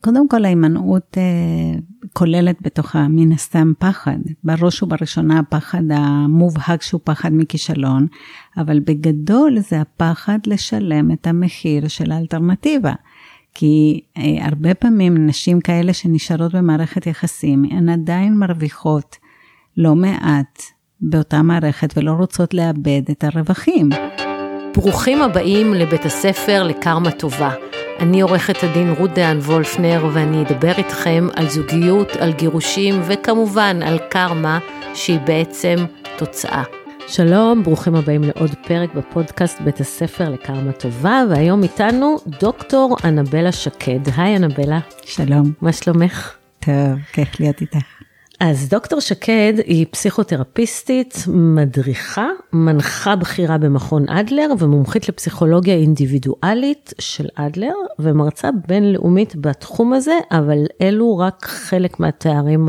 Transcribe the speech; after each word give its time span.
קודם 0.00 0.28
כל 0.28 0.44
ההימנעות 0.44 1.18
אה, 1.18 1.78
כוללת 2.12 2.56
בתוכה 2.60 3.08
מן 3.08 3.32
הסתם 3.32 3.72
פחד, 3.78 4.18
בראש 4.44 4.82
ובראשונה 4.82 5.38
הפחד 5.38 5.82
המובהק 5.90 6.82
שהוא 6.82 7.00
פחד 7.04 7.30
מכישלון, 7.32 8.06
אבל 8.56 8.80
בגדול 8.80 9.58
זה 9.58 9.80
הפחד 9.80 10.38
לשלם 10.46 11.10
את 11.10 11.26
המחיר 11.26 11.88
של 11.88 12.12
האלטרנטיבה. 12.12 12.92
כי 13.54 14.00
אה, 14.18 14.46
הרבה 14.46 14.74
פעמים 14.74 15.26
נשים 15.26 15.60
כאלה 15.60 15.92
שנשארות 15.92 16.54
במערכת 16.54 17.06
יחסים, 17.06 17.64
הן 17.70 17.88
עדיין 17.88 18.34
מרוויחות 18.34 19.16
לא 19.76 19.94
מעט 19.94 20.62
באותה 21.00 21.42
מערכת 21.42 21.94
ולא 21.96 22.10
רוצות 22.10 22.54
לאבד 22.54 23.02
את 23.10 23.24
הרווחים. 23.24 23.88
ברוכים 24.74 25.22
הבאים 25.22 25.74
לבית 25.74 26.04
הספר 26.04 26.62
לקרמה 26.62 27.10
טובה. 27.10 27.54
אני 28.00 28.20
עורכת 28.20 28.64
הדין 28.64 28.94
רות 28.98 29.10
דהן 29.10 29.38
וולפנר 29.38 30.06
ואני 30.12 30.42
אדבר 30.42 30.72
איתכם 30.78 31.28
על 31.36 31.48
זוגיות, 31.48 32.16
על 32.16 32.32
גירושים 32.32 33.00
וכמובן 33.08 33.82
על 33.82 33.98
קרמה 34.10 34.58
שהיא 34.94 35.20
בעצם 35.26 35.76
תוצאה. 36.18 36.62
שלום, 37.08 37.62
ברוכים 37.62 37.94
הבאים 37.94 38.22
לעוד 38.22 38.50
פרק 38.66 38.94
בפודקאסט 38.94 39.60
בית 39.60 39.80
הספר 39.80 40.30
לקרמה 40.30 40.72
טובה, 40.72 41.22
והיום 41.30 41.62
איתנו 41.62 42.16
דוקטור 42.26 42.96
אנבלה 43.04 43.52
שקד. 43.52 44.00
היי 44.16 44.36
אנבלה. 44.36 44.78
שלום. 45.04 45.52
מה 45.60 45.72
שלומך? 45.72 46.36
טוב, 46.60 46.74
כיף 47.12 47.40
להיות 47.40 47.60
איתך. 47.60 47.97
אז 48.40 48.68
דוקטור 48.68 49.00
שקד 49.00 49.52
היא 49.66 49.86
פסיכותרפיסטית, 49.90 51.24
מדריכה, 51.28 52.26
מנחה 52.52 53.16
בכירה 53.16 53.58
במכון 53.58 54.08
אדלר 54.08 54.48
ומומחית 54.58 55.08
לפסיכולוגיה 55.08 55.74
אינדיבידואלית 55.74 56.92
של 56.98 57.26
אדלר 57.34 57.72
ומרצה 57.98 58.48
בינלאומית 58.68 59.36
בתחום 59.36 59.92
הזה, 59.92 60.18
אבל 60.30 60.66
אלו 60.82 61.18
רק 61.18 61.44
חלק 61.44 62.00
מהתארים 62.00 62.68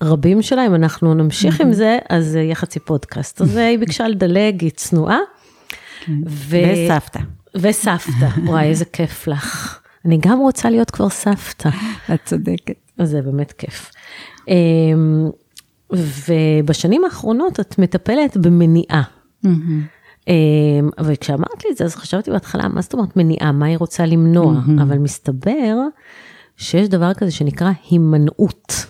הרבים 0.00 0.42
שלה, 0.42 0.66
אם 0.66 0.74
אנחנו 0.74 1.14
נמשיך 1.14 1.60
עם 1.60 1.72
זה, 1.72 1.98
אז 2.08 2.34
יהיה 2.34 2.54
חצי 2.54 2.80
פודקאסט. 2.80 3.40
אז 3.40 3.56
היא 3.56 3.78
ביקשה 3.78 4.08
לדלג, 4.08 4.62
היא 4.62 4.70
צנועה. 4.70 5.18
ו... 6.26 6.56
וסבתא. 6.72 7.20
וסבתא, 7.56 8.28
וואי, 8.44 8.68
איזה 8.68 8.84
כיף 8.84 9.26
לך. 9.26 9.78
אני 10.04 10.18
גם 10.20 10.38
רוצה 10.38 10.70
להיות 10.70 10.90
כבר 10.90 11.08
סבתא. 11.08 11.68
את 12.14 12.20
צודקת. 12.24 12.74
זה 13.02 13.22
באמת 13.22 13.52
כיף. 13.52 13.90
אמ, 14.48 15.30
ובשנים 15.90 17.04
האחרונות 17.04 17.60
את 17.60 17.78
מטפלת 17.78 18.36
במניעה. 18.36 19.02
אמ, 20.28 20.90
וכשאמרת 21.04 21.64
לי 21.64 21.70
את 21.72 21.76
זה, 21.76 21.84
אז 21.84 21.96
חשבתי 21.96 22.30
בהתחלה, 22.30 22.68
מה 22.68 22.82
זאת 22.82 22.92
אומרת 22.92 23.16
מניעה? 23.16 23.52
מה 23.52 23.66
היא 23.66 23.78
רוצה 23.78 24.06
למנוע? 24.06 24.60
אבל 24.82 24.98
מסתבר 24.98 25.76
שיש 26.56 26.88
דבר 26.88 27.14
כזה 27.14 27.30
שנקרא 27.30 27.70
הימנעות. 27.90 28.86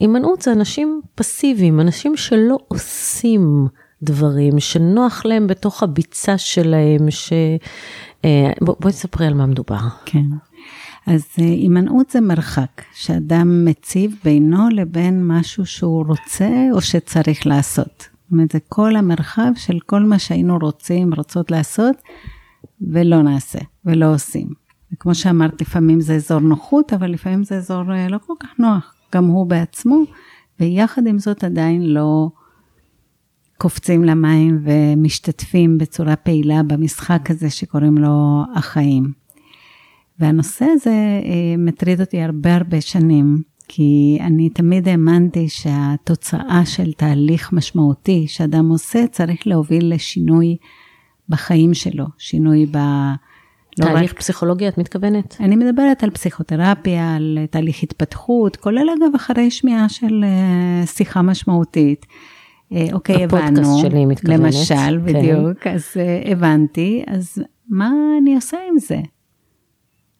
שהימנעות 0.00 0.42
זה 0.42 0.52
אנשים 0.52 1.00
פסיביים, 1.14 1.80
אנשים 1.80 2.16
שלא 2.16 2.58
עושים 2.68 3.66
דברים, 4.02 4.60
שנוח 4.60 5.26
להם 5.26 5.46
בתוך 5.46 5.82
הביצה 5.82 6.38
שלהם, 6.38 7.10
ש... 7.10 7.32
אה, 8.24 8.50
בואי 8.60 8.92
תספרי 8.92 9.26
על 9.26 9.34
מה 9.34 9.46
מדובר. 9.46 9.78
כן. 10.04 10.24
אז 11.06 11.26
אה, 11.38 11.44
הימנעות 11.44 12.10
זה 12.10 12.20
מרחק 12.20 12.82
שאדם 12.94 13.64
מציב 13.64 14.16
בינו 14.24 14.68
לבין 14.68 15.26
משהו 15.26 15.66
שהוא 15.66 16.04
רוצה 16.06 16.50
או 16.72 16.80
שצריך 16.80 17.46
לעשות. 17.46 18.08
זאת 18.24 18.32
אומרת, 18.32 18.52
זה 18.52 18.58
כל 18.68 18.96
המרחב 18.96 19.50
של 19.56 19.78
כל 19.86 20.02
מה 20.02 20.18
שהיינו 20.18 20.58
רוצים, 20.58 21.14
רוצות 21.14 21.50
לעשות, 21.50 21.96
ולא 22.80 23.22
נעשה, 23.22 23.58
ולא 23.84 24.14
עושים. 24.14 24.48
וכמו 24.92 25.14
שאמרת, 25.14 25.60
לפעמים 25.60 26.00
זה 26.00 26.14
אזור 26.14 26.38
נוחות, 26.38 26.92
אבל 26.92 27.10
לפעמים 27.10 27.44
זה 27.44 27.56
אזור 27.56 27.92
אה, 27.92 28.08
לא 28.08 28.18
כל 28.26 28.34
כך 28.40 28.48
נוח, 28.58 28.94
גם 29.14 29.24
הוא 29.24 29.46
בעצמו, 29.46 30.02
ויחד 30.60 31.06
עם 31.06 31.18
זאת 31.18 31.44
עדיין 31.44 31.82
לא 31.82 32.28
קופצים 33.58 34.04
למים 34.04 34.64
ומשתתפים 34.64 35.78
בצורה 35.78 36.16
פעילה 36.16 36.62
במשחק 36.62 37.30
הזה 37.30 37.50
שקוראים 37.50 37.98
לו 37.98 38.44
החיים. 38.54 39.23
והנושא 40.18 40.64
הזה 40.64 40.90
אה, 40.90 41.56
מטריד 41.58 42.00
אותי 42.00 42.20
הרבה 42.20 42.54
הרבה 42.54 42.80
שנים, 42.80 43.42
כי 43.68 44.18
אני 44.20 44.50
תמיד 44.50 44.88
האמנתי 44.88 45.48
שהתוצאה 45.48 46.62
של 46.64 46.92
תהליך 46.92 47.52
משמעותי 47.52 48.26
שאדם 48.28 48.68
עושה 48.68 49.06
צריך 49.06 49.46
להוביל 49.46 49.94
לשינוי 49.94 50.56
בחיים 51.28 51.74
שלו, 51.74 52.04
שינוי 52.18 52.66
ב... 52.66 52.76
לא 53.78 53.84
תהליך 53.84 54.12
רק... 54.12 54.18
פסיכולוגי 54.18 54.68
את 54.68 54.78
מתכוונת? 54.78 55.36
אני 55.40 55.56
מדברת 55.56 56.04
על 56.04 56.10
פסיכותרפיה, 56.10 57.14
על 57.14 57.38
תהליך 57.50 57.82
התפתחות, 57.82 58.56
כולל 58.56 58.86
אגב 58.98 59.14
אחרי 59.14 59.50
שמיעה 59.50 59.88
של 59.88 60.24
אה, 60.24 60.86
שיחה 60.86 61.22
משמעותית. 61.22 62.06
אה, 62.72 62.86
אוקיי, 62.92 63.24
הבנו. 63.24 63.38
הפודקאסט 63.38 63.78
שלי 63.80 64.06
מתכוונת. 64.06 64.40
למשל, 64.40 64.74
כן. 64.74 64.98
בדיוק, 65.00 65.66
אז 65.66 65.84
הבנתי, 66.24 67.04
אז 67.06 67.42
מה 67.68 67.90
אני 68.22 68.34
עושה 68.34 68.56
עם 68.70 68.78
זה? 68.78 69.00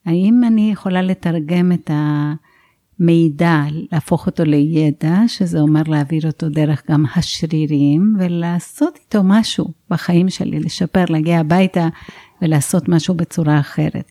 האם 0.07 0.41
אני 0.47 0.71
יכולה 0.73 1.03
לתרגם 1.03 1.73
את 1.73 1.91
המידע, 3.01 3.63
להפוך 3.93 4.27
אותו 4.27 4.45
לידע, 4.45 5.19
שזה 5.27 5.61
אומר 5.61 5.83
להעביר 5.87 6.27
אותו 6.27 6.49
דרך 6.49 6.83
גם 6.91 7.05
השרירים, 7.17 8.17
ולעשות 8.19 8.99
איתו 9.05 9.21
משהו 9.25 9.73
בחיים 9.91 10.29
שלי, 10.29 10.61
לשפר, 10.61 11.05
להגיע 11.09 11.41
הביתה 11.41 11.89
ולעשות 12.43 12.89
משהו 12.89 13.15
בצורה 13.15 13.61
אחרת. 13.61 14.11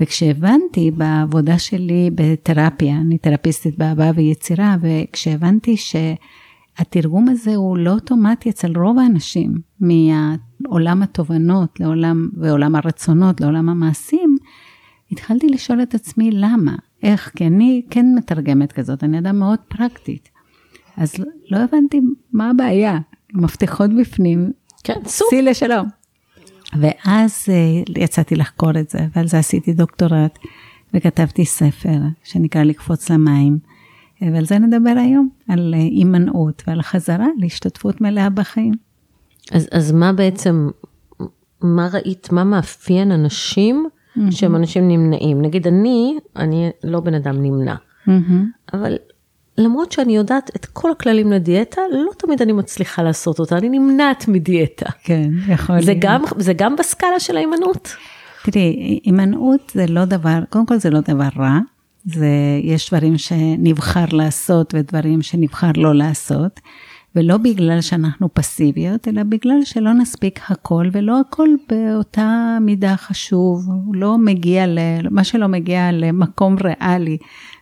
וכשהבנתי 0.00 0.90
בעבודה 0.90 1.58
שלי 1.58 2.10
בתרפיה, 2.14 2.96
אני 2.96 3.18
תרפיסטית 3.18 3.78
באהבה 3.78 4.10
ויצירה, 4.14 4.76
וכשהבנתי 4.80 5.76
שהתרגום 5.76 7.28
הזה 7.28 7.54
הוא 7.54 7.78
לא 7.78 7.90
אוטומטי 7.90 8.50
אצל 8.50 8.78
רוב 8.78 8.98
האנשים, 8.98 9.58
מעולם 9.80 11.02
התובנות 11.02 11.80
לעולם, 11.80 12.28
ועולם 12.36 12.74
הרצונות 12.74 13.40
לעולם 13.40 13.68
המעשים, 13.68 14.36
התחלתי 15.12 15.48
לשאול 15.48 15.82
את 15.82 15.94
עצמי 15.94 16.30
למה, 16.30 16.74
איך, 17.02 17.32
כי 17.36 17.46
אני 17.46 17.82
כן 17.90 18.06
מתרגמת 18.16 18.72
כזאת, 18.72 19.04
אני 19.04 19.18
אדם 19.18 19.38
מאוד 19.38 19.58
פרקטית. 19.68 20.28
אז 20.96 21.18
לא, 21.18 21.26
לא 21.50 21.58
הבנתי 21.58 22.00
מה 22.32 22.50
הבעיה, 22.50 22.98
מפתחות 23.32 23.90
בפנים, 24.00 24.52
כן, 24.84 25.00
סוף. 25.06 25.28
סי 25.30 25.42
לשלום. 25.42 25.88
ואז 26.80 27.46
uh, 27.46 27.92
יצאתי 28.00 28.36
לחקור 28.36 28.70
את 28.80 28.90
זה, 28.90 28.98
ועל 29.16 29.28
זה 29.28 29.38
עשיתי 29.38 29.72
דוקטורט, 29.72 30.38
וכתבתי 30.94 31.44
ספר 31.44 31.98
שנקרא 32.24 32.62
לקפוץ 32.62 33.10
למים, 33.10 33.58
אה, 34.22 34.28
ועל 34.32 34.44
זה 34.44 34.58
נדבר 34.58 34.94
היום, 34.96 35.28
על 35.48 35.74
אה, 35.74 35.78
הימנעות 35.78 36.62
ועל 36.66 36.82
חזרה 36.82 37.26
להשתתפות 37.38 38.00
מלאה 38.00 38.30
בחיים. 38.30 38.74
אז, 39.52 39.68
אז 39.72 39.92
מה 39.92 40.12
בעצם, 40.12 40.68
מה 41.62 41.88
ראית, 41.92 42.32
מה 42.32 42.44
מאפיין 42.44 43.12
אנשים 43.12 43.86
mm-hmm. 44.16 44.30
שהם 44.30 44.56
אנשים 44.56 44.88
נמנעים. 44.88 45.42
נגיד 45.42 45.66
אני, 45.66 46.18
אני 46.36 46.70
לא 46.84 47.00
בן 47.00 47.14
אדם 47.14 47.42
נמנע, 47.42 47.74
mm-hmm. 47.74 48.10
אבל 48.72 48.96
למרות 49.58 49.92
שאני 49.92 50.16
יודעת 50.16 50.50
את 50.56 50.66
כל 50.66 50.90
הכללים 50.90 51.32
לדיאטה, 51.32 51.80
לא 51.90 52.10
תמיד 52.18 52.42
אני 52.42 52.52
מצליחה 52.52 53.02
לעשות 53.02 53.38
אותה, 53.38 53.58
אני 53.58 53.68
נמנעת 53.68 54.28
מדיאטה. 54.28 54.86
כן, 55.04 55.30
יכול 55.48 55.76
להיות. 55.76 55.98
גם, 56.00 56.22
זה 56.38 56.52
גם 56.52 56.76
בסקאלה 56.76 57.20
של 57.20 57.36
ההימנעות? 57.36 57.96
תראי, 58.44 59.00
הימנעות 59.04 59.72
זה 59.74 59.86
לא 59.88 60.04
דבר, 60.04 60.38
קודם 60.50 60.66
כל 60.66 60.78
זה 60.78 60.90
לא 60.90 61.00
דבר 61.00 61.28
רע, 61.36 61.58
זה, 62.04 62.28
יש 62.62 62.90
דברים 62.90 63.18
שנבחר 63.18 64.04
לעשות 64.12 64.74
ודברים 64.74 65.22
שנבחר 65.22 65.70
לא 65.76 65.94
לעשות. 65.94 66.60
ולא 67.16 67.36
בגלל 67.36 67.80
שאנחנו 67.80 68.28
פסיביות, 68.34 69.08
אלא 69.08 69.22
בגלל 69.22 69.64
שלא 69.64 69.92
נספיק 69.92 70.40
הכל, 70.48 70.88
ולא 70.92 71.20
הכל 71.20 71.48
באותה 71.68 72.58
מידה 72.60 72.96
חשוב, 72.96 73.68
לא 73.92 74.18
מגיע, 74.18 74.66
ל, 74.66 74.78
מה 75.10 75.24
שלא 75.24 75.46
מגיע 75.46 75.92
למקום 75.92 76.56
ריאלי 76.64 77.18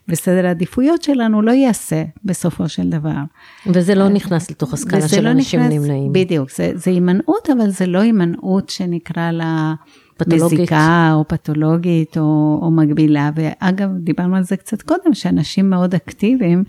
בסדר 0.08 0.46
העדיפויות 0.46 1.02
שלנו, 1.02 1.43
לא 1.43 1.50
ייעשה 1.50 2.04
בסופו 2.25 2.69
של 2.69 2.90
דבר. 2.90 3.19
וזה 3.66 3.94
לא 3.94 4.08
נכנס 4.08 4.50
לתוך 4.50 4.72
הסקאלה 4.72 5.08
של 5.08 5.25
לא 5.25 5.31
אנשים 5.31 5.60
נכנס, 5.60 5.72
נמנעים. 5.72 6.12
בדיוק, 6.12 6.50
זה, 6.50 6.72
זה 6.75 6.90
הימנעות, 6.90 7.50
אבל 7.50 7.70
זה 7.70 7.87
לא 7.87 7.98
הימנעות 7.98 8.69
שנקרא 8.69 9.31
לה... 9.31 9.75
פתולוגית. 10.16 10.58
מזיקה 10.58 11.10
או 11.14 11.28
פתולוגית 11.28 12.18
או, 12.18 12.58
או 12.62 12.70
מגבילה, 12.70 13.30
ואגב, 13.34 13.88
דיברנו 13.98 14.36
על 14.36 14.42
זה 14.42 14.56
קצת 14.56 14.82
קודם, 14.82 15.14
שאנשים 15.14 15.70
מאוד 15.70 15.94
אקטיביים, 15.94 16.64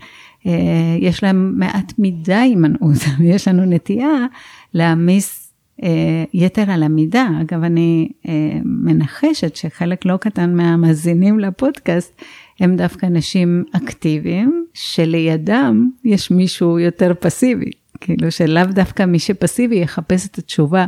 אה, 0.46 0.52
יש 0.98 1.22
להם 1.22 1.54
מעט 1.56 1.92
מדי 1.98 2.34
הימנעות, 2.34 2.98
ויש 3.18 3.48
לנו 3.48 3.64
נטייה 3.64 4.26
להעמיס 4.74 5.52
אה, 5.82 6.24
יתר 6.34 6.70
על 6.70 6.82
המידה. 6.82 7.28
אגב, 7.40 7.62
אני 7.62 8.08
אה, 8.28 8.32
מנחשת 8.64 9.56
שחלק 9.56 10.04
לא 10.04 10.16
קטן 10.16 10.54
מהמאזינים 10.56 11.38
לפודקאסט 11.38 12.22
הם 12.60 12.76
דווקא 12.76 13.06
אנשים 13.06 13.64
אקטיביים, 13.72 14.64
שלידם 14.74 15.90
יש 16.04 16.30
מישהו 16.30 16.78
יותר 16.78 17.12
פסיבי. 17.20 17.70
כאילו 18.00 18.32
שלאו 18.32 18.64
דווקא 18.64 19.02
מי 19.02 19.18
שפסיבי 19.18 19.76
יחפש 19.76 20.26
את 20.26 20.38
התשובה 20.38 20.86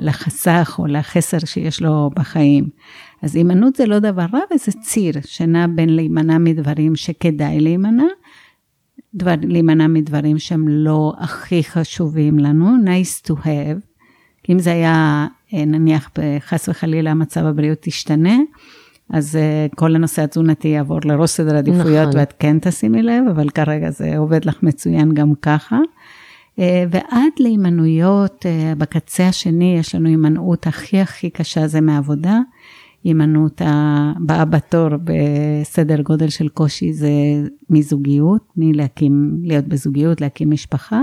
לחסך 0.00 0.76
או 0.78 0.86
לחסר 0.86 1.38
שיש 1.38 1.82
לו 1.82 2.10
בחיים. 2.16 2.68
אז 3.22 3.36
הימנעות 3.36 3.76
זה 3.76 3.86
לא 3.86 3.98
דבר 3.98 4.26
רע 4.32 4.40
וזה 4.54 4.72
ציר 4.80 5.12
שנע 5.24 5.66
בין 5.66 5.96
להימנע 5.96 6.38
מדברים 6.38 6.96
שכדאי 6.96 7.60
להימנע, 7.60 8.04
דבר, 9.14 9.34
להימנע 9.42 9.86
מדברים 9.86 10.38
שהם 10.38 10.68
לא 10.68 11.12
הכי 11.18 11.64
חשובים 11.64 12.38
לנו, 12.38 12.70
nice 12.84 13.28
to 13.28 13.32
have. 13.32 13.80
אם 14.50 14.58
זה 14.58 14.72
היה, 14.72 15.26
אה, 15.54 15.64
נניח, 15.64 16.10
חס 16.40 16.68
וחלילה 16.68 17.10
המצב 17.10 17.46
הבריאות 17.46 17.86
ישתנה, 17.86 18.36
אז 19.10 19.38
uh, 19.70 19.74
כל 19.74 19.94
הנושא 19.94 20.22
התזונתי 20.22 20.68
יעבור 20.68 20.98
לראש 21.04 21.30
סדר 21.30 21.56
עדיפויות, 21.56 22.08
נכון. 22.08 22.20
ואת 22.20 22.34
כן 22.38 22.58
תשימי 22.58 23.02
לב, 23.02 23.24
אבל 23.30 23.48
כרגע 23.48 23.90
זה 23.90 24.18
עובד 24.18 24.44
לך 24.44 24.62
מצוין 24.62 25.14
גם 25.14 25.32
ככה. 25.42 25.78
Uh, 26.58 26.60
ועד 26.90 27.32
להימנעויות, 27.38 28.46
uh, 28.46 28.78
בקצה 28.78 29.28
השני 29.28 29.76
יש 29.78 29.94
לנו 29.94 30.08
הימנעות 30.08 30.66
הכי 30.66 31.00
הכי 31.00 31.30
קשה, 31.30 31.66
זה 31.66 31.80
מעבודה. 31.80 32.40
הימנעות 33.04 33.60
הבאה 33.64 34.44
בתור 34.44 34.88
בסדר 35.04 36.02
גודל 36.02 36.28
של 36.28 36.48
קושי 36.48 36.92
זה 36.92 37.10
מזוגיות, 37.70 38.42
מלהקים, 38.56 39.36
להיות 39.42 39.64
בזוגיות, 39.64 40.20
להקים 40.20 40.50
משפחה. 40.50 41.02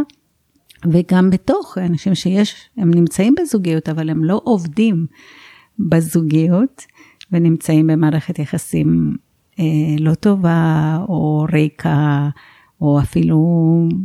וגם 0.92 1.30
בתוך 1.30 1.78
אנשים 1.78 2.16
שיש, 2.16 2.70
הם 2.78 2.94
נמצאים 2.94 3.36
בזוגיות, 3.42 3.90
אבל 3.90 4.10
הם 4.10 4.24
לא 4.24 4.42
עובדים 4.44 5.06
בזוגיות. 5.80 6.86
ונמצאים 7.32 7.88
במערכת 7.88 8.40
יחסים 8.40 9.16
אה, 9.60 9.66
לא 10.00 10.14
טובה, 10.14 10.98
או 11.10 11.46
ריקה, 11.54 12.30
או 12.82 13.00
אפילו 13.00 13.38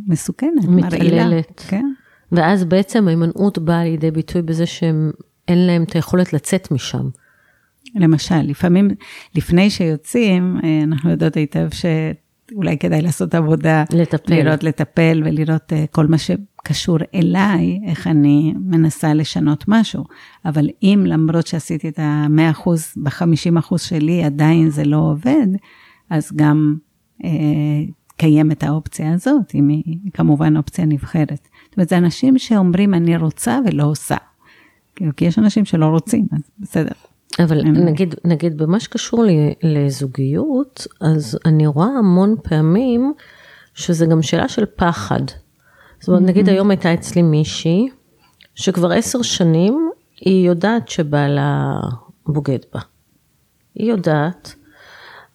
מסוכנת, 0.07 0.65
מתעללת. 0.69 1.65
כן. 1.69 1.87
ואז 2.33 2.65
בעצם 2.65 3.09
ההימנעות 3.09 3.59
באה 3.59 3.85
לידי 3.85 4.11
ביטוי 4.11 4.43
בזה 4.43 4.67
שהם, 4.67 5.11
אין 5.49 5.67
להם 5.67 5.83
את 5.83 5.93
היכולת 5.93 6.33
לצאת 6.33 6.71
משם. 6.71 7.09
למשל, 7.95 8.43
לפעמים, 8.43 8.89
לפני 9.35 9.71
שיוצאים, 9.71 10.61
אה, 10.65 10.81
אנחנו 10.83 11.11
יודעות 11.11 11.35
היטב 11.35 11.69
שאולי 11.71 12.79
כדאי 12.79 13.03
לעשות 13.03 13.35
עבודה, 13.35 13.85
לטפל. 13.93 14.35
לראות, 14.35 14.63
לטפל 14.63 15.23
ולראות 15.25 15.73
אה, 15.73 15.85
כל 15.91 16.07
מה 16.07 16.19
ש... 16.19 16.31
קשור 16.67 16.99
אליי, 17.15 17.81
איך 17.87 18.07
אני 18.07 18.55
מנסה 18.61 19.15
לשנות 19.15 19.65
משהו. 19.69 20.05
אבל 20.45 20.69
אם 20.83 21.03
למרות 21.07 21.47
שעשיתי 21.47 21.89
את 21.89 21.99
ה-100%, 21.99 22.71
ב-50% 22.97 23.79
שלי 23.79 24.25
עדיין 24.25 24.71
זה 24.71 24.85
לא 24.85 24.97
עובד, 24.97 25.47
אז 26.11 26.33
גם 26.37 26.77
אה, 27.25 27.31
קיימת 28.17 28.63
האופציה 28.63 29.13
הזאת, 29.13 29.55
אם 29.55 29.69
היא 29.69 29.99
כמובן 30.15 30.57
אופציה 30.57 30.85
נבחרת. 30.85 31.49
זאת 31.65 31.77
אומרת, 31.77 31.89
זה 31.89 31.99
אנשים 31.99 32.39
שאומרים, 32.39 32.95
אני 32.95 33.17
רוצה 33.17 33.59
ולא 33.67 33.85
עושה. 33.85 34.17
כאילו, 34.97 35.13
כי 35.17 35.25
יש 35.25 35.39
אנשים 35.39 35.65
שלא 35.65 35.87
רוצים, 35.87 36.27
אז 36.33 36.41
בסדר. 36.59 36.93
אבל 37.39 37.61
אני... 37.61 37.85
נגיד, 37.85 38.15
נגיד 38.25 38.59
במה 38.59 38.81
שקשור 38.81 39.25
לזוגיות, 39.63 40.87
אז 41.01 41.39
אני 41.45 41.67
רואה 41.67 41.89
המון 41.99 42.35
פעמים 42.43 43.13
שזה 43.75 44.07
גם 44.07 44.23
שאלה 44.23 44.49
של 44.49 44.65
פחד. 44.77 45.21
זאת 46.01 46.09
אומרת, 46.09 46.23
נגיד 46.23 46.49
היום 46.49 46.71
הייתה 46.71 46.95
אצלי 46.95 47.23
מישהי, 47.23 47.89
שכבר 48.55 48.93
עשר 48.93 49.23
שנים 49.23 49.91
היא 50.21 50.49
יודעת 50.49 50.89
שבעלה 50.89 51.81
בוגד 52.27 52.59
בה. 52.75 52.81
היא 53.75 53.91
יודעת. 53.91 54.55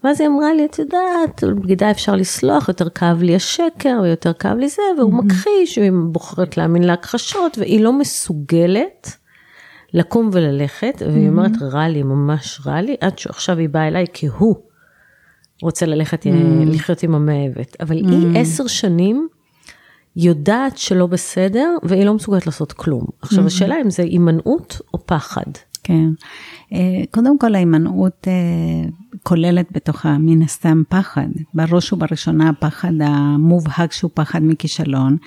ואז 0.04 0.22
היא 0.22 0.30
אמרה 0.30 0.54
לי, 0.54 0.66
את 0.66 0.80
יודעת, 0.80 1.44
בגידה 1.62 1.92
אפשר 1.92 2.16
לסלוח, 2.16 2.68
יותר 2.68 2.90
כאב 2.90 3.22
לי 3.22 3.36
השקר, 3.36 4.00
ויותר 4.04 4.34
כאב 4.34 4.58
לי 4.58 4.70
זה, 4.70 4.82
והוא 4.98 5.14
מכחיש, 5.14 5.78
והיא 5.78 5.92
בוחרת 6.12 6.58
להאמין 6.58 6.84
להכחשות, 6.84 7.58
והיא 7.58 7.84
לא 7.84 7.94
מסוגלת 7.94 9.18
לקום 9.94 10.30
וללכת, 10.34 11.02
והיא 11.06 11.28
אומרת, 11.28 11.52
רע 11.62 11.88
לי, 11.88 12.04
ממש 12.04 12.62
רע 12.66 12.82
לי, 12.82 12.96
עד 13.02 13.20
שעכשיו 13.20 13.58
היא 13.58 13.70
באה 13.70 13.88
אליי, 13.88 14.06
כי 14.14 14.28
הוא 14.28 14.56
רוצה 15.62 15.86
ללכת 15.86 16.26
לחיות 16.66 17.04
עם 17.04 17.16
המאהבת. 17.16 17.78
אבל 17.82 17.96
היא 17.96 18.40
עשר 18.40 18.68
שנים, 18.68 19.28
יודעת 20.16 20.78
שלא 20.78 21.08
בסדר, 21.08 21.76
והיא 21.84 22.06
לא 22.06 22.14
מסוגלת 22.14 22.46
לעשות 22.46 22.74
כלום. 22.74 23.06
עכשיו, 23.22 23.44
mm-hmm. 23.44 23.48
השאלה 23.48 23.76
אם 23.82 23.90
זה 23.90 24.04
הימנעות 24.04 24.82
או 24.94 25.06
פחד. 25.06 25.52
כן. 25.84 26.10
אה, 26.74 27.04
קודם 27.12 27.40
כל, 27.40 27.56
ההימנעות 27.56 28.28
אה, 28.28 28.90
כוללת 29.24 29.68
בתוכה 29.72 30.18
מן 30.18 30.42
הסתם 30.42 30.84
פחד. 30.90 31.28
בראש 31.54 31.94
ובראשונה 31.94 32.50
הפחד 32.50 32.94
המובהק 33.00 33.92
שהוא 33.92 34.12
פחד 34.14 34.40
מכישלון, 34.44 35.18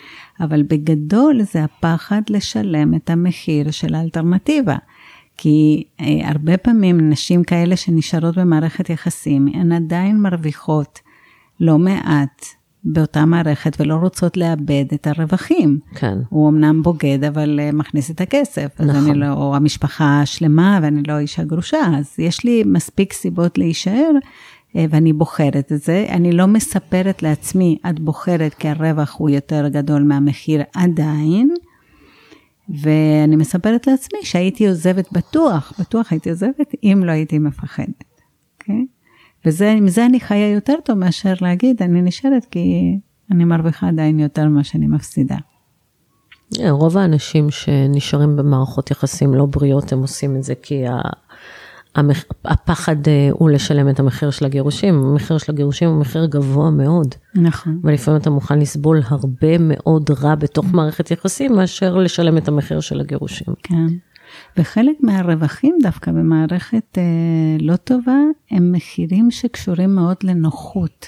אבל 0.41 0.63
בגדול 0.63 1.43
זה 1.43 1.65
הפחד 1.65 2.23
לשלם 2.29 2.95
את 2.95 3.11
המחיר 3.11 3.71
של 3.71 3.95
האלטרנטיבה. 3.95 4.77
כי 5.37 5.85
אה, 6.01 6.29
הרבה 6.29 6.57
פעמים 6.57 7.11
נשים 7.11 7.45
כאלה 7.45 7.77
שנשארות 7.77 8.39
במערכת 8.39 8.91
יחסים, 8.91 9.49
הן 9.55 9.73
עדיין 9.73 10.21
מרוויחות 10.21 10.99
לא 11.61 11.79
מעט 11.79 12.45
באותה 12.85 13.25
מערכת 13.25 13.81
ולא 13.81 13.95
רוצות 13.95 14.37
לאבד 14.37 14.85
את 14.95 15.07
הרווחים. 15.07 15.79
כן. 15.95 16.19
הוא 16.29 16.49
אמנם 16.49 16.83
בוגד, 16.83 17.25
אבל 17.25 17.61
uh, 17.61 17.77
מכניס 17.77 18.11
את 18.11 18.21
הכסף. 18.21 18.81
נכון. 18.81 18.91
אז 18.91 19.09
אני 19.09 19.19
לא, 19.19 19.33
או 19.33 19.57
המשפחה 19.57 20.23
שלמה 20.25 20.79
ואני 20.83 21.03
לא 21.09 21.19
אישה 21.19 21.45
גרושה, 21.45 21.81
אז 21.99 22.15
יש 22.19 22.45
לי 22.45 22.63
מספיק 22.67 23.13
סיבות 23.13 23.59
להישאר. 23.59 24.11
uh, 24.73 24.77
ואני 24.91 25.13
בוחרת 25.13 25.73
את 25.73 25.83
זה. 25.83 26.07
אני 26.09 26.33
לא 26.33 26.47
מספרת 26.47 27.23
לעצמי, 27.23 27.79
את 27.91 28.01
בוחרת 28.01 28.55
כי 28.55 28.69
הרווח 28.69 29.15
הוא 29.19 29.31
יותר 29.31 29.69
גדול 29.69 30.03
מהמחיר 30.03 30.63
עדיין. 30.75 31.55
ואני 32.69 33.37
מספרת 33.37 33.87
לעצמי 33.87 34.19
שהייתי 34.23 34.69
עוזבת 34.69 35.13
בטוח, 35.13 35.73
בטוח 35.81 36.13
הייתי 36.13 36.31
עוזבת 36.31 36.75
אם 36.83 37.03
לא 37.05 37.11
הייתי 37.11 37.39
מפחדת. 37.39 38.05
Okay? 38.61 38.94
אוקיי? 39.47 39.75
ועם 39.75 39.89
זה 39.89 40.07
אני 40.07 40.21
חיה 40.21 40.53
יותר 40.53 40.75
טוב 40.85 40.99
מאשר 40.99 41.35
להגיד, 41.41 41.83
אני 41.83 42.03
נשארת 42.03 42.45
כי 42.51 42.97
אני 43.31 43.45
מרוויחה 43.45 43.89
עדיין 43.89 44.21
יותר 44.21 44.49
ממה 44.49 44.65
שאני 44.65 44.87
מפסידה. 44.87 45.37
אה, 46.61 46.71
רוב 46.71 46.99
האנשים 46.99 47.51
שנשארים 47.51 48.37
במערכות 48.37 48.91
יחסים 48.91 49.35
לא 49.35 49.47
בריאות, 49.47 49.93
הם 49.93 49.99
עושים 49.99 50.37
את 50.37 50.43
זה 50.43 50.55
כי 50.63 50.85
הפחד 52.45 53.09
אה, 53.09 53.29
הוא 53.33 53.51
לשלם 53.51 53.89
את 53.89 54.01
המחיר 54.01 54.31
של 54.31 54.45
הגירושים, 54.45 54.95
המחיר 54.95 55.39
של 55.39 55.53
הגירושים 55.53 55.89
הוא 55.89 56.01
מחיר 56.01 56.27
גבוה 56.27 56.71
מאוד. 56.71 57.15
נכון. 57.35 57.81
ולפעמים 57.85 58.21
אתה 58.21 58.31
מוכן 58.31 58.59
לסבול 58.59 59.01
הרבה 59.05 59.59
מאוד 59.61 60.11
רע 60.11 60.35
בתוך 60.35 60.67
מערכת 60.73 61.11
יחסים, 61.11 61.53
מאשר 61.53 61.97
לשלם 61.97 62.39
את 62.39 62.49
המחיר 62.49 62.81
של 62.81 63.01
הגירושים. 63.01 63.55
כן. 63.63 63.87
וחלק 64.57 64.97
מהרווחים 65.01 65.77
דווקא 65.83 66.13
במערכת 66.13 66.99
אה, 66.99 67.03
לא 67.61 67.77
טובה, 67.77 68.19
הם 68.51 68.73
מחירים 68.73 69.31
שקשורים 69.31 69.95
מאוד 69.95 70.17
לנוחות. 70.23 71.07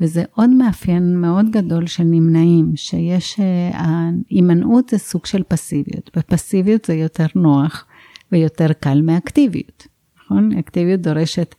וזה 0.00 0.24
עוד 0.34 0.50
מאפיין 0.50 1.20
מאוד 1.20 1.50
גדול 1.50 1.86
של 1.86 2.04
נמנעים, 2.04 2.72
שיש, 2.76 3.40
אה, 3.40 4.08
הימנעות 4.30 4.88
זה 4.88 4.98
סוג 4.98 5.26
של 5.26 5.42
פסיביות, 5.48 6.10
ופסיביות 6.16 6.84
זה 6.84 6.94
יותר 6.94 7.26
נוח 7.34 7.86
ויותר 8.32 8.72
קל 8.72 9.02
מאקטיביות, 9.02 9.86
נכון? 10.18 10.52
אקטיביות 10.52 11.00
דורשת 11.00 11.54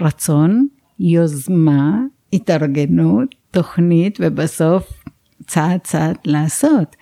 רצון, 0.00 0.66
יוזמה, 1.00 1.98
התארגנות, 2.32 3.34
תוכנית, 3.50 4.18
ובסוף 4.20 5.04
צעד 5.46 5.80
צעד 5.80 6.16
לעשות. 6.24 6.96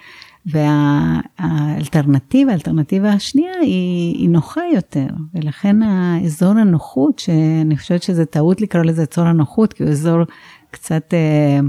והאלטרנטיבה, 0.50 2.52
האלטרנטיבה 2.52 3.10
השנייה 3.10 3.52
היא, 3.60 4.14
היא 4.14 4.28
נוחה 4.28 4.60
יותר, 4.74 5.06
ולכן 5.34 5.82
האזור 5.82 6.50
הנוחות, 6.50 7.18
שאני 7.18 7.76
חושבת 7.76 8.02
שזה 8.02 8.26
טעות 8.26 8.60
לקרוא 8.60 8.84
לזה 8.84 9.04
אזור 9.12 9.24
הנוחות, 9.24 9.72
כי 9.72 9.82
הוא 9.82 9.90
אזור 9.90 10.22
קצת 10.70 11.14
אה, 11.14 11.60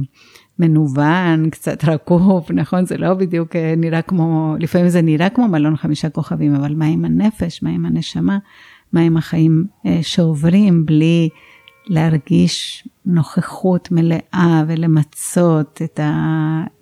מנוון, 0.60 1.50
קצת 1.50 1.86
רקוב, 1.86 2.46
נכון? 2.62 2.86
זה 2.86 2.98
לא 2.98 3.14
בדיוק 3.14 3.56
אה, 3.56 3.74
נראה 3.78 4.02
כמו, 4.02 4.56
לפעמים 4.60 4.90
זה 4.90 5.02
נראה 5.02 5.30
כמו 5.30 5.48
מלון 5.48 5.78
חמישה 5.78 6.10
כוכבים, 6.10 6.56
אבל 6.56 6.76
מה 6.76 6.86
עם 6.86 7.06
הנפש, 7.06 7.64
מה 7.64 7.70
עם 7.70 7.86
הנשמה, 7.86 8.38
מה 8.94 9.02
עם 9.02 9.18
החיים 9.18 9.66
אה, 9.86 10.00
שעוברים 10.02 10.86
בלי 10.86 11.30
להרגיש 11.88 12.88
נוכחות 13.06 13.92
מלאה 13.92 14.64
ולמצות 14.68 15.82
את 15.84 16.00
ה... 16.00 16.79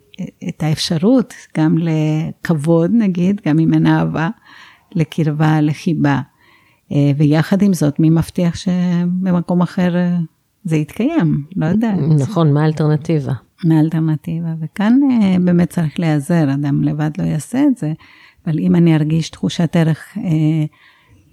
את 0.50 0.64
האפשרות 0.64 1.34
גם 1.58 1.76
לכבוד, 1.78 2.92
נגיד, 2.94 3.42
גם 3.46 3.60
אם 3.60 3.74
אין 3.74 3.88
אהבה, 3.88 4.30
לקרבה, 4.96 5.62
לחיבה. 5.62 6.22
אה, 6.92 7.12
ויחד 7.18 7.62
עם 7.62 7.74
זאת, 7.74 8.00
מי 8.00 8.10
מבטיח 8.10 8.56
שבמקום 8.56 9.62
אחר 9.62 9.96
אה, 9.96 10.18
זה 10.64 10.76
יתקיים? 10.76 11.44
לא 11.56 11.66
יודעת. 11.66 12.00
נכון, 12.20 12.54
מה 12.54 12.64
האלטרנטיבה? 12.64 13.34
מה 13.64 13.78
האלטרנטיבה? 13.78 14.54
וכאן 14.62 15.00
אה, 15.12 15.36
באמת 15.40 15.70
צריך 15.70 16.00
להיעזר, 16.00 16.54
אדם 16.54 16.84
לבד 16.84 17.12
לא 17.18 17.24
יעשה 17.24 17.64
את 17.64 17.78
זה, 17.78 17.94
אבל 18.46 18.60
אם 18.60 18.76
אני 18.76 18.96
ארגיש 18.96 19.30
תחושת 19.30 19.76
ערך 19.76 20.18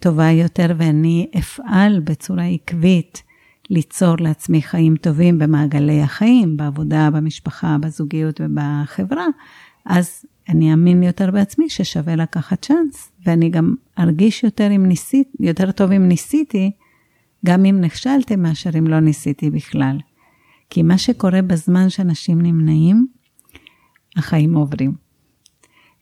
טובה 0.00 0.30
יותר 0.30 0.74
ואני 0.78 1.26
אפעל 1.38 2.00
בצורה 2.00 2.44
עקבית, 2.44 3.22
ליצור 3.70 4.16
לעצמי 4.18 4.62
חיים 4.62 4.96
טובים 4.96 5.38
במעגלי 5.38 6.02
החיים, 6.02 6.56
בעבודה, 6.56 7.08
במשפחה, 7.12 7.76
בזוגיות 7.80 8.40
ובחברה, 8.40 9.26
אז 9.86 10.24
אני 10.48 10.72
אאמין 10.72 11.02
יותר 11.02 11.30
בעצמי 11.30 11.68
ששווה 11.68 12.16
לקחת 12.16 12.62
צ'אנס, 12.64 13.12
ואני 13.26 13.50
גם 13.50 13.74
ארגיש 13.98 14.44
יותר, 14.44 14.68
ניסית, 14.68 15.28
יותר 15.40 15.72
טוב 15.72 15.90
אם 15.90 16.08
ניסיתי, 16.08 16.70
גם 17.46 17.64
אם 17.64 17.80
נכשלתי 17.80 18.36
מאשר 18.36 18.70
אם 18.78 18.86
לא 18.86 19.00
ניסיתי 19.00 19.50
בכלל. 19.50 19.98
כי 20.70 20.82
מה 20.82 20.98
שקורה 20.98 21.42
בזמן 21.42 21.88
שאנשים 21.88 22.40
נמנעים, 22.40 23.06
החיים 24.16 24.54
עוברים. 24.54 24.94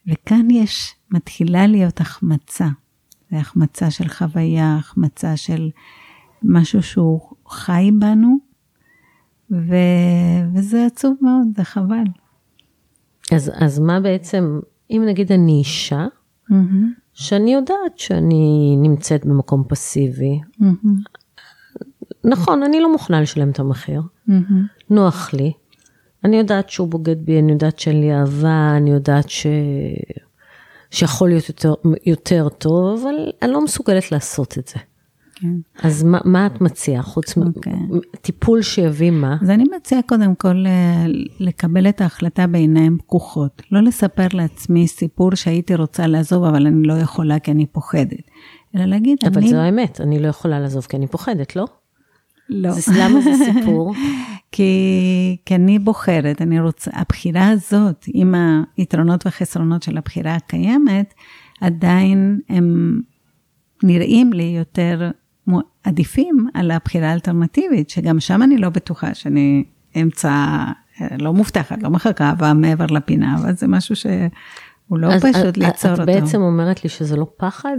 וכאן 0.06 0.50
יש, 0.50 0.94
מתחילה 1.10 1.66
להיות 1.66 2.00
החמצה. 2.00 2.68
זה 3.30 3.38
החמצה 3.38 3.90
של 3.90 4.08
חוויה, 4.08 4.76
החמצה 4.76 5.36
של 5.36 5.70
משהו 6.42 6.82
שהוא 6.82 7.20
חי 7.52 7.90
בנו, 7.98 8.36
ו... 9.50 9.74
וזה 10.54 10.86
עצוב 10.86 11.16
מאוד, 11.20 11.46
זה 11.56 11.64
חבל. 11.64 12.04
אז, 13.32 13.50
אז 13.54 13.78
מה 13.78 14.00
בעצם, 14.00 14.60
אם 14.90 15.02
נגיד 15.08 15.32
אני 15.32 15.52
אישה, 15.52 16.06
mm-hmm. 16.50 16.54
שאני 17.12 17.54
יודעת 17.54 17.98
שאני 17.98 18.76
נמצאת 18.78 19.26
במקום 19.26 19.64
פסיבי, 19.68 20.40
mm-hmm. 20.60 21.20
נכון, 22.24 22.62
אני 22.62 22.80
לא 22.80 22.92
מוכנה 22.92 23.20
לשלם 23.20 23.50
את 23.50 23.58
המחיר, 23.58 24.02
mm-hmm. 24.28 24.32
נוח 24.90 25.34
לי, 25.34 25.52
אני 26.24 26.36
יודעת 26.36 26.70
שהוא 26.70 26.88
בוגד 26.88 27.24
בי, 27.24 27.38
אני 27.38 27.52
יודעת 27.52 27.78
שאין 27.78 28.00
לי 28.00 28.14
אהבה, 28.14 28.74
אני 28.76 28.90
יודעת 28.90 29.28
ש... 29.28 29.46
שיכול 30.90 31.28
להיות 31.28 31.48
יותר, 31.48 31.74
יותר 32.06 32.48
טוב, 32.48 33.00
אבל 33.00 33.14
אני 33.42 33.52
לא 33.52 33.64
מסוגלת 33.64 34.12
לעשות 34.12 34.58
את 34.58 34.68
זה. 34.68 34.78
כן. 35.42 35.88
אז 35.88 36.02
מה, 36.02 36.18
מה 36.24 36.46
את 36.46 36.60
מציעה, 36.60 37.02
חוץ 37.02 37.38
אוקיי. 37.38 37.72
מטיפול 38.14 38.62
שיביא 38.62 39.10
מה? 39.10 39.36
אז 39.42 39.50
אני 39.50 39.64
מציעה 39.76 40.02
קודם 40.02 40.34
כל 40.34 40.64
אה, 40.66 41.04
לקבל 41.40 41.88
את 41.88 42.00
ההחלטה 42.00 42.46
בעיניים 42.46 42.98
פקוחות. 42.98 43.62
לא 43.72 43.80
לספר 43.80 44.26
לעצמי 44.32 44.88
סיפור 44.88 45.34
שהייתי 45.34 45.74
רוצה 45.74 46.06
לעזוב, 46.06 46.44
אבל 46.44 46.66
אני 46.66 46.88
לא 46.88 46.92
יכולה 46.94 47.38
כי 47.38 47.50
אני 47.50 47.66
פוחדת. 47.66 48.22
אלא 48.76 48.84
להגיד, 48.84 49.18
אבל 49.22 49.38
אני... 49.38 49.46
אבל 49.46 49.50
זו 49.50 49.56
האמת, 49.56 50.00
אני 50.00 50.18
לא 50.18 50.28
יכולה 50.28 50.60
לעזוב 50.60 50.84
כי 50.84 50.96
אני 50.96 51.06
פוחדת, 51.06 51.56
לא? 51.56 51.66
לא. 52.48 52.70
זה, 52.70 52.92
למה 52.98 53.20
זה 53.20 53.30
סיפור? 53.44 53.94
כי, 54.52 55.36
כי 55.46 55.54
אני 55.54 55.78
בוחרת, 55.78 56.42
אני 56.42 56.60
רוצה, 56.60 56.90
הבחירה 56.94 57.48
הזאת, 57.48 58.04
עם 58.14 58.34
היתרונות 58.76 59.26
והחסרונות 59.26 59.82
של 59.82 59.98
הבחירה 59.98 60.34
הקיימת, 60.34 61.14
עדיין 61.60 62.40
הם 62.48 63.00
נראים 63.82 64.32
לי 64.32 64.54
יותר 64.58 65.10
עדיפים 65.84 66.46
על 66.54 66.70
הבחירה 66.70 67.10
האלטרנטיבית, 67.10 67.90
שגם 67.90 68.20
שם 68.20 68.42
אני 68.42 68.58
לא 68.58 68.68
בטוחה 68.68 69.14
שאני 69.14 69.64
אמצא, 70.02 70.56
לא 71.18 71.32
מובטחת, 71.32 71.82
לא 71.82 71.90
מחכה 71.90 72.24
אהבה 72.24 72.52
מעבר 72.54 72.86
לפינה, 72.86 73.36
אבל 73.38 73.56
זה 73.56 73.68
משהו 73.68 73.96
שהוא 73.96 74.98
לא 74.98 75.12
אז 75.12 75.22
פשוט 75.22 75.46
את, 75.48 75.58
ליצור 75.58 75.94
את 75.94 76.00
אותו. 76.00 76.12
את 76.12 76.16
בעצם 76.16 76.40
אומרת 76.40 76.84
לי 76.84 76.90
שזה 76.90 77.16
לא 77.16 77.26
פחד? 77.36 77.76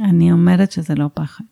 אני 0.00 0.32
אומרת 0.32 0.72
שזה 0.72 0.94
לא 0.94 1.10
פחד. 1.14 1.44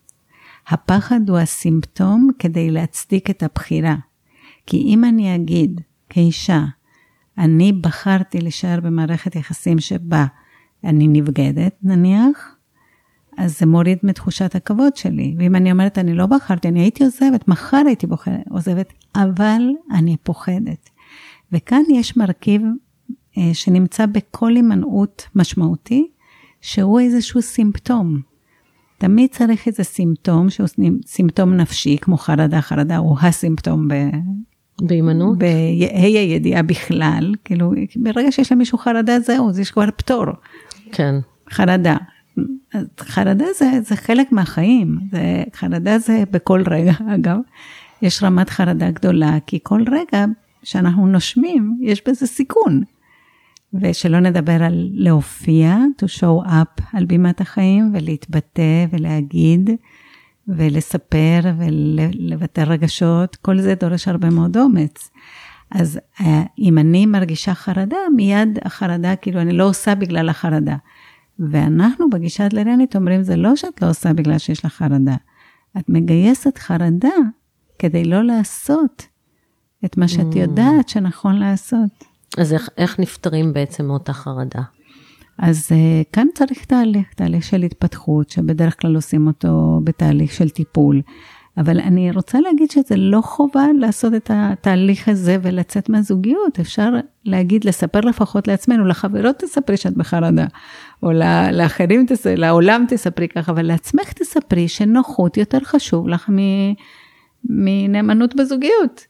הפחד 0.67 1.29
הוא 1.29 1.37
הסימפטום 1.37 2.29
כדי 2.39 2.71
להצדיק 2.71 3.29
את 3.29 3.43
הבחירה. 3.43 3.95
כי 4.65 4.77
אם 4.77 5.05
אני 5.05 5.35
אגיד 5.35 5.81
כאישה, 6.09 6.63
אני 7.37 7.73
בחרתי 7.73 8.41
להישאר 8.41 8.79
במערכת 8.83 9.35
יחסים 9.35 9.79
שבה 9.79 10.25
אני 10.83 11.07
נבגדת, 11.07 11.75
נניח, 11.83 12.55
אז 13.37 13.59
זה 13.59 13.65
מוריד 13.65 13.97
מתחושת 14.03 14.55
הכבוד 14.55 14.95
שלי. 14.95 15.35
ואם 15.37 15.55
אני 15.55 15.71
אומרת, 15.71 15.97
אני 15.97 16.13
לא 16.13 16.25
בחרתי, 16.25 16.67
אני 16.67 16.79
הייתי 16.79 17.03
עוזבת, 17.03 17.47
מחר 17.47 17.81
הייתי 17.85 18.07
בוחרת, 18.07 18.47
עוזבת, 18.49 18.93
אבל 19.15 19.61
אני 19.91 20.17
פוחדת. 20.23 20.89
וכאן 21.51 21.81
יש 21.93 22.17
מרכיב 22.17 22.61
אה, 23.37 23.49
שנמצא 23.53 24.05
בכל 24.05 24.55
הימנעות 24.55 25.27
משמעותי, 25.35 26.07
שהוא 26.61 26.99
איזשהו 26.99 27.41
סימפטום. 27.41 28.21
תמיד 28.97 29.29
צריך 29.31 29.67
איזה 29.67 29.83
סימפטום, 29.83 30.49
שהוא 30.49 30.67
סימפטום 31.05 31.53
נפשי, 31.53 31.97
כמו 32.01 32.17
חרדה, 32.17 32.61
חרדה 32.61 32.97
הוא 32.97 33.17
הסימפטום 33.21 33.87
ב... 33.87 33.93
בהימנעות? 34.81 35.37
בה"א 35.37 36.05
הידיעה 36.05 36.61
בכלל, 36.61 37.33
כאילו, 37.45 37.71
ברגע 37.95 38.31
שיש 38.31 38.51
למישהו 38.51 38.77
חרדה, 38.77 39.19
זהו, 39.19 39.53
זה 39.53 39.61
יש 39.61 39.71
כבר 39.71 39.85
פטור. 39.97 40.25
כן. 40.91 41.15
חרדה. 41.51 41.97
חרדה 42.99 43.45
זה, 43.55 43.71
זה 43.81 43.95
חלק 43.95 44.31
מהחיים, 44.31 44.97
זה, 45.11 45.43
חרדה 45.55 45.99
זה 45.99 46.23
בכל 46.31 46.63
רגע, 46.67 46.93
אגב. 47.15 47.37
יש 48.01 48.23
רמת 48.23 48.49
חרדה 48.49 48.91
גדולה, 48.91 49.37
כי 49.47 49.59
כל 49.63 49.83
רגע 49.91 50.25
שאנחנו 50.63 51.07
נושמים, 51.07 51.77
יש 51.81 52.01
בזה 52.07 52.27
סיכון. 52.27 52.83
ושלא 53.73 54.19
נדבר 54.19 54.63
על 54.63 54.89
להופיע, 54.93 55.77
to 56.01 56.05
show 56.19 56.47
up 56.47 56.83
על 56.93 57.05
בימת 57.05 57.41
החיים, 57.41 57.91
ולהתבטא 57.93 58.85
ולהגיד, 58.91 59.69
ולספר 60.47 61.39
ולבטא 61.57 62.61
רגשות, 62.61 63.35
כל 63.35 63.59
זה 63.59 63.75
דורש 63.75 64.07
הרבה 64.07 64.29
מאוד 64.29 64.57
אומץ. 64.57 65.09
אז 65.71 65.99
אה, 66.21 66.43
אם 66.59 66.77
אני 66.77 67.05
מרגישה 67.05 67.53
חרדה, 67.53 67.97
מיד 68.15 68.59
החרדה, 68.65 69.15
כאילו 69.15 69.41
אני 69.41 69.53
לא 69.53 69.69
עושה 69.69 69.95
בגלל 69.95 70.29
החרדה. 70.29 70.75
ואנחנו 71.39 72.09
בגישה 72.09 72.45
הדלריאנית 72.45 72.95
אומרים, 72.95 73.23
זה 73.23 73.35
לא 73.35 73.55
שאת 73.55 73.81
לא 73.81 73.89
עושה 73.89 74.13
בגלל 74.13 74.37
שיש 74.37 74.65
לך 74.65 74.73
חרדה, 74.73 75.15
את 75.77 75.89
מגייסת 75.89 76.57
חרדה 76.57 77.09
כדי 77.79 78.05
לא 78.05 78.23
לעשות 78.23 79.07
את 79.85 79.97
מה 79.97 80.07
שאת 80.07 80.33
mm. 80.33 80.37
יודעת 80.37 80.89
שנכון 80.89 81.35
לעשות. 81.35 82.03
אז 82.37 82.53
איך, 82.53 82.69
איך 82.77 82.99
נפטרים 82.99 83.53
בעצם 83.53 83.85
מאותה 83.85 84.13
חרדה? 84.13 84.61
אז 85.37 85.69
uh, 85.69 86.13
כאן 86.13 86.27
צריך 86.33 86.65
תהליך, 86.65 87.13
תהליך 87.13 87.43
של 87.43 87.63
התפתחות, 87.63 88.29
שבדרך 88.29 88.81
כלל 88.81 88.95
עושים 88.95 89.27
אותו 89.27 89.81
בתהליך 89.83 90.31
של 90.31 90.49
טיפול. 90.49 91.01
אבל 91.57 91.79
אני 91.79 92.11
רוצה 92.11 92.39
להגיד 92.39 92.71
שזה 92.71 92.95
לא 92.95 93.21
חובה 93.21 93.65
לעשות 93.79 94.13
את 94.13 94.31
התהליך 94.33 95.07
הזה 95.07 95.37
ולצאת 95.41 95.89
מהזוגיות. 95.89 96.59
אפשר 96.59 96.89
להגיד, 97.25 97.63
לספר 97.63 97.99
לפחות 97.99 98.47
לעצמנו, 98.47 98.85
לחברות 98.85 99.35
תספרי 99.35 99.77
שאת 99.77 99.97
בחרדה, 99.97 100.45
או 101.03 101.11
לאחרים, 101.51 102.05
לעולם 102.37 102.85
תספרי 102.87 103.27
ככה, 103.27 103.51
אבל 103.51 103.65
לעצמך 103.65 104.13
תספרי 104.13 104.67
שנוחות 104.67 105.37
יותר 105.37 105.59
חשוב 105.63 106.07
לך 106.07 106.29
מנאמנות 107.49 108.35
בזוגיות. 108.35 109.05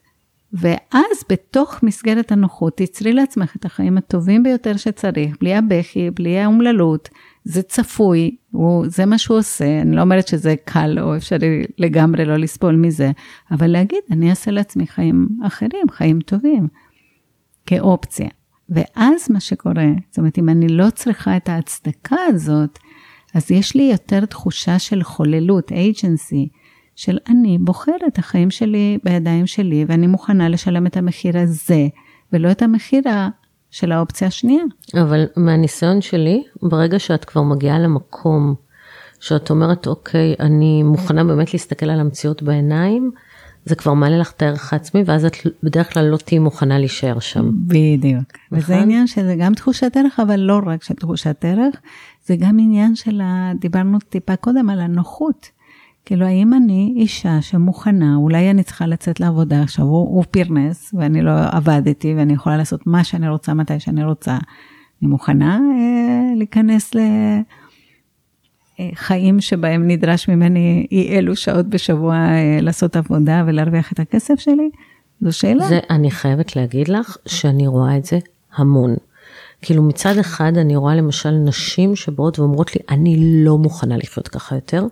ואז 0.54 1.24
בתוך 1.30 1.84
מסגרת 1.84 2.32
הנוחות 2.32 2.78
תצרי 2.78 3.14
לעצמך 3.14 3.56
את 3.56 3.66
החיים 3.66 3.98
הטובים 3.98 4.44
ביותר 4.44 4.78
שצריך, 4.78 5.36
בלי 5.42 5.56
הבכי, 5.56 6.12
בלי 6.12 6.40
האומללות, 6.40 7.10
זה 7.50 7.62
צפוי, 7.62 8.36
הוא, 8.52 8.86
זה 8.88 9.06
מה 9.06 9.18
שהוא 9.18 9.38
עושה, 9.38 9.82
אני 9.82 9.96
לא 9.96 10.02
אומרת 10.02 10.28
שזה 10.28 10.56
קל 10.66 11.00
או 11.02 11.16
אפשרי 11.16 11.64
לגמרי 11.78 12.26
לא 12.26 12.38
לסבול 12.38 12.76
מזה, 12.76 13.12
אבל 13.52 13.68
להגיד, 13.68 14.00
אני 14.12 14.30
אעשה 14.30 14.52
לעצמי 14.52 14.88
חיים 14.88 15.28
אחרים, 15.44 15.86
חיים 15.92 16.20
טובים, 16.22 16.68
כאופציה. 17.66 18.28
ואז 18.70 19.32
מה 19.32 19.40
שקורה, 19.40 19.86
זאת 20.10 20.18
אומרת, 20.18 20.38
אם 20.38 20.50
אני 20.50 20.68
לא 20.68 20.90
צריכה 20.90 21.38
את 21.38 21.50
ההצדקה 21.50 22.16
הזאת, 22.28 22.80
אז 23.34 23.52
יש 23.52 23.76
לי 23.76 23.84
יותר 23.92 24.26
תחושה 24.26 24.80
של 24.80 25.04
חוללות, 25.04 25.72
agency, 25.72 26.48
של 26.96 27.18
אני 27.30 27.58
בוחרת, 27.58 28.18
החיים 28.18 28.52
שלי 28.52 28.98
בידיים 29.04 29.48
שלי, 29.48 29.86
ואני 29.88 30.08
מוכנה 30.08 30.50
לשלם 30.50 30.88
את 30.88 30.98
המחיר 30.98 31.38
הזה, 31.38 31.88
ולא 32.34 32.52
את 32.52 32.62
המחיר 32.62 33.02
של 33.72 33.92
האופציה 33.92 34.28
השנייה. 34.28 34.64
אבל 34.94 35.26
מהניסיון 35.36 36.02
שלי, 36.02 36.44
ברגע 36.62 37.00
שאת 37.00 37.26
כבר 37.26 37.42
מגיעה 37.42 37.80
למקום 37.80 38.56
שאת 39.20 39.50
אומרת, 39.50 39.88
אוקיי, 39.88 40.36
אני 40.40 40.84
מוכנה 40.84 41.24
באמת 41.24 41.54
להסתכל 41.54 41.90
על 41.90 42.00
המציאות 42.00 42.44
בעיניים, 42.44 43.12
זה 43.66 43.76
כבר 43.76 43.94
מעלה 43.94 44.18
לך 44.18 44.32
את 44.32 44.42
הערך 44.42 44.74
העצמי, 44.74 45.04
ואז 45.06 45.26
את 45.26 45.34
בדרך 45.64 45.94
כלל 45.94 46.06
לא 46.06 46.18
תהיי 46.18 46.40
מוכנה 46.40 46.80
להישאר 46.80 47.20
שם. 47.20 47.50
בדיוק. 47.68 48.24
נכון? 48.52 48.58
וזה 48.58 48.82
עניין 48.82 49.08
שזה 49.08 49.36
גם 49.40 49.54
תחושת 49.54 49.98
ערך, 49.98 50.20
אבל 50.20 50.40
לא 50.40 50.60
רק 50.66 50.84
של 50.84 50.94
תחושת 50.94 51.46
ערך, 51.46 51.76
זה 52.26 52.36
גם 52.36 52.60
עניין 52.60 52.96
של. 52.96 53.22
דיברנו 53.60 54.00
טיפה 54.00 54.36
קודם 54.36 54.70
על 54.70 54.80
הנוחות. 54.80 55.57
כאילו, 56.08 56.26
האם 56.26 56.54
אני 56.54 56.94
אישה 56.96 57.42
שמוכנה, 57.42 58.16
אולי 58.16 58.52
אני 58.52 58.64
צריכה 58.64 58.88
לצאת 58.88 59.20
לעבודה 59.20 59.62
עכשיו, 59.62 59.86
הוא, 59.86 60.16
הוא 60.16 60.24
פרנס, 60.32 60.94
ואני 60.98 61.22
לא 61.22 61.32
עבדתי, 61.52 62.14
ואני 62.18 62.34
יכולה 62.34 62.58
לעשות 62.58 62.88
מה 62.88 63.04
שאני 63.04 63.30
רוצה, 63.30 63.54
מתי 63.54 63.80
שאני 63.80 64.04
רוצה. 64.04 64.38
אני 65.02 65.10
מוכנה 65.10 65.60
אה, 65.60 66.36
להיכנס 66.36 66.92
לחיים 68.80 69.36
אה, 69.36 69.42
שבהם 69.42 69.88
נדרש 69.88 70.30
ממני 70.30 70.88
אי 70.92 71.18
אלו 71.18 71.36
שעות 71.36 71.68
בשבוע 71.68 72.16
אה, 72.16 72.60
לעשות 72.62 72.96
עבודה 72.96 73.44
ולהרוויח 73.48 73.92
את 73.92 74.00
הכסף 74.00 74.40
שלי? 74.40 74.70
זו 75.22 75.38
שאלה. 75.38 75.68
זה, 75.68 75.80
אני 75.90 76.12
חייבת 76.12 76.56
להגיד 76.56 76.88
לך 76.88 77.18
שאני 77.26 77.68
רואה 77.68 77.98
את 77.98 78.06
זה 78.06 78.20
המון. 78.56 78.96
כאילו 79.68 79.84
מצד 79.84 80.18
אחד 80.18 80.58
אני 80.58 80.76
רואה 80.76 80.96
למשל 80.96 81.32
נשים 81.32 81.96
שבאות 81.96 82.40
ואומרות 82.40 82.76
לי, 82.76 82.82
אני 82.90 83.44
לא 83.46 83.58
מוכנה 83.58 83.98
לחיות 83.98 84.28
ככה 84.28 84.56
יותר, 84.56 84.86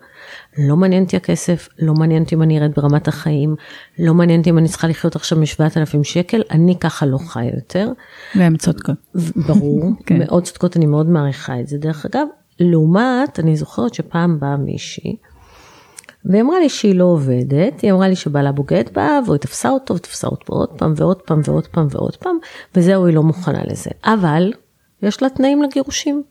לא 0.58 0.76
מעניין 0.76 1.04
אותי 1.04 1.18
הכסף, 1.18 1.70
לא 1.80 1.94
מעניין 1.94 2.24
אותי 2.24 2.36
אם 2.36 2.42
אני 2.42 2.60
ארד 2.60 2.72
ברמת 2.76 3.08
החיים, 3.08 3.56
לא 4.00 4.14
מעניין 4.14 4.40
אותי 4.40 4.50
אם 4.50 4.58
אני 4.58 4.68
צריכה 4.68 4.88
לחיות 4.88 5.16
עכשיו 5.16 5.40
מ-7,000 5.40 6.04
שקל, 6.04 6.42
אני 6.52 6.80
ככה 6.80 7.06
לא 7.06 7.18
חיה 7.18 7.56
יותר. 7.56 7.92
והן 8.36 8.58
צודקות. 8.58 8.96
ברור, 9.48 9.92
כן. 10.06 10.20
מאוד 10.20 10.44
צודקות, 10.44 10.78
אני 10.78 10.86
מאוד 10.86 11.10
מעריכה 11.10 11.60
את 11.60 11.68
זה. 11.68 11.78
דרך 11.78 12.06
אגב, 12.06 12.28
לעומת, 12.60 13.40
אני 13.40 13.56
זוכרת 13.56 13.94
שפעם 13.94 14.40
באה 14.40 14.58
מישהי, 14.58 15.16
והיא 16.26 16.42
אמרה 16.42 16.60
לי 16.60 16.70
שהיא 16.70 16.96
לא 16.96 17.04
עובדת, 17.04 17.82
היא 17.82 17.92
אמרה 17.92 18.08
לי 18.08 18.16
שבעלה 18.16 18.52
בוגד 18.52 18.84
בה, 18.94 19.20
והיא 19.28 19.40
תפסה 19.40 19.70
אותו, 19.70 19.96
ותפסה 19.96 20.28
אותו 20.28 20.54
עוד 20.54 20.70
פעם 20.70 20.94
ועוד 20.96 21.22
פעם 21.22 21.42
ועוד 21.46 21.68
פעם 21.68 21.88
ועוד 21.90 22.16
פעם, 22.16 22.38
וזהו, 22.76 23.06
היא 23.06 23.16
לא 23.16 23.24
מוכנה 23.24 23.62
לזה. 23.66 23.90
אבל, 24.06 24.52
יש 25.06 25.24
לה 25.24 25.30
תנאים 25.30 25.64
לגירושים. 25.64 26.24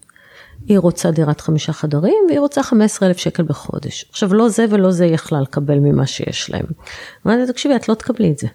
היא 0.67 0.79
רוצה 0.79 1.11
דירת 1.11 1.41
חמישה 1.41 1.73
חדרים, 1.73 2.25
והיא 2.29 2.41
רוצה 2.41 2.63
15 2.63 3.09
אלף 3.09 3.17
שקל 3.17 3.43
בחודש. 3.43 4.07
עכשיו, 4.11 4.35
לא 4.35 4.49
זה 4.49 4.65
ולא 4.71 4.91
זה 4.91 5.07
יכלה 5.07 5.41
לקבל 5.41 5.79
ממה 5.79 6.07
שיש 6.07 6.51
להם. 6.51 6.67
אמרתי, 7.27 7.53
תקשיבי, 7.53 7.77
את 7.77 7.89
לא 7.89 7.95
תקבלי 7.95 8.31
את 8.31 8.39
זה. 8.39 8.47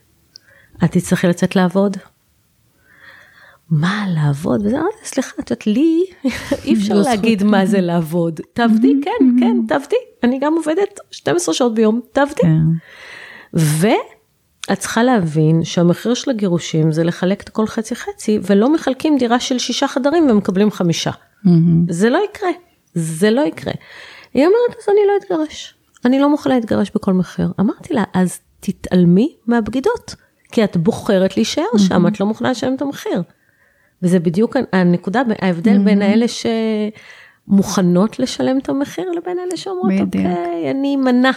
את 0.84 0.92
תצטרכי 0.92 1.28
לצאת 1.28 1.56
לעבוד. 1.56 1.98
מה 3.70 4.06
לעבוד? 4.08 4.66
וזה 4.66 4.80
אמרתי, 4.80 4.98
סליחה, 5.04 5.32
את 5.40 5.52
יודעת, 5.52 5.68
לי 5.68 6.06
אי 6.66 6.74
אפשר 6.74 6.94
לא. 6.94 7.02
להגיד 7.02 7.44
מה 7.44 7.66
זה 7.66 7.82
לעבוד. 7.82 8.40
תעבדי, 8.54 8.94
כן, 9.04 9.26
כן, 9.40 9.58
תעבדי. 9.68 9.96
אני 10.24 10.40
גם 10.40 10.54
עובדת 10.54 11.00
12 11.12 11.54
שעות 11.56 11.74
ביום, 11.74 12.02
תעבדי. 12.12 12.42
כן. 12.42 12.62
ואת 14.70 14.80
צריכה 14.80 15.04
להבין 15.04 15.64
שהמחיר 15.64 16.14
של 16.14 16.32
הגירושים 16.32 16.92
זה 16.92 17.04
לחלק 17.04 17.42
את 17.42 17.48
הכל 17.48 17.68
חצי 17.68 17.96
חצי, 17.96 18.40
ולא 18.44 18.74
מחלקים 18.74 19.18
דירה 19.18 19.40
של 19.40 19.60
שישה 19.60 19.88
חדרים 19.88 20.30
ומקבלים 20.30 20.72
חמישה. 20.72 21.12
מהמם. 21.44 21.86
זה 21.90 22.10
לא 22.10 22.20
יקרה, 22.30 22.50
זה 22.94 23.32
לא 23.32 23.42
יקרה. 23.42 23.74
היא 24.34 24.46
אומרת, 24.46 24.80
אז 24.82 24.90
אני 24.90 25.00
לא 25.08 25.14
אתגרש. 25.24 25.76
אני 26.06 26.20
לא 26.20 26.30
מוכנה 26.30 26.56
להתגרש 26.56 26.92
בכל 26.96 27.14
מחיר. 27.14 27.52
אמרתי 27.60 27.94
לה, 27.94 28.04
אז 28.14 28.40
תתעלמי 28.60 29.36
מהבגידות, 29.48 30.16
כי 30.52 30.64
את 30.64 30.78
בוחרת 30.78 31.38
להישאר 31.38 31.78
שם, 31.78 32.08
את 32.08 32.20
לא 32.20 32.26
מוכנה 32.26 32.52
לשלם 32.52 32.76
את 32.76 32.82
המחיר. 32.82 33.22
וזה 34.04 34.20
בדיוק 34.20 34.56
הנקודה, 34.74 35.22
ההבדל 35.42 35.78
בין 35.78 36.02
האלה 36.02 36.26
שמוכנות 37.48 38.20
לשלם 38.20 38.58
את 38.58 38.70
המחיר, 38.70 39.12
לבין 39.12 39.40
אלה 39.40 39.58
שאומרות. 39.58 39.92
אוקיי, 40.02 40.72
אני 40.72 40.96
אמנע. 40.96 41.32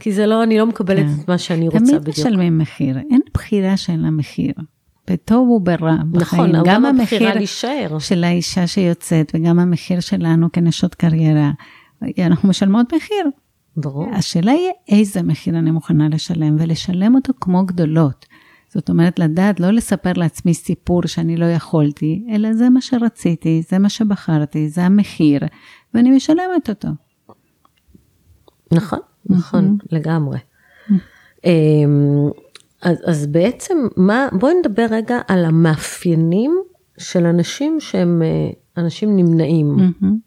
כי 0.00 0.12
זה 0.12 0.26
לא, 0.26 0.42
אני 0.42 0.58
לא 0.58 0.66
מקבלת 0.66 1.06
כן. 1.06 1.22
את 1.22 1.28
מה 1.28 1.38
שאני 1.38 1.68
רוצה 1.68 1.78
תמיד 1.78 2.00
בדיוק. 2.00 2.18
משלמים 2.18 2.58
מחיר, 2.58 2.98
אין 2.98 3.20
בחירה 3.34 3.76
שאין 3.76 4.00
לה 4.00 4.10
מחיר. 4.10 4.52
בטוב 5.10 5.48
וברע 5.48 5.96
בחיים. 6.10 6.52
נכון, 6.52 6.62
גם 6.66 6.84
המחיר 6.84 7.34
להישאר. 7.34 7.98
של 7.98 8.24
האישה 8.24 8.66
שיוצאת 8.66 9.32
וגם 9.34 9.58
המחיר 9.58 10.00
שלנו 10.00 10.52
כנשות 10.52 10.94
קריירה, 10.94 11.50
אנחנו 12.18 12.48
משלמות 12.48 12.94
מחיר. 12.94 13.30
ברור. 13.76 14.06
השאלה 14.14 14.52
היא 14.52 14.70
איזה 14.88 15.22
מחיר 15.22 15.58
אני 15.58 15.70
מוכנה 15.70 16.08
לשלם, 16.08 16.56
ולשלם 16.58 17.14
אותו 17.14 17.32
כמו 17.40 17.66
גדולות. 17.66 18.26
זאת 18.68 18.90
אומרת, 18.90 19.18
לדעת, 19.18 19.60
לא 19.60 19.70
לספר 19.70 20.12
לעצמי 20.16 20.54
סיפור 20.54 21.06
שאני 21.06 21.36
לא 21.36 21.44
יכולתי, 21.44 22.24
אלא 22.30 22.52
זה 22.52 22.70
מה 22.70 22.80
שרציתי, 22.80 23.62
זה 23.70 23.78
מה 23.78 23.88
שבחרתי, 23.88 24.68
זה 24.68 24.84
המחיר, 24.84 25.40
ואני 25.94 26.10
משלמת 26.10 26.68
אותו. 26.68 26.88
נכון, 28.72 28.98
נכון, 29.28 29.76
לגמרי. 29.92 30.38
אמ, 31.44 32.30
אז, 32.82 32.96
אז 33.06 33.26
בעצם, 33.26 33.78
מה, 33.96 34.28
בואי 34.32 34.54
נדבר 34.60 34.86
רגע 34.90 35.18
על 35.28 35.44
המאפיינים 35.44 36.58
של 36.98 37.26
אנשים 37.26 37.76
שהם 37.80 38.22
אה, 38.22 38.50
אנשים 38.82 39.16
נמנעים, 39.16 39.76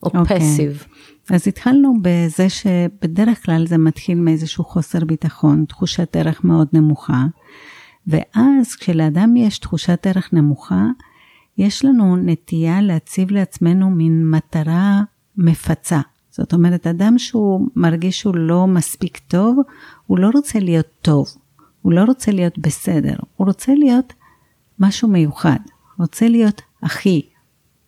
או 0.03 0.09
אוקיי. 0.13 0.39
פסיב. 0.39 0.85
אז 1.29 1.47
התחלנו 1.47 1.93
בזה 2.01 2.49
שבדרך 2.49 3.45
כלל 3.45 3.67
זה 3.67 3.77
מתחיל 3.77 4.19
מאיזשהו 4.19 4.63
חוסר 4.63 5.05
ביטחון, 5.05 5.65
תחושת 5.67 6.15
ערך 6.15 6.43
מאוד 6.43 6.67
נמוכה, 6.73 7.25
ואז 8.07 8.75
כשלאדם 8.79 9.35
יש 9.37 9.59
תחושת 9.59 10.07
ערך 10.07 10.33
נמוכה, 10.33 10.85
יש 11.57 11.85
לנו 11.85 12.15
נטייה 12.15 12.81
להציב 12.81 13.31
לעצמנו 13.31 13.89
מין 13.89 14.29
מטרה 14.29 15.01
מפצה. 15.37 15.99
זאת 16.31 16.53
אומרת, 16.53 16.87
אדם 16.87 17.17
שהוא 17.17 17.67
מרגיש 17.75 18.19
שהוא 18.19 18.35
לא 18.35 18.67
מספיק 18.67 19.17
טוב, 19.17 19.57
הוא 20.07 20.19
לא 20.19 20.29
רוצה 20.33 20.59
להיות 20.59 20.87
טוב, 21.01 21.27
הוא 21.81 21.93
לא 21.93 22.03
רוצה 22.03 22.31
להיות 22.31 22.59
בסדר, 22.59 23.15
הוא 23.35 23.47
רוצה 23.47 23.73
להיות 23.75 24.13
משהו 24.79 25.07
מיוחד, 25.07 25.59
רוצה 25.99 26.27
להיות 26.27 26.61
אחי 26.81 27.21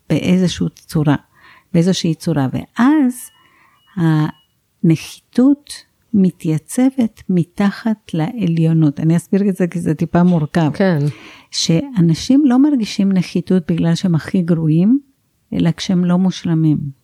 באיזושהי 0.09 0.65
צורה, 0.75 1.15
באיזושהי 1.73 2.15
צורה, 2.15 2.47
ואז 2.53 3.29
הנחיתות 4.83 5.71
מתייצבת 6.13 7.23
מתחת 7.29 8.13
לעליונות. 8.13 8.99
אני 8.99 9.17
אסביר 9.17 9.49
את 9.49 9.55
זה 9.55 9.67
כי 9.67 9.79
זה 9.79 9.93
טיפה 9.93 10.23
מורכב. 10.23 10.71
כן, 10.73 10.99
שאנשים 11.51 12.43
לא 12.45 12.59
מרגישים 12.59 13.11
נחיתות 13.11 13.71
בגלל 13.71 13.95
שהם 13.95 14.15
הכי 14.15 14.41
גרועים, 14.41 14.99
אלא 15.53 15.71
כשהם 15.71 16.05
לא 16.05 16.17
מושלמים. 16.17 17.02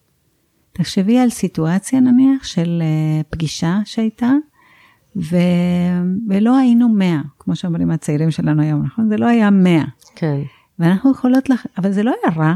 תחשבי 0.73 1.19
על 1.19 1.29
סיטואציה 1.29 1.99
נניח 1.99 2.43
של 2.43 2.81
אה, 2.81 3.23
פגישה 3.29 3.79
שהייתה, 3.85 4.31
ו... 5.15 5.35
ולא 6.27 6.57
היינו 6.57 6.89
100, 6.89 7.21
כמו 7.39 7.55
שאומרים 7.55 7.91
הצעירים 7.91 8.31
שלנו 8.31 8.61
היום, 8.61 8.83
נכון? 8.85 9.09
זה 9.09 9.17
לא 9.17 9.25
היה 9.25 9.49
100. 9.49 9.81
כן. 10.15 10.41
ואנחנו 10.79 11.11
יכולות, 11.11 11.49
לח... 11.49 11.65
אבל 11.77 11.91
זה 11.91 12.03
לא 12.03 12.13
היה 12.23 12.35
רע, 12.35 12.53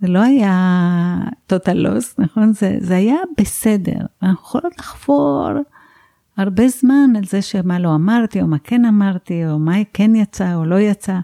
זה 0.00 0.08
לא 0.08 0.18
היה 0.18 1.18
total 1.52 1.76
loss, 1.86 2.14
נכון? 2.18 2.52
זה, 2.52 2.76
זה 2.80 2.96
היה 2.96 3.16
בסדר. 3.38 3.98
אנחנו 4.22 4.42
יכולות 4.42 4.78
לחפור 4.78 5.48
הרבה 6.36 6.68
זמן 6.68 7.16
על 7.16 7.24
זה 7.24 7.42
שמה 7.42 7.78
לא 7.78 7.94
אמרתי, 7.94 8.42
או 8.42 8.46
מה 8.46 8.58
כן 8.58 8.84
אמרתי, 8.84 9.46
או 9.46 9.58
מה 9.58 9.74
כן 9.92 10.14
יצא 10.14 10.54
או 10.54 10.64
לא 10.64 10.80
יצא. 10.80 11.18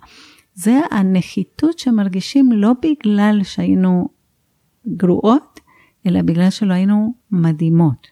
זה 0.54 0.80
הנחיתות 0.90 1.78
שמרגישים 1.78 2.52
לא 2.52 2.72
בגלל 2.82 3.40
שהיינו 3.42 4.08
גרועות, 4.88 5.60
אלא 6.06 6.22
בגלל 6.22 6.50
שלא 6.50 6.72
היינו 6.72 7.14
מדהימות, 7.30 8.06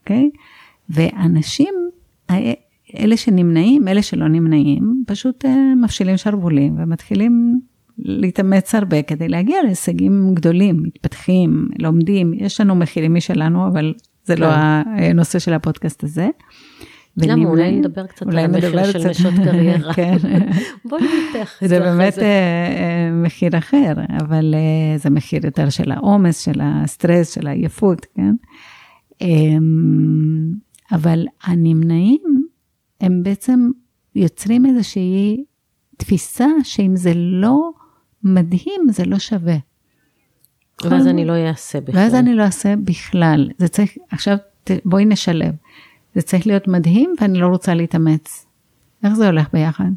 אוקיי? 0.00 0.30
ואנשים, 0.88 1.74
אלה 2.98 3.16
שנמנעים, 3.16 3.88
אלה 3.88 4.02
שלא 4.02 4.28
נמנעים, 4.28 5.04
פשוט 5.06 5.44
אה, 5.44 5.74
מפשילים 5.82 6.16
שרוולים 6.16 6.74
ומתחילים 6.78 7.60
להתאמץ 7.98 8.74
הרבה 8.74 9.02
כדי 9.02 9.28
להגיע 9.28 9.62
להישגים 9.62 10.34
גדולים, 10.34 10.82
מתפתחים, 10.82 11.68
לומדים, 11.78 12.34
יש 12.34 12.60
לנו 12.60 12.74
מחירים 12.74 13.14
משלנו, 13.14 13.66
אבל 13.68 13.94
זה 14.24 14.36
לא 14.36 14.46
הנושא 14.46 15.38
של 15.38 15.52
הפודקאסט 15.52 16.04
הזה. 16.04 16.28
למה? 17.16 17.48
אולי 17.48 17.72
נדבר 17.72 18.06
קצת 18.06 18.26
על 18.26 18.38
המחיר 18.38 18.92
של 18.92 19.08
נשות 19.08 19.34
קריירה. 19.44 19.94
כן. 19.94 20.16
בואי 20.88 21.02
נתח 21.02 21.62
את 21.62 21.68
זה 21.68 21.80
באמת 21.80 22.18
אה, 22.18 22.24
אה, 22.24 23.10
מחיר 23.12 23.58
אחר, 23.58 23.92
אבל 24.20 24.54
אה, 24.54 24.98
זה 24.98 25.10
מחיר 25.10 25.46
יותר 25.46 25.70
של 25.70 25.92
העומס, 25.92 26.40
של 26.40 26.60
הסטרס, 26.62 27.34
של 27.34 27.46
העייפות, 27.46 28.06
כן? 28.14 28.34
אמ, 29.20 30.54
אבל 30.92 31.24
הנמנעים, 31.44 32.46
הם 33.00 33.22
בעצם 33.22 33.70
יוצרים 34.14 34.66
איזושהי 34.66 35.44
תפיסה 35.96 36.46
שאם 36.62 36.96
זה 36.96 37.12
לא 37.14 37.70
מדהים, 38.24 38.80
זה 38.90 39.04
לא 39.04 39.18
שווה. 39.18 39.56
ואז 40.84 41.06
אני 41.06 41.24
לא 41.24 41.32
אעשה 41.48 41.80
בכלל. 41.80 41.96
ואז 41.96 42.14
אני 42.14 42.34
לא 42.34 42.42
אעשה 42.42 42.74
בכלל. 42.76 43.50
זה 43.58 43.68
צריך, 43.68 43.92
עכשיו 44.10 44.36
בואי 44.84 45.04
נשלב. 45.04 45.54
זה 46.16 46.22
צריך 46.22 46.46
להיות 46.46 46.68
מדהים 46.68 47.14
ואני 47.20 47.38
לא 47.38 47.46
רוצה 47.46 47.74
להתאמץ. 47.74 48.46
איך 49.04 49.14
זה 49.14 49.26
הולך 49.26 49.48
ביחד? 49.52 49.90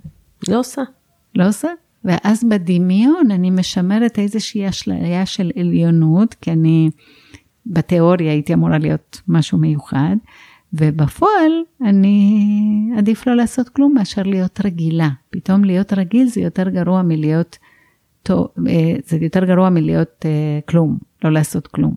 לא 0.48 0.60
עושה. 0.60 0.82
לא 1.36 1.48
עושה? 1.48 1.68
ואז 2.04 2.44
בדמיון 2.44 3.32
אני 3.32 3.50
משמרת 3.50 4.20
איזושהי 4.20 4.70
אשליה 4.70 5.26
של 5.26 5.52
עליונות, 5.56 6.34
כי 6.34 6.52
אני 6.52 6.90
בתיאוריה 7.66 8.32
הייתי 8.32 8.54
אמורה 8.54 8.78
להיות 8.78 9.22
משהו 9.28 9.58
מיוחד, 9.58 10.16
ובפועל 10.74 11.52
אני 11.82 12.92
עדיף 12.98 13.28
לא 13.28 13.36
לעשות 13.36 13.70
כלום 13.70 13.94
מאשר 13.94 14.24
להיות 14.24 14.60
רגילה. 14.66 15.10
פתאום 15.30 15.64
להיות 15.64 15.94
רגיל 15.94 16.28
זה 16.28 16.42
יותר 16.42 16.70
גרוע 16.70 17.02
מלהיות, 17.02 17.58
אה, 18.30 18.36
זה 19.06 19.18
יותר 19.22 19.46
גרוע 19.46 19.70
מלהיות 19.70 20.26
אה, 20.26 20.60
כלום, 20.66 20.98
לא 21.24 21.32
לעשות 21.32 21.68
כלום. 21.68 21.96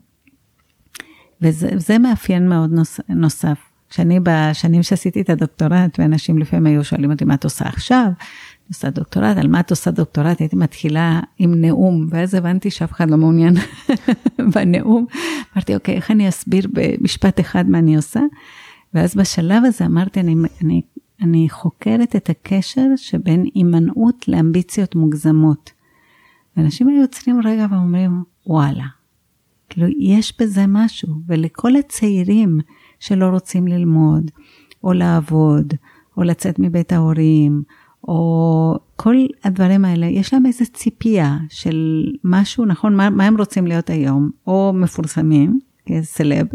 וזה 1.43 1.71
וזה 1.75 1.99
מאפיין 1.99 2.49
מאוד 2.49 2.71
נוס, 2.73 3.01
נוסף. 3.09 3.72
כשאני 3.93 4.21
בשנים 4.23 4.83
שעשיתי 4.83 5.21
את 5.21 5.31
הדוקטורט, 5.31 5.99
ואנשים 5.99 6.39
לפעמים 6.39 6.67
היו 6.67 6.85
שואלים 6.85 7.11
אותי 7.13 7.25
מה 7.25 7.35
את 7.35 7.45
עושה 7.45 7.65
עכשיו, 7.65 8.05
אני 8.05 8.69
עושה 8.69 8.91
דוקטורט, 8.91 9.37
על 9.37 9.49
מה 9.49 9.61
את 9.61 9.71
עושה 9.71 9.91
דוקטורט? 9.91 10.41
הייתי 10.41 10.57
מתחילה 10.57 11.21
עם 11.39 11.55
נאום, 11.61 12.07
ואז 12.11 12.35
הבנתי 12.35 12.71
שאף 12.71 12.93
אחד 12.93 13.11
לא 13.11 13.17
מעוניין 13.17 13.55
בנאום. 14.55 15.07
אמרתי, 15.55 15.75
אוקיי, 15.75 15.95
איך 15.95 16.11
אני 16.11 16.29
אסביר 16.29 16.69
במשפט 16.73 17.41
אחד 17.41 17.69
מה 17.69 17.79
אני 17.79 17.97
עושה? 17.97 18.21
ואז 18.95 19.15
בשלב 19.15 19.65
הזה 19.65 19.87
אמרתי, 19.87 20.21
אני, 20.21 20.35
אני, 20.65 20.83
אני 21.23 21.47
חוקרת 21.51 22.17
את 22.17 22.31
הקשר 22.31 22.87
שבין 22.97 23.45
הימנעות 23.55 24.29
לאמביציות 24.29 24.95
מוגזמות. 24.95 25.71
אנשים 26.57 26.89
היו 26.89 27.03
עוצרים 27.03 27.41
רגע 27.45 27.67
ואומרים, 27.71 28.23
וואלה, 28.47 28.87
כאילו, 29.69 29.87
יש 30.01 30.35
בזה 30.41 30.65
משהו, 30.69 31.09
ולכל 31.27 31.77
הצעירים 31.77 32.61
שלא 33.03 33.27
רוצים 33.27 33.67
ללמוד, 33.67 34.31
או 34.85 34.93
לעבוד, 34.93 35.75
או 36.17 36.23
לצאת 36.23 36.59
מבית 36.59 36.93
ההורים, 36.93 37.62
או 38.09 38.75
כל 38.97 39.17
הדברים 39.45 39.85
האלה, 39.85 40.07
יש 40.07 40.33
להם 40.33 40.47
איזו 40.47 40.65
ציפייה 40.73 41.37
של 41.49 42.07
משהו, 42.25 42.65
נכון, 42.65 42.97
מה, 42.97 43.11
מה 43.11 43.25
הם 43.25 43.37
רוצים 43.37 43.67
להיות 43.67 43.91
היום, 43.91 44.31
או 44.47 44.73
מפורסמים, 44.75 45.61
כ 45.87 46.02
celeb, 46.02 46.47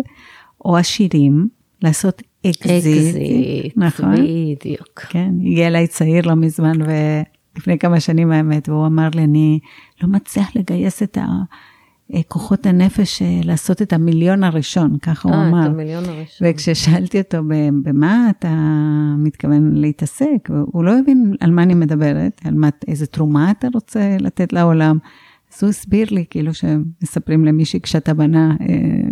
או 0.65 0.77
עשירים, 0.77 1.47
לעשות 1.81 2.21
אקזיט, 2.45 2.65
אקזיט, 2.65 3.77
נכון? 3.77 4.15
בדיוק. 4.15 4.99
כן, 4.99 5.31
הגיע 5.41 5.67
אליי 5.67 5.87
צעיר 5.87 6.27
לא 6.27 6.35
מזמן, 6.35 6.79
ולפני 6.81 7.79
כמה 7.79 7.99
שנים 7.99 8.31
האמת, 8.31 8.69
והוא 8.69 8.85
אמר 8.85 9.09
לי, 9.15 9.23
אני 9.23 9.59
לא 10.03 10.09
מצליח 10.09 10.55
לגייס 10.55 11.03
את 11.03 11.17
כוחות 12.27 12.65
הנפש 12.65 13.21
אה, 13.21 13.39
לעשות 13.43 13.81
את 13.81 13.93
המיליון 13.93 14.43
הראשון, 14.43 14.97
ככה 15.01 15.29
הוא 15.29 15.35
אה, 15.35 15.49
אמר. 15.49 15.65
את 15.65 15.71
המיליון 15.71 16.05
הראשון. 16.05 16.47
וכששאלתי 16.49 17.19
אותו 17.19 17.37
במה 17.83 18.29
אתה 18.29 18.55
מתכוון 19.17 19.75
להתעסק, 19.75 20.49
הוא 20.65 20.83
לא 20.83 20.99
הבין 20.99 21.33
על 21.39 21.51
מה 21.51 21.63
אני 21.63 21.73
מדברת, 21.73 22.41
על 22.45 22.53
מה, 22.53 22.69
איזה 22.87 23.07
תרומה 23.07 23.51
אתה 23.51 23.67
רוצה 23.73 24.17
לתת 24.19 24.53
לעולם. 24.53 24.97
אז 25.53 25.63
הוא 25.63 25.69
הסביר 25.69 26.07
לי, 26.11 26.25
כאילו 26.29 26.51
שמספרים 26.53 27.45
למישהי 27.45 27.81
קשת 27.81 28.13
הבנה 28.13 28.55
אה, 28.61 29.09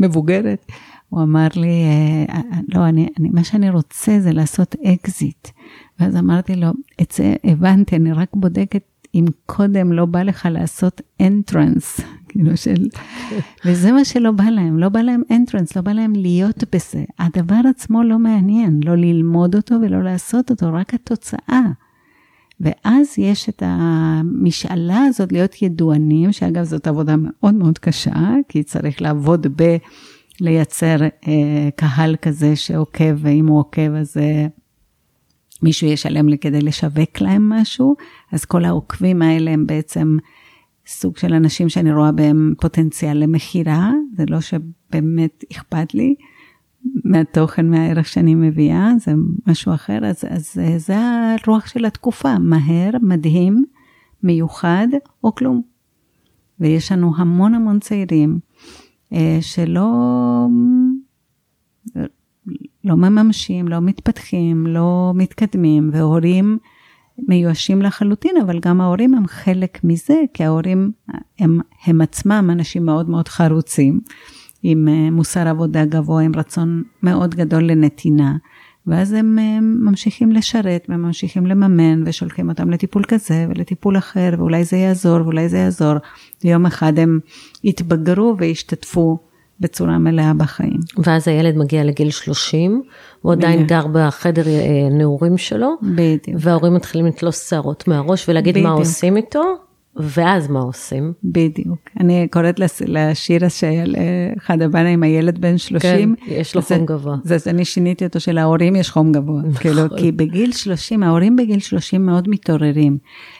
מבוגרת, 0.00 0.66
הוא 1.08 1.22
אמר 1.22 1.46
לי, 1.56 1.84
אה, 1.84 2.34
אה, 2.34 2.60
לא, 2.68 2.88
אני, 2.88 3.08
אני, 3.20 3.28
מה 3.28 3.44
שאני 3.44 3.70
רוצה 3.70 4.20
זה 4.20 4.32
לעשות 4.32 4.74
אקזיט. 4.84 5.48
ואז 6.00 6.16
אמרתי 6.16 6.56
לו, 6.56 6.68
את 7.02 7.12
זה 7.12 7.34
הבנתי, 7.44 7.96
אני 7.96 8.12
רק 8.12 8.28
בודקת 8.34 8.82
אם 9.14 9.24
קודם 9.46 9.92
לא 9.92 10.06
בא 10.06 10.22
לך 10.22 10.48
לעשות 10.50 11.00
entrance, 11.22 12.02
כאילו 12.36 12.56
של... 12.56 12.86
וזה 13.64 13.92
מה 13.92 14.04
שלא 14.04 14.30
בא 14.30 14.44
להם, 14.44 14.78
לא 14.78 14.88
בא 14.88 15.00
להם 15.00 15.22
entrance, 15.30 15.72
לא 15.76 15.82
בא 15.82 15.92
להם 15.92 16.12
להיות 16.12 16.64
בזה. 16.74 17.04
הדבר 17.18 17.60
עצמו 17.70 18.02
לא 18.02 18.18
מעניין, 18.18 18.80
לא 18.84 18.96
ללמוד 18.96 19.54
אותו 19.54 19.74
ולא 19.82 20.02
לעשות 20.02 20.50
אותו, 20.50 20.72
רק 20.72 20.94
התוצאה. 20.94 21.62
ואז 22.60 23.18
יש 23.18 23.48
את 23.48 23.62
המשאלה 23.66 24.98
הזאת 24.98 25.32
להיות 25.32 25.62
ידוענים, 25.62 26.32
שאגב 26.32 26.64
זאת 26.64 26.86
עבודה 26.86 27.14
מאוד 27.18 27.54
מאוד 27.54 27.78
קשה, 27.78 28.34
כי 28.48 28.62
צריך 28.62 29.02
לעבוד 29.02 29.46
ב... 29.56 29.76
לייצר 30.40 30.96
אה, 31.02 31.68
קהל 31.76 32.16
כזה 32.22 32.56
שעוקב, 32.56 33.14
ואם 33.16 33.46
הוא 33.46 33.58
עוקב 33.58 33.94
אז 33.94 34.16
אה, 34.16 34.46
מישהו 35.62 35.86
ישלם 35.86 36.28
לי 36.28 36.38
כדי 36.38 36.60
לשווק 36.60 37.20
להם 37.20 37.48
משהו, 37.48 37.96
אז 38.32 38.44
כל 38.44 38.64
העוקבים 38.64 39.22
האלה 39.22 39.50
הם 39.50 39.66
בעצם 39.66 40.16
סוג 40.86 41.16
של 41.16 41.34
אנשים 41.34 41.68
שאני 41.68 41.92
רואה 41.92 42.12
בהם 42.12 42.54
פוטנציאל 42.60 43.16
למכירה, 43.16 43.90
זה 44.16 44.24
לא 44.28 44.40
שבאמת 44.40 45.44
אכפת 45.52 45.94
לי 45.94 46.14
מהתוכן, 47.04 47.70
מהערך 47.70 48.06
שאני 48.06 48.34
מביאה, 48.34 48.90
זה 48.98 49.12
משהו 49.46 49.74
אחר, 49.74 49.98
אז, 50.04 50.24
אז 50.28 50.60
זה 50.76 50.96
הרוח 50.98 51.66
של 51.66 51.84
התקופה, 51.84 52.38
מהר, 52.38 52.90
מדהים, 53.02 53.64
מיוחד 54.22 54.86
או 55.24 55.34
כלום. 55.34 55.62
ויש 56.60 56.92
לנו 56.92 57.12
המון 57.16 57.54
המון 57.54 57.80
צעירים 57.80 58.38
אה, 59.12 59.38
שלא 59.40 59.90
לא 62.84 62.96
מממשים, 62.96 63.68
לא 63.68 63.80
מתפתחים, 63.80 64.66
לא 64.66 65.12
מתקדמים, 65.14 65.90
והורים 65.92 66.58
מיואשים 67.18 67.82
לחלוטין, 67.82 68.36
אבל 68.42 68.58
גם 68.60 68.80
ההורים 68.80 69.14
הם 69.14 69.26
חלק 69.26 69.80
מזה, 69.84 70.20
כי 70.34 70.44
ההורים 70.44 70.90
הם, 71.38 71.60
הם 71.84 72.00
עצמם 72.00 72.48
אנשים 72.52 72.86
מאוד 72.86 73.10
מאוד 73.10 73.28
חרוצים, 73.28 74.00
עם 74.62 74.88
אה, 74.88 75.10
מוסר 75.10 75.48
עבודה 75.48 75.84
גבוה, 75.84 76.22
עם 76.22 76.32
רצון 76.36 76.82
מאוד 77.02 77.34
גדול 77.34 77.62
לנתינה. 77.62 78.36
ואז 78.86 79.12
הם 79.12 79.38
אה, 79.38 79.60
ממשיכים 79.60 80.32
לשרת 80.32 80.86
וממשיכים 80.88 81.46
לממן 81.46 82.02
ושולחים 82.06 82.48
אותם 82.48 82.70
לטיפול 82.70 83.02
כזה 83.08 83.46
ולטיפול 83.48 83.98
אחר 83.98 84.34
ואולי 84.38 84.64
זה 84.64 84.76
יעזור 84.76 85.22
ואולי 85.22 85.48
זה 85.48 85.58
יעזור. 85.58 85.94
ויום 86.44 86.66
אחד 86.66 86.98
הם 86.98 87.20
יתבגרו 87.64 88.34
וישתתפו 88.38 89.18
בצורה 89.60 89.98
מלאה 89.98 90.34
בחיים. 90.34 90.80
ואז 90.98 91.28
הילד 91.28 91.56
מגיע 91.56 91.84
לגיל 91.84 92.10
30, 92.10 92.82
הוא 93.22 93.32
עדיין 93.32 93.66
גר 93.66 93.86
בחדר 93.92 94.46
אה, 94.46 94.88
נעורים 94.90 95.38
שלו, 95.38 95.70
בדיוק. 95.82 96.40
וההורים 96.40 96.74
מתחילים 96.74 97.06
לתלוש 97.06 97.36
שערות 97.36 97.88
מהראש 97.88 98.28
ולהגיד 98.28 98.54
בדיוק. 98.54 98.66
מה 98.66 98.72
עושים 98.72 99.16
איתו, 99.16 99.42
ואז 99.98 100.48
מה 100.48 100.60
עושים? 100.60 101.12
בדיוק. 101.24 101.78
אני 102.00 102.28
קוראת 102.30 102.60
לשיר 102.86 103.48
של 103.48 103.96
אחד 104.38 104.62
הבנה 104.62 104.88
עם 104.88 105.02
הילד 105.02 105.40
בן 105.40 105.58
30. 105.58 106.14
כן, 106.16 106.32
יש 106.32 106.56
לו 106.56 106.62
חום 106.62 106.86
גבוה. 106.86 107.16
זה, 107.24 107.38
זה 107.38 107.50
אני 107.50 107.64
שיניתי 107.64 108.04
אותו 108.04 108.20
שלהורים 108.20 108.76
יש 108.76 108.90
חום 108.90 109.12
גבוה. 109.12 109.42
נכון. 109.42 109.52
כאילו, 109.54 109.82
כי 109.96 110.12
בגיל 110.12 110.52
30, 110.52 111.02
ההורים 111.02 111.36
בגיל 111.36 111.58
30 111.58 112.06
מאוד 112.06 112.28
מתעוררים. 112.28 112.98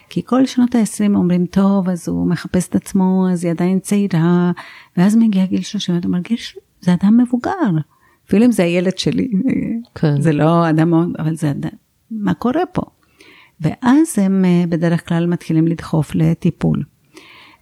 כי 0.08 0.22
כל 0.24 0.46
שנות 0.46 0.74
ה-20 0.74 1.14
אומרים, 1.14 1.46
טוב, 1.46 1.88
אז 1.88 2.08
הוא 2.08 2.28
מחפש 2.28 2.68
את 2.68 2.74
עצמו, 2.74 3.26
אז 3.32 3.44
היא 3.44 3.52
עדיין 3.52 3.78
צעירה, 3.78 4.52
ואז 4.96 5.16
מגיע 5.16 5.46
גיל 5.46 5.62
30, 5.62 5.96
אתה 5.96 6.06
אומר, 6.08 6.18
גיל 6.18 6.36
30, 6.36 6.62
זה 6.80 6.92
אדם 7.02 7.20
מבוגר. 7.20 7.50
אפילו 8.28 8.44
אם 8.44 8.52
זה 8.52 8.62
הילד 8.62 8.98
שלי, 8.98 9.28
כן. 9.94 10.20
זה 10.20 10.32
לא 10.32 10.70
אדם 10.70 10.90
מאוד, 10.90 11.08
אבל 11.18 11.36
זה 11.36 11.50
אדם, 11.50 11.70
מה 12.10 12.34
קורה 12.34 12.66
פה? 12.72 12.82
ואז 13.60 14.18
הם 14.18 14.44
אה, 14.44 14.64
בדרך 14.68 15.08
כלל 15.08 15.26
מתחילים 15.26 15.66
לדחוף 15.66 16.14
לטיפול. 16.14 16.82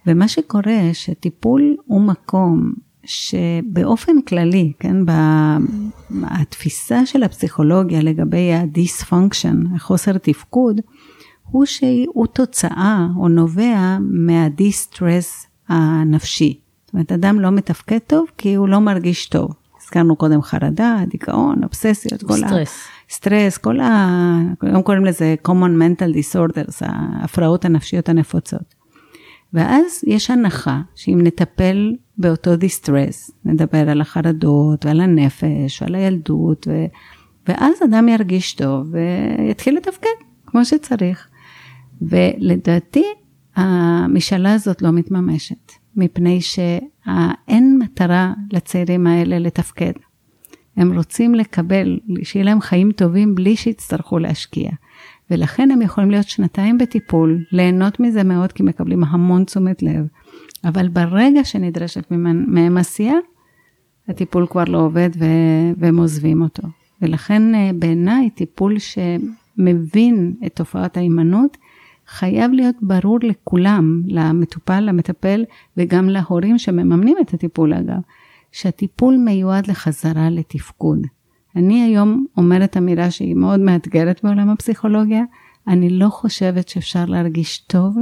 ומה 0.07 0.27
שקורה, 0.27 0.89
שטיפול 0.93 1.75
הוא 1.85 2.01
מקום 2.01 2.73
שבאופן 3.05 4.21
כללי, 4.21 4.73
כן, 4.79 4.97
בתפיסה 6.11 7.05
של 7.05 7.23
הפסיכולוגיה 7.23 8.01
לגבי 8.01 8.53
ה 8.53 8.62
dysfunction, 8.62 9.63
החוסר 9.75 10.17
תפקוד, 10.17 10.81
הוא 11.43 11.65
שהוא 11.65 12.27
תוצאה 12.27 13.07
או 13.17 13.27
נובע 13.27 13.97
מה 14.01 14.30
distress 14.30 15.47
הנפשי. 15.67 16.59
זאת 16.85 16.93
אומרת, 16.93 17.11
אדם 17.11 17.39
לא 17.39 17.51
מתפקד 17.51 17.97
טוב 18.07 18.25
כי 18.37 18.55
הוא 18.55 18.69
לא 18.69 18.79
מרגיש 18.79 19.25
טוב. 19.25 19.51
הזכרנו 19.81 20.15
קודם 20.15 20.41
חרדה, 20.41 20.97
דיכאון, 21.07 21.63
אובססיות, 21.63 22.23
כל. 22.23 22.43
ה... 22.43 22.47
סטרס, 22.47 22.87
כל 23.61 23.79
ה... 23.79 24.07
היום 24.61 24.81
קוראים 24.81 25.05
לזה 25.05 25.35
common 25.47 25.51
mental 25.81 26.15
disorders, 26.15 26.77
ההפרעות 26.81 27.65
הנפשיות 27.65 28.09
הנפוצות. 28.09 28.75
ואז 29.53 30.03
יש 30.07 30.31
הנחה 30.31 30.81
שאם 30.95 31.19
נטפל 31.23 31.95
באותו 32.17 32.55
דיסטרס, 32.55 33.31
נדבר 33.45 33.89
על 33.89 34.01
החרדות 34.01 34.85
ועל 34.85 35.01
הנפש 35.01 35.81
ועל 35.81 35.95
הילדות, 35.95 36.67
ו... 36.67 36.85
ואז 37.47 37.73
אדם 37.83 38.09
ירגיש 38.09 38.53
טוב 38.53 38.87
ויתחיל 38.91 39.77
לתפקד 39.77 40.09
כמו 40.45 40.65
שצריך. 40.65 41.27
ולדעתי 42.01 43.03
המשאלה 43.55 44.53
הזאת 44.53 44.81
לא 44.81 44.91
מתממשת, 44.91 45.71
מפני 45.95 46.41
שאין 46.41 47.79
מטרה 47.79 48.33
לצעירים 48.51 49.07
האלה 49.07 49.39
לתפקד. 49.39 49.91
הם 50.77 50.93
רוצים 50.93 51.35
לקבל, 51.35 51.99
שיהיה 52.23 52.45
להם 52.45 52.61
חיים 52.61 52.91
טובים 52.91 53.35
בלי 53.35 53.55
שיצטרכו 53.55 54.19
להשקיע. 54.19 54.69
ולכן 55.31 55.71
הם 55.71 55.81
יכולים 55.81 56.11
להיות 56.11 56.27
שנתיים 56.27 56.77
בטיפול, 56.77 57.43
ליהנות 57.51 57.99
מזה 57.99 58.23
מאוד 58.23 58.51
כי 58.51 58.63
מקבלים 58.63 59.03
המון 59.03 59.43
תשומת 59.43 59.83
לב, 59.83 60.07
אבל 60.63 60.87
ברגע 60.87 61.43
שנדרשת 61.43 62.11
מהם 62.47 62.77
עשייה, 62.77 63.15
הטיפול 64.07 64.47
כבר 64.47 64.63
לא 64.63 64.77
עובד 64.77 65.09
והם 65.77 65.97
עוזבים 65.97 66.41
אותו. 66.41 66.63
ולכן 67.01 67.55
אה, 67.55 67.71
בעיניי 67.75 68.29
טיפול 68.29 68.75
שמבין 68.79 70.33
את 70.45 70.55
תופעת 70.55 70.97
ההימנעות, 70.97 71.57
חייב 72.07 72.51
להיות 72.51 72.75
ברור 72.81 73.19
לכולם, 73.21 74.01
למטופל, 74.07 74.79
למטפל 74.79 75.45
וגם 75.77 76.09
להורים 76.09 76.57
שמממנים 76.57 77.17
את 77.21 77.33
הטיפול 77.33 77.73
אגב, 77.73 77.99
שהטיפול 78.55 79.17
מיועד 79.17 79.67
לחזרה 79.67 80.29
לתפקוד. 80.29 80.99
אני 81.55 81.83
היום 81.83 82.25
אומרת 82.37 82.77
אמירה 82.77 83.11
שהיא 83.11 83.35
מאוד 83.35 83.59
מאתגרת 83.59 84.19
בעולם 84.23 84.49
הפסיכולוגיה, 84.49 85.23
אני 85.67 85.89
לא 85.89 86.09
חושבת 86.09 86.69
שאפשר 86.69 87.05
להרגיש 87.05 87.57
טוב 87.57 87.97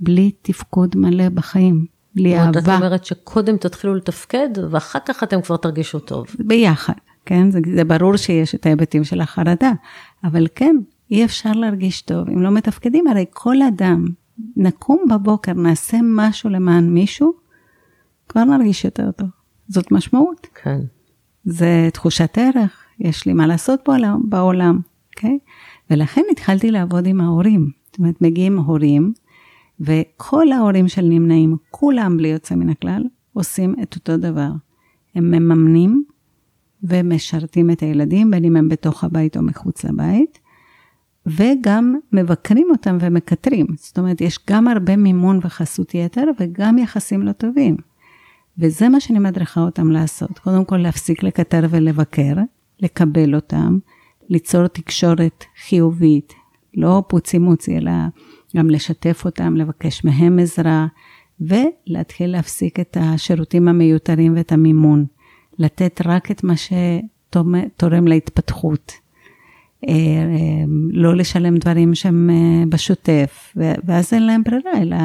בלי 0.00 0.30
תפקוד 0.42 0.96
מלא 0.96 1.28
בחיים, 1.28 1.86
בלי 2.14 2.38
אהבה. 2.38 2.60
את 2.60 2.68
אומרת 2.68 3.04
שקודם 3.04 3.56
תתחילו 3.56 3.94
לתפקד 3.94 4.48
ואחר 4.70 4.98
כך 5.06 5.22
אתם 5.22 5.42
כבר 5.42 5.56
תרגישו 5.56 5.98
טוב. 5.98 6.26
ביחד, 6.38 6.92
כן? 7.26 7.50
זה, 7.50 7.60
זה 7.76 7.84
ברור 7.84 8.16
שיש 8.16 8.54
את 8.54 8.66
ההיבטים 8.66 9.04
של 9.04 9.20
החרדה, 9.20 9.72
אבל 10.24 10.46
כן, 10.54 10.76
אי 11.10 11.24
אפשר 11.24 11.52
להרגיש 11.52 12.02
טוב 12.02 12.28
אם 12.28 12.42
לא 12.42 12.50
מתפקדים, 12.50 13.06
הרי 13.06 13.24
כל 13.32 13.62
אדם, 13.62 14.06
נקום 14.56 15.04
בבוקר, 15.10 15.52
נעשה 15.52 15.98
משהו 16.02 16.50
למען 16.50 16.90
מישהו, 16.90 17.32
כבר 18.28 18.44
נרגיש 18.44 18.84
יותר 18.84 19.10
טוב. 19.10 19.41
זאת 19.68 19.92
משמעות. 19.92 20.46
כן. 20.62 20.80
זה 21.44 21.88
תחושת 21.92 22.38
ערך, 22.38 22.84
יש 23.00 23.26
לי 23.26 23.32
מה 23.32 23.46
לעשות 23.46 23.80
בעולם, 23.86 24.20
בעולם, 24.28 24.80
אוקיי? 25.10 25.38
ולכן 25.90 26.22
התחלתי 26.30 26.70
לעבוד 26.70 27.06
עם 27.06 27.20
ההורים. 27.20 27.70
זאת 27.86 27.98
אומרת, 27.98 28.22
מגיעים 28.22 28.58
הורים, 28.58 29.12
וכל 29.80 30.52
ההורים 30.52 30.88
של 30.88 31.02
נמנעים, 31.02 31.56
כולם 31.70 32.16
בלי 32.16 32.28
יוצא 32.28 32.54
מן 32.54 32.68
הכלל, 32.68 33.02
עושים 33.32 33.74
את 33.82 33.94
אותו 33.94 34.16
דבר. 34.16 34.50
הם 35.14 35.30
מממנים 35.30 36.04
ומשרתים 36.82 37.70
את 37.70 37.80
הילדים, 37.80 38.30
בין 38.30 38.44
אם 38.44 38.56
הם 38.56 38.68
בתוך 38.68 39.04
הבית 39.04 39.36
או 39.36 39.42
מחוץ 39.42 39.84
לבית, 39.84 40.38
וגם 41.26 41.96
מבקרים 42.12 42.66
אותם 42.70 42.98
ומקטרים. 43.00 43.66
זאת 43.76 43.98
אומרת, 43.98 44.20
יש 44.20 44.38
גם 44.50 44.68
הרבה 44.68 44.96
מימון 44.96 45.38
וחסות 45.42 45.94
יתר 45.94 46.24
וגם 46.40 46.78
יחסים 46.78 47.22
לא 47.22 47.32
טובים. 47.32 47.76
וזה 48.58 48.88
מה 48.88 49.00
שאני 49.00 49.18
מדריכה 49.18 49.60
אותם 49.60 49.90
לעשות. 49.90 50.38
קודם 50.38 50.64
כל, 50.64 50.76
להפסיק 50.76 51.22
לקטר 51.22 51.66
ולבקר, 51.70 52.34
לקבל 52.80 53.34
אותם, 53.34 53.78
ליצור 54.28 54.66
תקשורת 54.66 55.44
חיובית, 55.66 56.32
לא 56.74 57.02
פוצי 57.08 57.38
מוצי, 57.38 57.76
אלא 57.76 57.92
גם 58.56 58.70
לשתף 58.70 59.22
אותם, 59.24 59.56
לבקש 59.56 60.04
מהם 60.04 60.38
עזרה, 60.38 60.86
ולהתחיל 61.40 62.30
להפסיק 62.30 62.80
את 62.80 62.96
השירותים 63.00 63.68
המיותרים 63.68 64.36
ואת 64.36 64.52
המימון. 64.52 65.06
לתת 65.58 66.00
רק 66.04 66.30
את 66.30 66.44
מה 66.44 66.54
שתורם 66.56 68.06
להתפתחות. 68.06 68.92
אה, 69.88 69.94
אה, 69.94 70.64
לא 70.90 71.16
לשלם 71.16 71.56
דברים 71.56 71.94
שהם 71.94 72.30
אה, 72.30 72.64
בשוטף, 72.68 73.54
ואז 73.56 74.12
אין 74.14 74.26
להם 74.26 74.42
ברירה, 74.42 74.82
אלא 74.82 74.96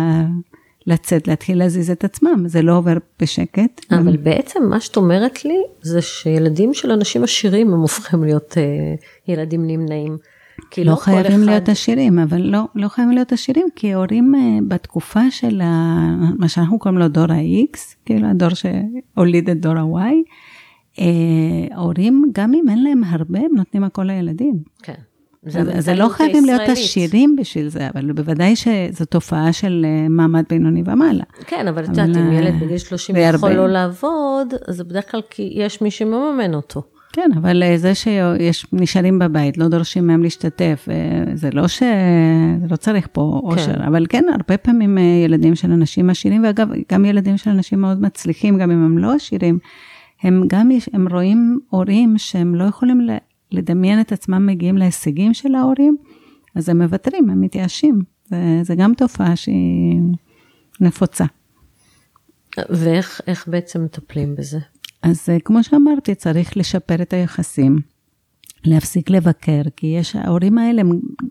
לצאת, 0.88 1.28
להתחיל 1.28 1.58
להזיז 1.58 1.92
את 1.92 2.04
עצמם, 2.04 2.44
זה 2.48 2.62
לא 2.62 2.78
עובר 2.78 2.98
בשקט. 3.22 3.86
אבל 3.92 4.18
בעצם 4.18 4.64
מה 4.70 4.80
שאת 4.80 4.98
אומרת 4.98 5.46
לי, 5.46 5.58
זה 5.82 6.02
שילדים 6.02 6.74
של 6.74 6.92
אנשים 6.92 7.24
עשירים 7.24 7.74
הם 7.74 7.80
הופכים 7.80 8.24
להיות 8.24 8.58
ילדים 9.28 9.68
נמנעים. 9.68 10.18
כי 10.72 10.84
לא, 10.84 10.92
לא 10.92 10.96
חייבים 10.96 11.40
אחד... 11.40 11.50
להיות 11.50 11.70
עשירים, 11.70 12.20
אבל 12.20 12.42
לא, 12.42 12.64
לא 12.76 12.88
חייבים 12.88 13.14
להיות 13.14 13.32
עשירים, 13.32 13.68
כי 13.76 13.94
הורים 13.94 14.34
בתקופה 14.68 15.32
של 15.32 15.62
ה, 15.62 15.98
מה 16.38 16.50
שאנחנו 16.50 16.80
קוראים 16.80 17.00
לו 17.00 17.08
דור 17.08 17.32
ה-X, 17.32 17.78
כאילו 18.06 18.28
הדור 18.28 18.50
שהוליד 18.50 19.50
את 19.50 19.62
דור 19.62 19.78
ה-Y, 19.78 21.04
ההורים, 21.72 22.24
גם 22.32 22.54
אם 22.54 22.70
אין 22.70 22.84
להם 22.84 23.04
הרבה, 23.04 23.40
הם 23.40 23.56
נותנים 23.56 23.84
הכל 23.84 24.04
לילדים. 24.04 24.60
כן. 24.84 24.94
אז 25.46 25.86
זה 25.86 25.94
לא 25.94 26.10
חייבים 26.10 26.46
להיות 26.46 26.62
עשירים 26.62 27.36
בשביל 27.36 27.68
זה, 27.68 27.88
אבל 27.94 28.12
בוודאי 28.12 28.56
שזו 28.56 29.06
תופעה 29.06 29.54
של 29.54 29.86
אה, 29.86 30.10
מעמד 30.10 30.44
בינוני 30.50 30.84
ומעלה. 30.86 31.24
כן, 31.48 31.68
אבל 31.68 31.84
את 31.84 31.90
יודעת, 31.90 32.18
אם 32.18 32.32
ילד 32.32 32.54
בגיל 32.62 32.78
30 32.78 33.16
יכול 33.16 33.52
לא 33.52 33.70
לעבוד, 33.70 34.54
אז 34.68 34.76
זה 34.76 34.84
בדרך 34.84 35.12
כלל 35.12 35.22
כי 35.30 35.54
יש 35.56 35.82
מי 35.82 35.92
שמממן 35.92 36.54
אותו. 36.54 36.82
כן, 37.14 37.30
אבל 37.38 37.64
אה, 37.64 37.78
זה 37.78 37.96
שיש, 37.96 38.66
נשארים 38.74 39.20
בבית, 39.20 39.58
לא 39.58 39.68
דורשים 39.68 40.08
מהם 40.08 40.24
להשתתף, 40.24 40.86
אה, 40.92 41.36
זה 41.36 41.50
לא 41.54 41.68
ש... 41.68 41.84
זה 42.62 42.68
לא 42.72 42.76
צריך 42.76 43.08
פה 43.12 43.42
אושר, 43.44 43.76
כן. 43.76 43.82
אבל 43.82 44.06
כן, 44.10 44.24
הרבה 44.32 44.58
פעמים 44.58 44.98
ילדים 45.26 45.56
של 45.56 45.72
אנשים 45.72 46.10
עשירים, 46.10 46.44
ואגב, 46.44 46.68
גם 46.92 47.06
ילדים 47.06 47.38
של 47.38 47.50
אנשים 47.50 47.82
מאוד 47.82 48.02
מצליחים, 48.02 48.58
גם 48.58 48.72
אם 48.72 48.86
הם 48.86 48.98
לא 48.98 49.14
עשירים, 49.14 49.60
הם 50.24 50.44
גם, 50.48 50.70
הם 50.94 51.08
רואים 51.08 51.60
הורים 51.70 52.18
שהם 52.18 52.56
לא 52.56 52.64
יכולים 52.64 53.02
לדמיין 53.52 54.02
את 54.02 54.12
עצמם 54.12 54.46
מגיעים 54.46 54.78
להישגים 54.78 55.34
של 55.34 55.56
ההורים, 55.56 55.98
אז 56.56 56.70
הם 56.70 56.82
מוותרים, 56.82 57.30
הם 57.30 57.42
מתייאשים. 57.42 58.02
זה 58.62 58.76
גם 58.78 58.94
תופעה 58.94 59.36
שהיא 59.36 60.02
נפוצה. 60.82 61.26
ואיך 62.70 63.48
בעצם 63.48 63.84
מטפלים 63.84 64.36
בזה? 64.36 64.60
אז 65.02 65.30
אה, 65.30 65.40
כמו 65.40 65.64
שאמרתי, 65.64 66.16
צריך 66.16 66.58
לשפר 66.58 67.02
את 67.02 67.14
היחסים, 67.14 67.80
להפסיק 68.66 69.10
לבקר, 69.10 69.62
כי 69.76 69.88
יש, 69.88 70.16
ההורים 70.16 70.58
האלה 70.58 70.82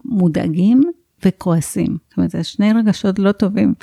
מודאגים 0.04 0.82
וכועסים. 1.24 1.96
זאת 2.08 2.16
אומרת, 2.16 2.30
זה 2.30 2.44
שני 2.44 2.72
רגשות 2.72 3.18
לא 3.18 3.32
טובים 3.32 3.74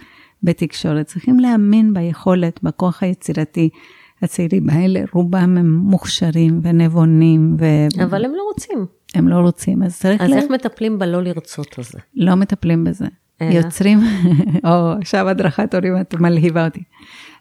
בתקשורת. 0.43 1.05
צריכים 1.07 1.39
להאמין 1.39 1.93
ביכולת, 1.93 2.63
בכוח 2.63 3.03
היצירתי. 3.03 3.69
הצעירים 4.23 4.69
האלה, 4.69 5.01
רובם 5.13 5.57
הם 5.57 5.73
מוכשרים 5.73 6.59
ונבונים. 6.63 7.55
ו... 7.59 7.65
אבל 8.03 8.25
הם 8.25 8.31
לא 8.31 8.43
רוצים. 8.53 8.85
הם 9.15 9.27
לא 9.27 9.35
רוצים, 9.35 9.83
אז 9.83 9.99
צריך... 9.99 10.21
אז 10.21 10.29
לה... 10.29 10.37
איך 10.37 10.51
מטפלים 10.51 10.99
בלא 10.99 11.23
לרצות 11.23 11.79
הזה? 11.79 11.99
לא 12.15 12.35
מטפלים 12.35 12.83
בזה. 12.83 13.05
אלא. 13.41 13.53
יוצרים, 13.53 13.99
או 14.67 14.91
עכשיו 15.01 15.29
הדרכת 15.29 15.75
הורים, 15.75 15.93
את 16.01 16.13
מלהיבה 16.13 16.65
אותי. 16.65 16.83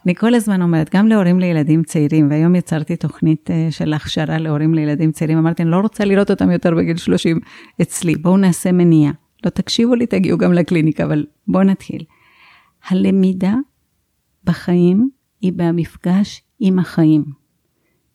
אני 0.05 0.14
כל 0.14 0.35
הזמן 0.35 0.62
אומרת, 0.62 0.95
גם 0.95 1.09
להורים 1.09 1.40
לילדים 1.40 1.83
צעירים, 1.83 2.31
והיום 2.31 2.55
יצרתי 2.55 2.97
תוכנית 2.97 3.51
אה, 3.51 3.68
של 3.71 3.92
הכשרה 3.92 4.38
להורים 4.38 4.75
לילדים 4.75 5.12
צעירים, 5.12 5.38
אמרתי, 5.38 5.62
אני 5.62 5.71
לא 5.71 5.77
רוצה 5.77 6.05
לראות 6.05 6.31
אותם 6.31 6.51
יותר 6.51 6.75
בגיל 6.75 6.97
30 6.97 7.40
אצלי, 7.83 8.14
בואו 8.14 8.37
נעשה 8.37 8.73
מניעה. 8.73 9.12
לא 9.45 9.51
תקשיבו 9.51 9.95
לי, 9.95 10.07
תגיעו 10.07 10.38
גם 10.38 10.53
לקליניקה, 10.53 11.05
אבל 11.05 11.27
בואו 11.49 11.62
נתחיל. 11.62 12.05
הלמידה 12.88 13.55
בחיים 14.45 15.11
היא 15.40 15.53
במפגש 15.57 16.42
עם 16.64 16.79
החיים. 16.79 17.25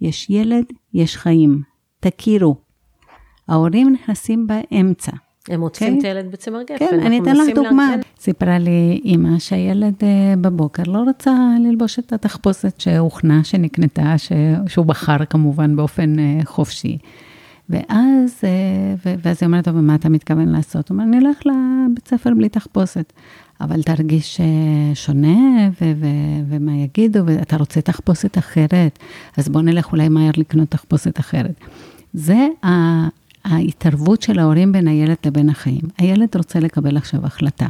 יש 0.01 0.29
ילד, 0.29 0.65
יש 0.93 1.17
חיים. 1.17 1.61
תכירו. 1.99 2.55
ההורים 3.47 3.93
נכנסים 3.93 4.47
באמצע. 4.47 5.11
הם 5.49 5.61
עוטפים 5.61 5.95
okay? 5.95 5.99
את 5.99 6.03
הילד 6.03 6.31
בצמר 6.31 6.63
גפן. 6.63 6.77
כן, 6.77 6.99
אני 6.99 7.19
אתן 7.19 7.35
לך 7.35 7.55
דוגמה. 7.55 7.89
לארגן... 7.89 8.01
סיפרה 8.19 8.59
לי 8.59 9.01
אימא 9.05 9.39
שהילד 9.39 9.93
אה, 10.03 10.33
בבוקר 10.41 10.83
לא 10.87 11.03
רצה 11.09 11.35
ללבוש 11.59 11.99
את 11.99 12.13
התחפושת 12.13 12.79
שהוכנה, 12.79 13.43
שנקנתה, 13.43 14.15
שהוא 14.67 14.85
בחר 14.85 15.25
כמובן 15.25 15.75
באופן 15.75 16.19
אה, 16.19 16.39
חופשי. 16.45 16.97
ואז, 17.69 18.41
אה, 18.43 19.13
ואז 19.23 19.37
היא 19.41 19.47
אומרת, 19.47 19.65
טוב, 19.65 19.75
מה 19.75 19.95
אתה 19.95 20.09
מתכוון 20.09 20.49
לעשות? 20.49 20.89
הוא 20.89 20.95
אומר, 20.95 21.03
אני 21.03 21.17
הולך 21.17 21.37
לבית 21.45 22.07
ספר 22.07 22.29
בלי 22.37 22.49
תחפושת. 22.49 23.13
אבל 23.61 23.83
תרגיש 23.83 24.41
אה, 24.41 24.45
שונה, 24.95 25.69
ו- 25.81 25.91
ו- 25.99 26.43
ומה 26.49 26.75
יגידו, 26.75 27.19
ואתה 27.25 27.57
רוצה 27.57 27.81
תחפושת 27.81 28.37
אחרת, 28.37 28.99
אז 29.37 29.49
בוא 29.49 29.61
נלך 29.61 29.91
אולי 29.91 30.09
מהר 30.09 30.31
לקנות 30.37 30.69
תחפושת 30.69 31.19
אחרת. 31.19 31.55
זה 32.13 32.47
ההתערבות 33.43 34.21
של 34.21 34.39
ההורים 34.39 34.71
בין 34.71 34.87
הילד 34.87 35.17
לבין 35.25 35.49
החיים. 35.49 35.81
הילד 35.97 36.35
רוצה 36.35 36.59
לקבל 36.59 36.97
עכשיו 36.97 37.25
החלטה. 37.25 37.67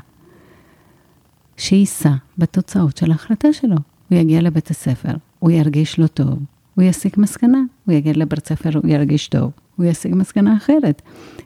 שיישא 1.57 2.11
בתוצאות 2.37 2.97
של 2.97 3.11
ההחלטה 3.11 3.53
שלו. 3.53 3.75
הוא 4.09 4.19
יגיע 4.19 4.41
לבית 4.41 4.69
הספר, 4.69 5.13
הוא 5.39 5.51
ירגיש 5.51 5.99
לא 5.99 6.07
טוב, 6.07 6.39
הוא 6.75 6.83
יסיק 6.83 7.17
מסקנה, 7.17 7.59
הוא 7.85 7.93
יגיע 7.95 8.13
לבית 8.15 8.45
הספר, 8.45 8.69
הוא 8.83 8.91
ירגיש 8.91 9.27
טוב. 9.27 9.51
הוא 9.77 9.85
ישיג 9.85 10.15
מסקנה 10.15 10.57
אחרת. 10.57 11.01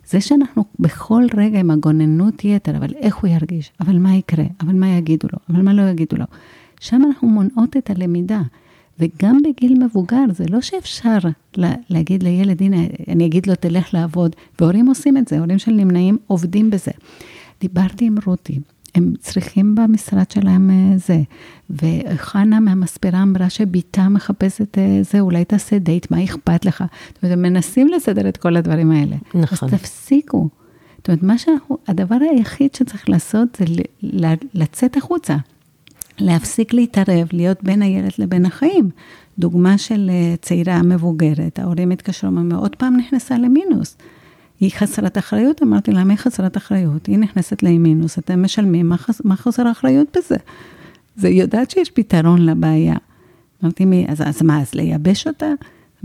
זה 0.05 0.21
שאנחנו 0.21 0.63
בכל 0.79 1.23
רגע 1.37 1.59
עם 1.59 1.71
הגוננות 1.71 2.45
יתר, 2.45 2.77
אבל 2.77 2.93
איך 2.95 3.15
הוא 3.15 3.29
ירגיש, 3.29 3.71
אבל 3.79 3.97
מה 3.97 4.15
יקרה, 4.15 4.45
אבל 4.61 4.73
מה 4.73 4.87
יגידו 4.89 5.27
לו, 5.33 5.39
אבל 5.49 5.61
מה 5.61 5.73
לא 5.73 5.81
יגידו 5.81 6.17
לו. 6.17 6.25
שם 6.79 7.01
אנחנו 7.07 7.27
מונעות 7.27 7.77
את 7.77 7.89
הלמידה. 7.89 8.41
וגם 8.99 9.37
בגיל 9.43 9.83
מבוגר, 9.83 10.23
זה 10.31 10.43
לא 10.49 10.61
שאפשר 10.61 11.17
לה, 11.55 11.73
להגיד 11.89 12.23
לילד, 12.23 12.61
הנה, 12.61 12.77
אני 13.07 13.25
אגיד 13.25 13.47
לו, 13.47 13.55
תלך 13.55 13.93
לעבוד, 13.93 14.35
והורים 14.59 14.87
עושים 14.87 15.17
את 15.17 15.27
זה, 15.27 15.39
הורים 15.39 15.59
של 15.59 15.71
נמנעים 15.71 16.17
עובדים 16.27 16.69
בזה. 16.69 16.91
דיברתי 17.61 18.05
עם 18.05 18.15
רותי, 18.25 18.59
הם 18.95 19.13
צריכים 19.19 19.75
במשרד 19.75 20.31
שלהם 20.31 20.69
אה, 20.69 20.97
זה. 20.97 21.21
וחנה 21.69 22.59
מהמספרה 22.59 23.23
אמרה 23.23 23.49
שבתה 23.49 24.09
מחפשת 24.09 24.77
אה, 24.77 24.99
זה, 25.11 25.19
אולי 25.19 25.45
תעשה 25.45 25.79
דייט, 25.79 26.11
מה 26.11 26.23
אכפת 26.23 26.65
לך? 26.65 26.83
זאת 27.13 27.23
אומרת, 27.23 27.37
הם 27.37 27.41
מנסים 27.41 27.87
לסדר 27.87 28.29
את 28.29 28.37
כל 28.37 28.57
הדברים 28.57 28.91
האלה. 28.91 29.15
נכון. 29.35 29.69
אז 29.71 29.73
תפסיקו. 29.73 30.49
זאת 30.97 31.07
אומרת, 31.07 31.23
מה 31.23 31.37
שאנחנו, 31.37 31.77
הדבר 31.87 32.17
היחיד 32.31 32.75
שצריך 32.75 33.09
לעשות 33.09 33.57
זה 33.59 33.65
לצאת 34.53 34.97
החוצה. 34.97 35.37
להפסיק 36.19 36.73
להתערב, 36.73 37.27
להיות 37.33 37.63
בין 37.63 37.81
הילד 37.81 38.11
לבין 38.17 38.45
החיים. 38.45 38.89
דוגמה 39.39 39.77
של 39.77 40.09
אה, 40.09 40.35
צעירה 40.41 40.81
מבוגרת, 40.81 41.59
ההורים 41.59 41.91
התקשרו, 41.91 42.29
אמרו, 42.29 42.59
עוד 42.59 42.75
פעם 42.75 42.97
נכנסה 42.97 43.37
למינוס. 43.37 43.97
היא 44.61 44.71
חסרת 44.71 45.17
אחריות? 45.17 45.63
אמרתי, 45.63 45.91
למה 45.91 46.09
היא 46.13 46.17
חסרת 46.17 46.57
אחריות? 46.57 47.05
היא 47.05 47.17
נכנסת 47.17 47.63
לאי 47.63 47.77
מינוס, 47.77 48.19
אתם 48.19 48.43
משלמים, 48.43 48.89
מה, 48.89 48.97
חס, 48.97 49.21
מה 49.25 49.35
חוסר 49.35 49.67
האחריות 49.67 50.17
בזה? 50.17 50.35
זה 51.15 51.29
יודעת 51.29 51.71
שיש 51.71 51.89
פתרון 51.89 52.45
לבעיה. 52.45 52.95
אמרתי, 53.63 53.85
מי, 53.85 54.05
אז, 54.09 54.21
אז 54.21 54.41
מה, 54.41 54.61
אז 54.61 54.73
לייבש 54.73 55.27
אותה? 55.27 55.47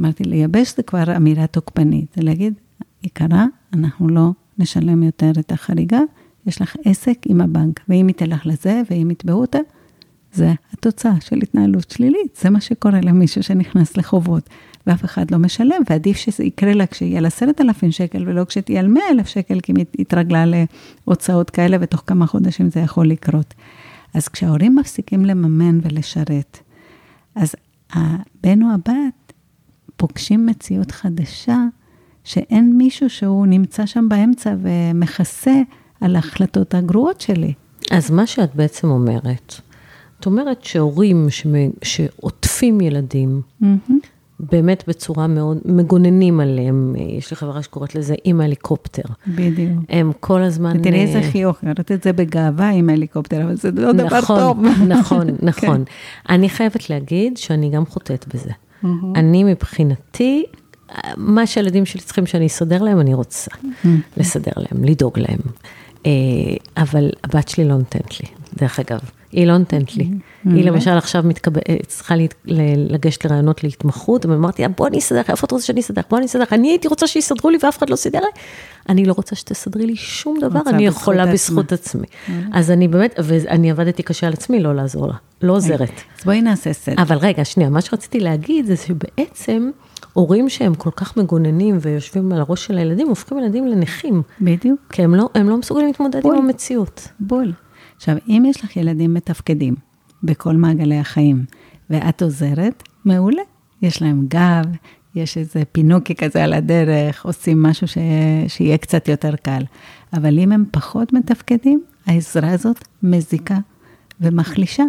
אמרתי, 0.01 0.25
לייבש 0.25 0.77
זה 0.77 0.83
כבר 0.83 1.17
אמירה 1.17 1.47
תוקפנית, 1.47 2.07
זה 2.17 2.23
להגיד, 2.23 2.55
יקרה, 3.03 3.45
אנחנו 3.73 4.09
לא 4.09 4.31
נשלם 4.59 5.03
יותר 5.03 5.31
את 5.39 5.53
החריגה, 5.53 6.01
יש 6.47 6.63
לך 6.63 6.77
עסק 6.85 7.19
עם 7.27 7.41
הבנק, 7.41 7.81
ואם 7.89 8.07
היא 8.07 8.15
תלך 8.15 8.47
לזה, 8.47 8.83
ואם 8.91 9.11
יתבעו 9.11 9.41
אותה, 9.41 9.59
זה 10.37 10.53
התוצאה 10.73 11.21
של 11.21 11.37
התנהלות 11.43 11.91
שלילית, 11.91 12.39
זה 12.43 12.51
מה 12.51 12.61
שקורה 12.61 13.01
למישהו 13.01 13.43
שנכנס 13.43 13.97
לחובות. 13.97 14.51
ואף 14.87 15.05
אחד 15.05 15.31
לא 15.31 15.39
משלם, 15.39 15.83
ועדיף 15.91 16.17
שזה 16.17 16.45
יקרה 16.45 16.73
לה 16.73 16.87
כשיהיה 16.87 17.21
לה 17.21 17.29
עשרת 17.29 17.61
אלפים 17.61 17.93
שקל, 17.93 18.25
ולא 18.27 18.45
כשתהיה 18.45 18.81
על 18.81 18.89
מאה 18.89 19.03
אלף 19.11 19.29
שקל, 19.29 19.61
כי 19.61 19.73
היא 19.77 19.85
התרגלה 19.99 20.45
להוצאות 21.07 21.51
כאלה, 21.51 21.77
ותוך 21.81 22.03
כמה 22.07 22.27
חודשים 22.27 22.71
זה 22.71 22.81
יכול 22.81 23.09
לקרות. 23.09 23.55
אז 24.15 24.29
כשההורים 24.29 24.77
מפסיקים 24.77 25.25
לממן 25.25 25.79
ולשרת, 25.83 26.59
אז 27.35 27.55
הבן 27.93 28.63
או 28.63 28.69
הבת 28.75 29.33
פוגשים 29.97 30.47
מציאות 30.47 30.91
חדשה, 30.91 31.59
שאין 32.25 32.79
מישהו 32.79 33.11
שהוא 33.11 33.47
נמצא 33.47 33.87
שם 33.87 34.09
באמצע 34.09 34.55
ומכסה 34.63 35.63
על 36.01 36.17
ההחלטות 36.17 36.75
הגרועות 36.75 37.21
שלי. 37.21 37.53
אז 37.91 38.11
מה 38.11 38.27
שאת 38.27 38.55
בעצם 38.55 38.89
אומרת, 38.89 39.61
את 40.21 40.27
אומרת 40.27 40.65
שהורים 40.65 41.27
שעוטפים 41.83 42.81
ילדים, 42.81 43.41
באמת 44.41 44.85
בצורה 44.89 45.27
מאוד, 45.27 45.59
מגוננים 45.65 46.41
עליהם, 46.41 46.95
יש 46.99 47.31
לי 47.31 47.37
חברה 47.37 47.63
שקוראת 47.63 47.95
לזה 47.95 48.15
עם 48.25 48.41
ההליקופטר. 48.41 49.03
בדיוק. 49.27 49.85
הם 49.89 50.13
כל 50.21 50.43
הזמן... 50.43 50.77
ותראי 50.81 51.01
איזה 51.01 51.19
אה, 51.19 51.31
חיוך, 51.31 51.63
אומרת 51.63 51.93
את 51.93 52.03
זה 52.03 52.13
בגאווה 52.13 52.71
עם 52.71 52.91
ההליקופטר, 52.91 53.43
אבל 53.43 53.57
זה 53.57 53.71
לא 53.71 53.93
דבר 53.93 54.19
נכון, 54.19 54.39
טוב. 54.39 54.59
נכון, 54.89 55.27
נכון. 55.51 55.85
אני 56.29 56.49
חייבת 56.49 56.91
להגיד 56.91 57.37
שאני 57.37 57.71
גם 57.71 57.87
חוטאת 57.87 58.35
בזה. 58.35 58.51
אני 59.15 59.45
מבחינתי, 59.45 60.45
מה 61.17 61.47
שהילדים 61.47 61.87
שלי 61.87 62.01
צריכים 62.01 62.27
שאני 62.27 62.47
אסדר 62.47 62.83
להם, 62.83 63.01
אני 63.01 63.15
רוצה 63.15 63.51
לסדר 64.17 64.53
להם, 64.57 64.85
לדאוג 64.85 65.19
להם. 65.19 65.39
אה, 66.07 66.13
אבל 66.77 67.11
הבת 67.25 67.49
שלי 67.49 67.65
לא 67.65 67.77
נותנת 67.77 68.21
לי, 68.21 68.27
דרך 68.57 68.81
אגב. 68.81 69.01
היא 69.37 69.47
לא 69.47 69.59
נותנת 69.59 69.97
לי. 69.97 70.11
היא 70.45 70.65
למשל 70.65 70.91
עכשיו 70.91 71.25
אה, 71.69 71.77
צריכה 71.87 72.15
לגשת 72.77 73.25
לרעיונות 73.25 73.65
להתמחות, 73.65 74.27
ואמרתי 74.27 74.63
לה, 74.63 74.69
בוא 74.69 74.87
אני 74.87 74.99
אסדר 74.99 75.21
לך, 75.21 75.31
איפה 75.31 75.47
את 75.47 75.53
רוצה 75.53 75.67
שאני 75.67 75.81
אסדר 75.81 76.01
לך? 76.01 76.07
בוא 76.11 76.19
אני 76.19 76.27
אסדר 76.27 76.43
לך. 76.43 76.53
אני 76.53 76.69
הייתי 76.69 76.89
רוצה 76.89 77.07
שיסדרו 77.07 77.51
לי 77.51 77.59
ואף 77.63 77.79
אחד 77.79 77.91
לא 77.91 77.97
סידר 77.97 78.21
לי. 78.21 78.27
אני 78.89 79.05
לא 79.05 79.13
רוצה 79.17 79.37
שתסדרי 79.37 79.87
לי 79.87 79.97
שום 79.97 80.39
דבר, 80.41 80.61
אני 80.67 80.87
יכולה. 80.87 81.27
בזכות 81.27 81.73
עצמי. 81.73 82.07
אז 82.53 82.71
אני 82.71 82.89
באמת, 82.89 83.19
ואני 83.25 83.71
עבדתי 83.71 84.03
קשה 84.03 84.27
על 84.27 84.33
עצמי 84.33 84.61
לא 84.61 84.75
לעזור 84.75 85.07
לה, 85.07 85.15
לא 85.43 85.53
עוזרת. 85.53 85.91
אז 86.19 86.25
בואי 86.25 86.43
נעשה 86.43 86.73
סדר. 86.73 87.03
אבל 87.03 87.17
רגע, 87.17 87.45
שנייה, 87.45 87.71
מה 87.71 87.81
שרציתי 87.81 88.21
להגיד 88.21 88.67
זה 88.67 88.77
שבעצם 88.77 89.71
הורים 90.13 90.49
שהם 90.49 90.75
כל 90.75 90.91
כך 90.97 91.17
מגוננים 91.17 91.79
ויושבים 91.81 92.33
על 92.33 92.41
הראש 92.41 92.67
של 92.67 92.79
הילדים, 92.79 93.09
הופכים 93.09 93.39
ילדים 93.39 93.67
לנכים. 93.67 94.23
בדיוק, 94.41 94.81
כי 94.93 95.03
הם 95.03 95.15
לא, 95.15 95.29
הם 95.35 95.49
לא 95.49 95.57
מסוגלים 95.57 95.87
להתמודד 95.87 96.23
בול. 96.23 96.37
עם 96.37 96.45
המציאות. 96.45 97.09
בול. 97.21 97.53
עכשיו, 97.97 98.17
אם 98.29 98.43
יש 98.47 98.65
לך 98.65 98.77
ילדים 98.77 99.15
מתפקדים 99.15 99.75
בכל 100.23 100.53
מעגלי 100.53 100.99
החיים, 100.99 101.45
ואת 101.91 102.23
עוזרת, 102.23 102.83
מעולה. 103.05 103.43
יש 103.83 104.03
להם 104.03 104.27
גב, 104.29 104.65
יש 105.15 105.39
איזה 105.39 105.63
פינוקי 105.73 106.15
כזה 106.15 106.45
על 106.45 106.53
הדרך, 106.53 107.25
עושים 107.25 107.63
משהו 107.63 107.89
ש... 107.89 107.99
שיהיה 108.49 108.79
קצת 108.79 109.09
יותר 109.09 109.37
קל. 109.37 109.63
אבל 110.13 110.39
אם 110.39 110.53
הם 110.53 110.65
פחות 110.71 111.13
מתפקדים, 111.13 111.83
העזרה 112.07 112.51
הזאת 112.51 112.85
מזיקה 113.03 113.59
ומחלישה. 114.21 114.85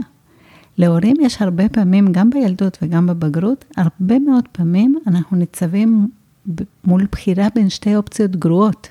להורים 0.78 1.16
יש 1.22 1.42
הרבה 1.42 1.70
פעמים, 1.70 2.12
גם 2.12 2.30
בילדות 2.30 2.78
וגם 2.82 3.08
בבגרות, 3.08 3.66
הרבה 3.78 4.20
מאוד 4.20 4.48
פעמים 4.52 5.00
אנחנו 5.08 5.38
ניצבים 5.38 6.08
מול 6.84 7.08
בחירה 7.12 7.48
בין 7.56 7.70
שתי 7.70 7.96
אופציות 7.96 8.36
גרועות. 8.36 8.90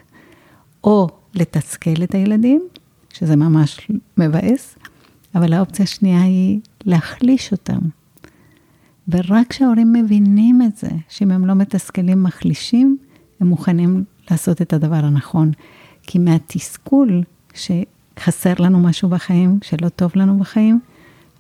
או 0.85 1.09
לתסכל 1.35 2.02
את 2.02 2.14
הילדים, 2.14 2.62
שזה 3.18 3.37
ממש 3.37 3.90
מבאס, 4.16 4.76
אבל 5.35 5.52
האופציה 5.52 5.83
השנייה 5.83 6.22
היא 6.22 6.61
להחליש 6.85 7.52
אותם. 7.52 7.79
ורק 9.09 9.46
כשההורים 9.48 9.92
מבינים 9.92 10.62
את 10.62 10.76
זה, 10.76 10.88
שאם 11.09 11.31
הם 11.31 11.46
לא 11.46 11.55
מתסכלים, 11.55 12.22
מחלישים, 12.22 12.96
הם 13.40 13.46
מוכנים 13.46 14.05
לעשות 14.31 14.62
את 14.62 14.72
הדבר 14.72 15.05
הנכון. 15.05 15.50
כי 16.02 16.18
מהתסכול 16.18 17.22
שחסר 17.55 18.55
לנו 18.59 18.81
משהו 18.81 19.09
בחיים, 19.09 19.59
שלא 19.62 19.88
טוב 19.88 20.12
לנו 20.14 20.38
בחיים, 20.38 20.81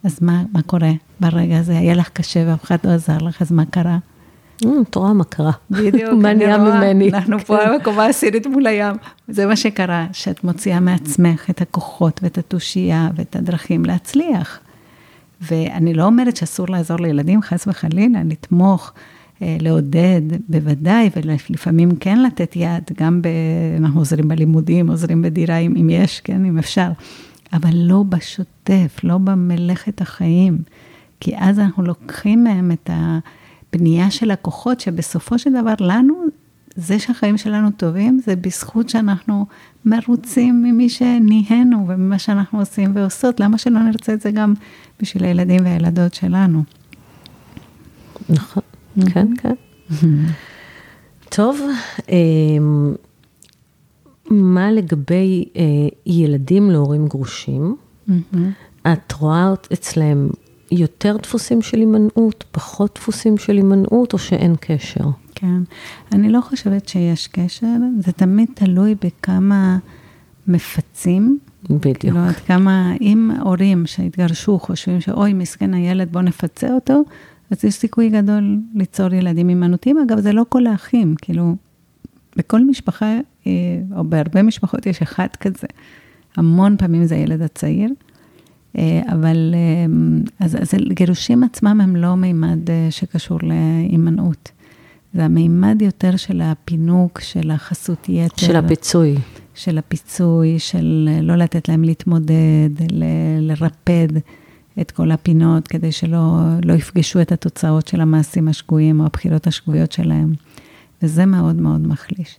אז 0.04 0.18
מה, 0.22 0.44
מה 0.52 0.62
קורה 0.62 0.92
ברגע 1.20 1.58
הזה? 1.58 1.78
היה 1.78 1.94
לך 1.94 2.08
קשה 2.08 2.44
ואף 2.46 2.64
אחד 2.64 2.76
לא 2.84 2.90
עזר 2.90 3.18
לך, 3.18 3.42
אז 3.42 3.52
מה 3.52 3.64
קרה? 3.64 3.98
את 4.62 4.94
רואה 4.94 5.12
מה 5.12 5.24
קרה. 5.24 5.52
בדיוק. 5.70 6.12
מה 6.22 6.34
נהיה 6.34 6.58
ממני. 6.58 7.08
אנחנו 7.12 7.38
פה 7.38 7.56
בקומה 7.80 8.04
העשירית 8.04 8.46
מול 8.46 8.66
הים. 8.66 8.96
זה 9.28 9.46
מה 9.46 9.56
שקרה, 9.56 10.06
שאת 10.12 10.44
מוציאה 10.44 10.80
מעצמך 10.80 11.50
את 11.50 11.60
הכוחות 11.60 12.20
ואת 12.22 12.38
התושייה 12.38 13.08
ואת 13.16 13.36
הדרכים 13.36 13.84
להצליח. 13.84 14.60
ואני 15.40 15.94
לא 15.94 16.04
אומרת 16.04 16.36
שאסור 16.36 16.66
לעזור 16.68 16.96
לילדים, 17.00 17.42
חס 17.42 17.66
וחלילה, 17.66 18.18
לתמוך, 18.24 18.92
אה, 19.42 19.56
לעודד, 19.60 20.22
בוודאי, 20.48 21.10
ולפעמים 21.16 21.96
כן 21.96 22.22
לתת 22.22 22.56
יד, 22.56 22.82
גם 23.00 23.22
ב... 23.22 23.28
אנחנו 23.78 24.00
עוזרים 24.00 24.28
בלימודים, 24.28 24.90
עוזרים 24.90 25.22
בדירה, 25.22 25.56
אם, 25.58 25.74
אם 25.80 25.90
יש, 25.90 26.20
כן, 26.20 26.44
אם 26.44 26.58
אפשר. 26.58 26.88
אבל 27.52 27.70
לא 27.74 28.04
בשוטף, 28.08 29.00
לא 29.04 29.18
במלאכת 29.18 30.00
החיים. 30.00 30.58
כי 31.20 31.32
אז 31.38 31.58
אנחנו 31.58 31.82
לוקחים 31.82 32.44
מהם 32.44 32.72
את 32.72 32.90
הבנייה 33.76 34.10
של 34.10 34.30
הכוחות, 34.30 34.80
שבסופו 34.80 35.38
של 35.38 35.50
דבר 35.50 35.74
לנו, 35.80 36.24
זה 36.76 36.98
שהחיים 36.98 37.38
שלנו 37.38 37.70
טובים, 37.70 38.20
זה 38.24 38.36
בזכות 38.36 38.88
שאנחנו 38.88 39.46
מרוצים 39.84 40.62
ממי 40.62 40.88
שנהיינו 40.88 41.84
וממה 41.88 42.18
שאנחנו 42.18 42.58
עושים 42.58 42.90
ועושות. 42.94 43.40
למה 43.40 43.58
שלא 43.58 43.78
נרצה 43.82 44.12
את 44.12 44.20
זה 44.20 44.30
גם 44.30 44.54
בשביל 45.00 45.24
הילדים 45.24 45.64
והילדות 45.64 46.14
שלנו? 46.14 46.62
נכון, 48.28 48.62
כן, 49.12 49.26
כן. 49.36 49.54
טוב, 51.28 51.60
אמ, 52.08 52.94
מה 54.30 54.72
לגבי 54.72 55.44
אה, 55.56 55.62
ילדים 56.06 56.70
להורים 56.70 57.06
גרושים? 57.08 57.76
את 58.92 59.12
רואה 59.12 59.54
אצלהם 59.72 60.30
יותר 60.70 61.16
דפוסים 61.16 61.62
של 61.62 61.78
הימנעות, 61.78 62.44
פחות 62.50 62.94
דפוסים 62.94 63.38
של 63.38 63.56
הימנעות, 63.56 64.12
או 64.12 64.18
שאין 64.18 64.54
קשר? 64.60 65.04
כן. 65.34 65.62
אני 66.12 66.28
לא 66.28 66.40
חושבת 66.40 66.88
שיש 66.88 67.26
קשר, 67.26 67.76
זה 67.98 68.12
תמיד 68.12 68.48
תלוי 68.54 68.94
בכמה 69.04 69.78
מפצים. 70.46 71.38
בדיוק. 71.70 71.98
כאילו, 71.98 72.18
עד 72.18 72.34
כמה, 72.34 72.92
אם 73.00 73.30
הורים 73.40 73.86
שהתגרשו 73.86 74.58
חושבים 74.58 75.00
שאוי, 75.00 75.32
מסכן 75.32 75.74
הילד, 75.74 76.12
בוא 76.12 76.22
נפצה 76.22 76.74
אותו, 76.74 77.02
אז 77.50 77.64
יש 77.64 77.74
סיכוי 77.74 78.08
גדול 78.08 78.58
ליצור 78.74 79.14
ילדים 79.14 79.48
הימנעותיים. 79.48 79.98
אגב, 79.98 80.20
זה 80.20 80.32
לא 80.32 80.44
כל 80.48 80.66
האחים, 80.66 81.14
כאילו, 81.22 81.56
בכל 82.36 82.64
משפחה, 82.64 83.18
אה, 83.46 83.52
או 83.96 84.04
בהרבה 84.04 84.42
משפחות 84.42 84.86
יש 84.86 85.02
אחד 85.02 85.28
כזה. 85.40 85.66
המון 86.36 86.76
פעמים 86.76 87.06
זה 87.06 87.14
הילד 87.14 87.42
הצעיר. 87.42 87.90
אה, 88.78 89.00
אבל 89.12 89.54
אה, 89.54 89.86
אז, 90.46 90.56
אז 90.56 90.74
גירושים 90.88 91.42
עצמם 91.44 91.80
הם 91.80 91.96
לא 91.96 92.14
מימד 92.14 92.70
אה, 92.70 92.86
שקשור 92.90 93.38
להימנעות. 93.42 94.50
זה 95.14 95.24
המימד 95.24 95.82
יותר 95.82 96.16
של 96.16 96.40
הפינוק, 96.40 97.20
של 97.20 97.50
החסות 97.50 98.08
יתר. 98.08 98.46
של 98.46 98.56
הפיצוי. 98.56 99.14
של 99.54 99.78
הפיצוי, 99.78 100.58
של 100.58 101.08
לא 101.22 101.36
לתת 101.36 101.68
להם 101.68 101.84
להתמודד, 101.84 102.70
ל- 102.90 103.04
לרפד 103.40 104.08
את 104.80 104.90
כל 104.90 105.10
הפינות, 105.10 105.68
כדי 105.68 105.92
שלא 105.92 106.38
לא 106.64 106.72
יפגשו 106.72 107.20
את 107.20 107.32
התוצאות 107.32 107.88
של 107.88 108.00
המעשים 108.00 108.48
השגויים 108.48 109.00
או 109.00 109.06
הבחירות 109.06 109.46
השגויות 109.46 109.92
שלהם. 109.92 110.32
וזה 111.02 111.26
מאוד 111.26 111.56
מאוד 111.56 111.86
מחליש. 111.86 112.38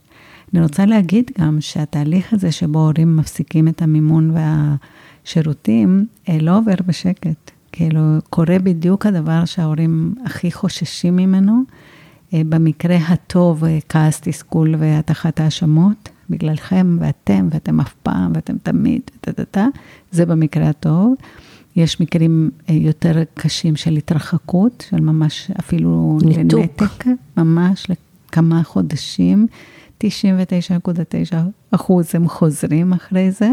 אני 0.53 0.61
רוצה 0.61 0.85
להגיד 0.85 1.31
גם 1.39 1.61
שהתהליך 1.61 2.33
הזה 2.33 2.51
שבו 2.51 2.79
הורים 2.79 3.17
מפסיקים 3.17 3.67
את 3.67 3.81
המימון 3.81 4.31
והשירותים, 4.31 4.77
אה, 6.29 6.37
לא 6.41 6.57
עובר 6.57 6.75
בשקט. 6.85 7.51
כאילו, 7.71 8.01
קורה 8.29 8.59
בדיוק 8.59 9.05
הדבר 9.05 9.45
שההורים 9.45 10.15
הכי 10.25 10.51
חוששים 10.51 11.15
ממנו. 11.15 11.61
אה, 12.33 12.41
במקרה 12.49 12.95
הטוב, 12.95 13.63
אה, 13.65 13.77
כעס, 13.89 14.21
תסכול 14.21 14.75
והטחת 14.79 15.39
האשמות, 15.39 16.09
בגללכם 16.29 16.97
ואתם, 16.99 17.47
ואתם 17.51 17.79
אף 17.79 17.93
פעם, 18.03 18.31
ואתם 18.35 18.57
תמיד, 18.63 19.01
טה-טה-טה, 19.21 19.67
זה 20.11 20.25
במקרה 20.25 20.69
הטוב. 20.69 21.13
יש 21.75 22.01
מקרים 22.01 22.49
יותר 22.69 23.23
קשים 23.33 23.75
של 23.75 23.93
התרחקות, 23.93 24.85
של 24.89 24.99
ממש 24.99 25.51
אפילו 25.59 26.17
ניתוק. 26.25 26.59
לנתק, 26.59 27.05
ממש 27.37 27.87
לכמה 27.89 28.63
חודשים. 28.63 29.47
99.9 30.03 31.35
אחוז 31.71 32.15
הם 32.15 32.27
חוזרים 32.27 32.93
אחרי 32.93 33.31
זה, 33.31 33.49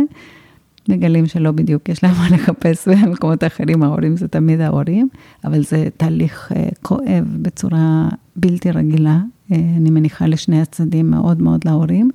מגלים 0.88 1.27
שלא 1.27 1.51
בדיוק 1.51 1.88
יש 1.88 2.05
להם 2.05 2.14
מה 2.14 2.29
לחפש 2.31 2.88
במקומות 2.88 3.44
אחרים, 3.44 3.83
ההורים 3.83 4.16
זה 4.16 4.29
תמיד 4.29 4.61
ההורים, 4.61 5.09
אבל 5.44 5.62
זה 5.62 5.88
תהליך 5.97 6.53
אה, 6.57 6.68
כואב 6.83 7.37
בצורה 7.42 8.09
בלתי 8.37 8.70
רגילה, 8.70 9.18
אה, 9.53 9.57
אני 9.77 9.90
מניחה 9.90 10.27
לשני 10.27 10.61
הצדדים 10.61 11.11
מאוד 11.11 11.42
מאוד 11.42 11.61
להורים, 11.64 12.11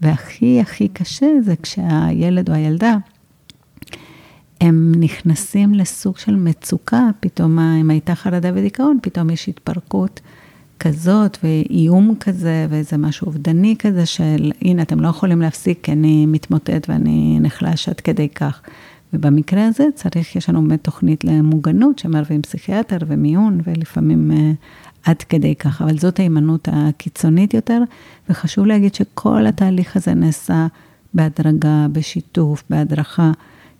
והכי 0.00 0.60
הכי 0.60 0.88
קשה 0.88 1.26
זה 1.40 1.54
כשהילד 1.62 2.48
או 2.50 2.54
הילדה, 2.54 2.96
הם 4.60 4.92
נכנסים 4.96 5.74
לסוג 5.74 6.18
של 6.18 6.36
מצוקה, 6.36 7.08
פתאום 7.20 7.58
אם 7.58 7.90
הייתה 7.90 8.14
חרדה 8.14 8.50
ודיכאון, 8.54 8.98
פתאום 9.02 9.30
יש 9.30 9.48
התפרקות 9.48 10.20
כזאת 10.84 11.38
ואיום 11.42 12.14
כזה 12.20 12.66
ואיזה 12.70 12.96
משהו 12.96 13.26
אובדני 13.26 13.76
כזה 13.78 14.06
של 14.06 14.52
הנה 14.62 14.82
אתם 14.82 15.00
לא 15.00 15.08
יכולים 15.08 15.40
להפסיק 15.42 15.78
כי 15.82 15.92
אני 15.92 16.26
מתמוטט 16.26 16.88
ואני 16.88 17.38
נחלש 17.40 17.88
עד 17.88 18.00
כדי 18.00 18.28
כך. 18.28 18.60
ובמקרה 19.12 19.66
הזה 19.66 19.84
צריך, 19.94 20.36
יש 20.36 20.48
לנו 20.48 20.62
באמת 20.62 20.84
תוכנית 20.84 21.24
למוגנות 21.24 21.98
שמערבים 21.98 22.42
פסיכיאטר 22.42 22.96
ומיון 23.06 23.60
ולפעמים 23.64 24.30
uh, 24.30 25.10
עד 25.10 25.16
כדי 25.16 25.54
כך, 25.54 25.82
אבל 25.82 25.98
זאת 25.98 26.18
ההימנעות 26.18 26.68
הקיצונית 26.72 27.54
יותר, 27.54 27.82
וחשוב 28.28 28.66
להגיד 28.66 28.94
שכל 28.94 29.46
התהליך 29.46 29.96
הזה 29.96 30.14
נעשה 30.14 30.66
בהדרגה, 31.14 31.86
בשיתוף, 31.92 32.64
בהדרכה. 32.70 33.32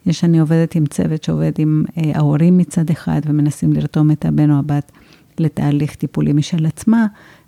יש, 0.06 0.24
אני 0.24 0.38
עובדת 0.38 0.74
עם 0.74 0.86
צוות 0.86 1.24
שעובד 1.24 1.52
עם 1.58 1.84
אה, 1.98 2.12
ההורים 2.14 2.58
מצד 2.58 2.90
אחד, 2.90 3.20
ומנסים 3.26 3.72
לרתום 3.72 4.10
את 4.10 4.24
הבן 4.24 4.50
או 4.50 4.58
הבת 4.58 4.92
לתהליך 5.40 5.94
טיפולי 5.94 6.32
משל 6.32 6.66
עצמה, 6.66 7.06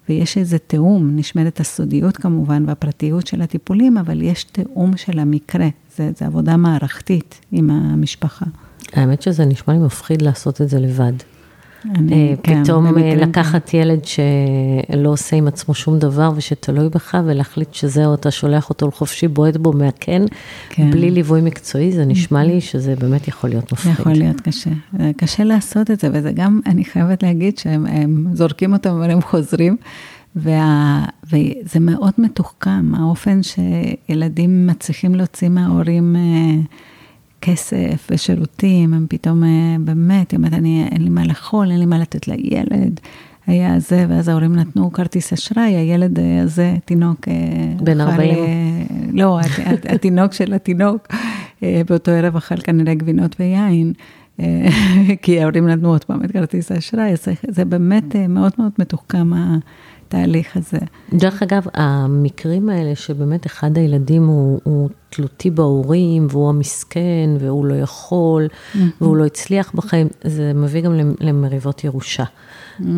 ויש 0.09 0.39
איזה 0.39 0.59
תיאום, 0.59 1.17
נשמרת 1.17 1.61
הסודיות 1.61 2.17
כמובן 2.17 2.65
והפרטיות 2.67 3.27
של 3.27 3.43
הטיפולים, 3.43 3.99
אבל 3.99 4.23
יש 4.23 4.45
תיאום 4.45 4.97
של 4.97 5.19
המקרה, 5.19 5.69
זה, 5.97 6.11
זה 6.19 6.27
עבודה 6.27 6.57
מערכתית 6.57 7.41
עם 7.53 7.71
המשפחה. 7.71 8.47
האמת 8.93 9.23
שזה 9.23 9.45
נשמע 9.45 9.75
לי 9.75 9.81
מפחיד 9.81 10.23
לעשות 10.23 10.61
את 10.61 10.69
זה 10.69 10.81
לבד. 10.81 11.13
אני, 11.95 12.31
אה, 12.31 12.35
כן, 12.43 12.65
פתאום 12.65 12.87
אה, 12.87 12.93
במקרים 12.93 13.19
לקחת 13.19 13.75
ילד 13.75 14.05
שלא 14.05 15.09
עושה 15.09 15.37
עם 15.37 15.47
עצמו 15.47 15.75
שום 15.75 15.99
דבר 15.99 16.31
ושתלוי 16.37 16.89
בך, 16.89 17.19
ולהחליט 17.27 17.75
שזהו, 17.75 18.15
אתה 18.15 18.31
שולח 18.31 18.71
אותו 18.71 18.89
לחופשי, 18.89 19.29
בועט 19.29 19.57
בו 19.57 19.73
מהקן, 19.73 20.25
כן. 20.71 20.91
בלי 20.91 21.11
ליווי 21.11 21.41
מקצועי, 21.41 21.93
זה 21.93 22.05
נשמע 22.05 22.45
לי 22.45 22.61
שזה 22.61 22.95
באמת 22.97 23.29
יכול 23.29 23.51
להיות 23.51 23.73
מפחיד. 23.73 23.93
יכול 23.93 24.13
להיות 24.13 24.41
קשה. 24.41 24.71
קשה 25.17 25.45
לעשות 25.45 25.91
את 25.91 26.01
זה, 26.01 26.09
וזה 26.13 26.33
גם, 26.33 26.61
אני 26.67 26.85
חייבת 26.85 27.23
להגיד 27.23 27.59
שהם 27.59 27.87
הם 27.87 28.27
זורקים 28.33 28.73
אותם, 28.73 28.91
אבל 28.91 29.11
הם 29.11 29.23
חוזרים. 29.23 29.77
וה, 30.37 31.05
וזה 31.25 31.81
מאוד 31.81 32.13
מתוחכם, 32.19 32.95
האופן 32.95 33.41
שילדים 33.43 34.67
מצליחים 34.67 35.15
להוציא 35.15 35.49
מההורים 35.49 36.17
אה, 36.17 36.63
כסף 37.51 38.09
ושירותים, 38.11 38.95
הם 38.95 39.07
פתאום 39.09 39.45
אה, 39.45 39.49
באמת, 39.81 40.31
היא 40.31 40.39
אומרת, 40.39 40.53
אני, 40.53 40.87
אין 40.93 41.03
לי 41.03 41.11
מה 41.11 41.25
לאכול, 41.27 41.71
אין 41.71 41.79
לי 41.79 41.87
מה 41.87 41.99
לתת 41.99 42.29
לילד. 42.29 43.01
היה 43.47 43.79
זה, 43.81 44.07
ואז 44.09 44.29
ההורים 44.29 44.57
נתנו 44.57 44.93
כרטיס 44.93 45.33
אשראי, 45.33 45.63
הילד 45.77 46.19
אה, 46.19 46.43
הזה, 46.43 46.75
תינוק... 46.85 47.29
אה, 47.29 47.35
בן 47.85 48.01
אכל, 48.01 48.11
40. 48.11 48.35
אה, 48.39 48.45
לא, 49.13 49.41
הת- 49.41 49.47
הת- 49.67 49.93
התינוק 49.93 50.33
של 50.33 50.55
התינוק, 50.55 51.09
באותו 51.63 52.11
ערב 52.11 52.37
אכל 52.37 52.57
כנראה 52.57 52.95
גבינות 52.95 53.37
ויין, 53.41 53.93
כי 55.23 55.41
ההורים 55.41 55.69
נתנו 55.69 55.89
עוד 55.89 56.05
פעם 56.05 56.25
את 56.25 56.31
כרטיס 56.33 56.73
האשראי, 56.73 57.17
זה- 57.17 57.33
זה 57.49 57.65
באמת 57.65 58.17
מאוד 58.29 58.53
מאוד 58.59 58.73
מתוחכם 58.79 59.31
התהליך 60.09 60.57
הזה. 60.57 60.79
דרך 61.13 61.43
אגב, 61.43 61.67
המקרים 61.75 62.69
האלה 62.69 62.95
שבאמת 62.95 63.47
אחד 63.47 63.79
הילדים 63.79 64.27
הוא, 64.27 64.61
הוא 64.65 64.89
תלותי 65.11 65.51
בהורים, 65.51 66.27
והוא 66.31 66.49
המסכן, 66.49 67.31
והוא 67.41 67.65
לא 67.67 67.75
יכול, 67.75 68.47
והוא 69.01 69.17
לא 69.17 69.25
הצליח 69.27 69.73
בחיים, 69.75 70.09
זה 70.25 70.53
מביא 70.55 70.81
גם 70.83 70.93
למ- 70.95 71.15
למריבות 71.21 71.85
ירושה. 71.85 72.25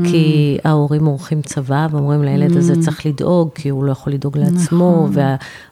כי 0.05 0.59
ההורים 0.65 1.05
עורכים 1.07 1.43
צבא 1.43 1.87
ואומרים 1.91 2.23
לילד 2.23 2.57
הזה 2.57 2.83
צריך 2.83 3.07
לדאוג, 3.07 3.49
כי 3.55 3.69
הוא 3.69 3.85
לא 3.85 3.93
יכול 3.93 4.13
לדאוג 4.13 4.39
לעצמו, 4.39 5.09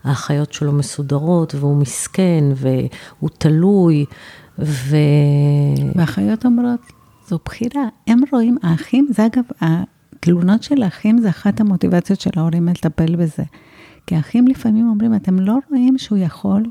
והאחיות 0.05 0.53
שלו 0.53 0.73
מסודרות, 0.73 1.55
והוא 1.55 1.77
מסכן, 1.77 2.45
והוא 2.57 3.31
תלוי, 3.39 4.05
ו... 4.59 4.97
והאחיות 5.95 6.45
אומרות, 6.47 6.81
זו 7.29 7.39
בחירה, 7.45 7.83
הם 8.07 8.21
רואים, 8.33 8.57
האחים, 8.63 9.09
זה 9.11 9.27
אגב, 9.27 9.45
התלונות 10.27 10.63
של 10.63 10.83
האחים 10.83 11.19
זה 11.19 11.29
אחת 11.29 11.61
המוטיבציות 11.61 12.21
של 12.21 12.31
ההורים 12.37 12.69
לטפל 12.69 13.17
בזה. 13.17 13.43
כי 14.07 14.17
האחים 14.17 14.49
לפעמים 14.49 14.89
אומרים, 14.89 15.15
אתם 15.15 15.39
לא 15.39 15.59
רואים 15.71 15.99
שהוא 15.99 16.19
יכול? 16.19 16.63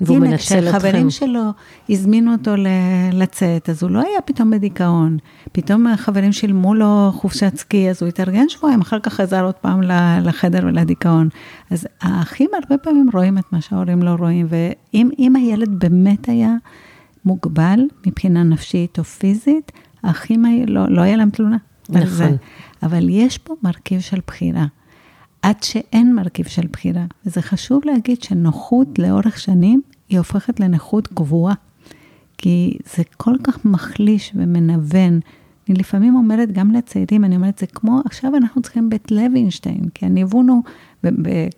והוא 0.00 0.16
הנה, 0.16 0.28
מנצל 0.28 0.58
אתכם. 0.58 0.78
כשחברים 0.78 1.10
שלו 1.10 1.42
הזמינו 1.88 2.32
אותו 2.32 2.56
ל- 2.56 2.66
לצאת, 3.12 3.68
אז 3.70 3.82
הוא 3.82 3.90
לא 3.90 4.00
היה 4.00 4.20
פתאום 4.24 4.50
בדיכאון. 4.50 5.18
פתאום 5.52 5.86
החברים 5.86 6.32
שילמו 6.32 6.74
לו 6.74 7.10
חופשת 7.14 7.56
סקי, 7.56 7.90
אז 7.90 8.02
הוא 8.02 8.08
התארגן 8.08 8.48
שבועיים, 8.48 8.80
אחר 8.80 8.98
כך 9.00 9.12
חזר 9.14 9.44
עוד 9.44 9.54
פעם 9.54 9.80
לחדר 10.22 10.60
ולדיכאון. 10.62 11.28
אז 11.70 11.86
האחים 12.00 12.50
הרבה 12.62 12.78
פעמים 12.78 13.08
רואים 13.12 13.38
את 13.38 13.44
מה 13.52 13.60
שההורים 13.60 14.02
לא 14.02 14.10
רואים, 14.10 14.46
ואם 14.48 15.10
אם 15.18 15.36
הילד 15.36 15.78
באמת 15.78 16.28
היה 16.28 16.54
מוגבל 17.24 17.80
מבחינה 18.06 18.42
נפשית 18.42 18.98
או 18.98 19.04
פיזית, 19.04 19.72
האחים 20.02 20.44
לא, 20.66 20.88
לא 20.88 21.00
היה 21.00 21.16
להם 21.16 21.30
תלונה. 21.30 21.56
נכון. 21.88 22.36
אבל 22.82 23.08
יש 23.08 23.38
פה 23.38 23.54
מרכיב 23.62 24.00
של 24.00 24.18
בחירה. 24.26 24.66
עד 25.42 25.62
שאין 25.62 26.14
מרכיב 26.14 26.46
של 26.46 26.66
בחירה. 26.72 27.04
וזה 27.26 27.42
חשוב 27.42 27.82
להגיד 27.84 28.22
שנוחות 28.22 28.98
לאורך 28.98 29.38
שנים, 29.38 29.82
היא 30.08 30.18
הופכת 30.18 30.60
לנכות 30.60 31.06
קבועה. 31.06 31.54
כי 32.38 32.78
זה 32.96 33.02
כל 33.16 33.34
כך 33.44 33.64
מחליש 33.64 34.32
ומנוון. 34.34 35.20
אני 35.68 35.78
לפעמים 35.78 36.14
אומרת, 36.14 36.52
גם 36.52 36.70
לצעירים, 36.70 37.24
אני 37.24 37.36
אומרת, 37.36 37.58
זה 37.58 37.66
כמו, 37.66 38.00
עכשיו 38.04 38.36
אנחנו 38.36 38.62
צריכים 38.62 38.90
בית 38.90 39.10
לוינשטיין, 39.10 39.88
כי 39.94 40.06
הניוון 40.06 40.48
הוא, 40.48 40.62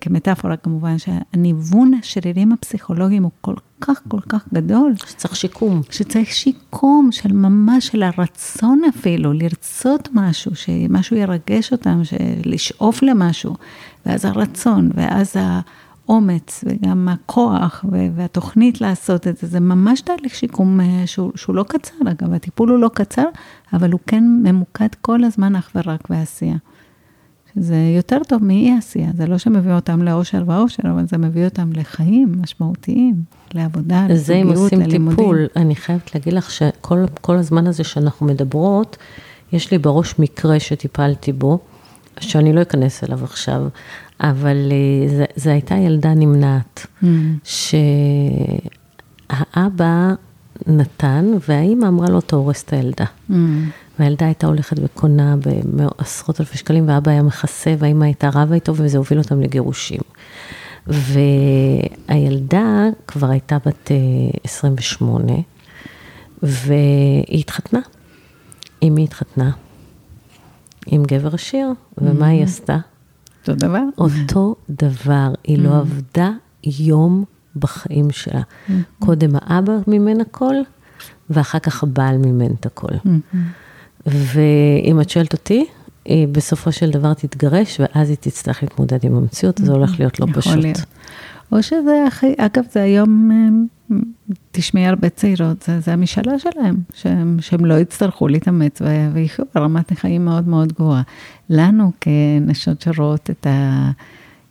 כמטאפורה 0.01 0.57
כמובן, 0.57 0.95
שהניוון 0.97 1.93
השרירים 1.93 2.51
הפסיכולוגיים 2.51 3.23
הוא 3.23 3.31
כל 3.41 3.55
כך 3.81 4.01
כל 4.07 4.19
כך 4.29 4.47
גדול, 4.53 4.93
שצריך 5.05 5.35
שיקום. 5.35 5.81
שצריך 5.89 6.31
שיקום 6.31 7.09
של 7.11 7.33
ממש, 7.33 7.87
של 7.87 8.03
הרצון 8.03 8.81
אפילו, 8.89 9.33
לרצות 9.33 10.09
משהו, 10.13 10.55
שמשהו 10.55 11.17
ירגש 11.17 11.71
אותם, 11.71 12.01
לשאוף 12.45 13.03
למשהו, 13.03 13.55
ואז 14.05 14.25
הרצון, 14.25 14.89
ואז 14.93 15.35
האומץ, 16.07 16.63
וגם 16.67 17.09
הכוח, 17.11 17.85
והתוכנית 18.15 18.81
לעשות 18.81 19.27
את 19.27 19.37
זה, 19.37 19.47
זה 19.47 19.59
ממש 19.59 20.01
תהליך 20.01 20.35
שיקום 20.35 20.81
אה, 20.81 21.03
שהוא, 21.05 21.31
שהוא 21.35 21.55
לא 21.55 21.65
קצר, 21.67 21.95
אגב, 22.11 22.33
הטיפול 22.33 22.69
הוא 22.69 22.79
לא 22.79 22.89
קצר, 22.93 23.25
אבל 23.73 23.91
הוא 23.91 23.99
כן 24.07 24.23
ממוקד 24.43 24.95
כל 25.01 25.23
הזמן 25.23 25.55
אך 25.55 25.71
ורק 25.75 26.09
בעשייה. 26.09 26.57
שזה 27.55 27.75
יותר 27.95 28.17
טוב 28.27 28.43
מאי 28.43 28.73
עשייה, 28.77 29.09
זה 29.17 29.25
לא 29.25 29.37
שמביא 29.37 29.71
אותם 29.73 30.01
לאושר 30.01 30.43
ואושר, 30.47 30.83
אבל 30.83 31.07
זה 31.07 31.17
מביא 31.17 31.45
אותם 31.45 31.69
לחיים 31.73 32.35
משמעותיים, 32.41 33.15
לעבודה, 33.53 34.05
זה 34.13 34.33
אם 34.35 34.47
לזוגיות, 34.49 34.63
עושים 34.73 34.79
ללימודים. 34.89 35.17
טיפול, 35.17 35.47
אני 35.55 35.75
חייבת 35.75 36.15
להגיד 36.15 36.33
לך 36.33 36.51
שכל 36.51 37.05
כל 37.21 37.35
הזמן 37.35 37.67
הזה 37.67 37.83
שאנחנו 37.83 38.25
מדברות, 38.25 38.97
יש 39.53 39.71
לי 39.71 39.77
בראש 39.77 40.19
מקרה 40.19 40.59
שטיפלתי 40.59 41.31
בו, 41.33 41.59
שאני 42.19 42.53
לא 42.53 42.61
אכנס 42.61 43.03
אליו 43.03 43.23
עכשיו, 43.23 43.61
אבל 44.21 44.57
אה, 44.71 45.09
זה, 45.09 45.25
זה 45.35 45.51
הייתה 45.51 45.75
ילדה 45.75 46.13
נמנעת, 46.13 46.87
Mm. 47.03 47.05
שהאבא 49.39 50.13
נתן, 50.67 51.25
והאימא 51.47 51.85
אמרה 51.87 52.09
לו, 52.09 52.19
אתה 52.19 52.35
הורס 52.35 52.63
את 52.63 52.73
הילדה. 52.73 53.05
Mm. 53.29 53.33
והילדה 53.99 54.25
הייתה 54.25 54.47
הולכת 54.47 54.77
וקונה 54.83 55.35
בעשרות 55.63 56.39
אלפי 56.39 56.57
שקלים, 56.57 56.87
ואבא 56.87 57.11
היה 57.11 57.23
מכסה, 57.23 57.75
והאימא 57.79 58.03
הייתה 58.03 58.29
רבה 58.33 58.55
איתו, 58.55 58.73
וזה 58.75 58.97
הוביל 58.97 59.19
אותם 59.19 59.41
לגירושים. 59.41 59.99
והילדה 60.87 62.85
כבר 63.07 63.29
הייתה 63.29 63.57
בת 63.65 63.91
אה, 63.91 63.97
28, 64.43 65.33
והיא 66.43 67.39
התחתנה. 67.39 67.79
עם 68.81 68.95
מי 68.95 69.03
התחתנה? 69.03 69.51
עם 70.85 71.03
גבר 71.03 71.33
עשיר, 71.33 71.67
ומה 71.97 72.27
היא 72.27 72.43
עשתה? 72.43 72.77
אותו 73.39 73.55
דבר. 73.55 73.83
אותו 73.97 74.55
דבר, 74.69 75.33
היא 75.43 75.59
לא 75.59 75.77
עבדה 75.77 76.31
יום 76.63 77.23
בחיים 77.55 78.11
שלה. 78.11 78.41
קודם 78.99 79.29
האבא 79.33 79.73
מימן 79.87 80.21
הכל, 80.21 80.55
ואחר 81.29 81.59
כך 81.59 81.83
הבעל 81.83 82.17
מימן 82.17 82.51
את 82.59 82.65
הכל. 82.65 82.93
ואם 84.05 85.01
את 85.01 85.09
שואלת 85.09 85.33
אותי, 85.33 85.65
היא 86.05 86.27
בסופו 86.27 86.71
של 86.71 86.91
דבר 86.91 87.13
תתגרש, 87.13 87.79
ואז 87.79 88.09
היא 88.09 88.17
תצטרך 88.19 88.63
להתמודד 88.63 89.05
עם 89.05 89.15
המציאות, 89.15 89.57
זה 89.57 89.71
הולך 89.71 89.99
להיות 89.99 90.19
לא 90.19 90.27
פשוט. 90.33 90.55
להיות. 90.55 90.85
או 91.51 91.63
שזה, 91.63 92.05
אחי, 92.07 92.33
אגב, 92.37 92.63
זה 92.71 92.83
היום, 92.83 93.31
אה, 93.31 93.95
תשמעי 94.51 94.87
הרבה 94.87 95.09
צעירות, 95.09 95.61
זה, 95.61 95.79
זה 95.79 95.93
המשאלה 95.93 96.39
שלהם, 96.39 96.77
שהם, 96.93 97.37
שהם 97.41 97.65
לא 97.65 97.73
יצטרכו 97.73 98.27
להתאמץ 98.27 98.81
ויחיו 99.13 99.45
ברמת 99.55 99.93
חיים 99.93 100.25
מאוד 100.25 100.47
מאוד 100.47 100.73
גבוהה. 100.73 101.01
לנו 101.49 101.91
כנשות 102.01 102.81
שרואות 102.81 103.29
את 103.29 103.47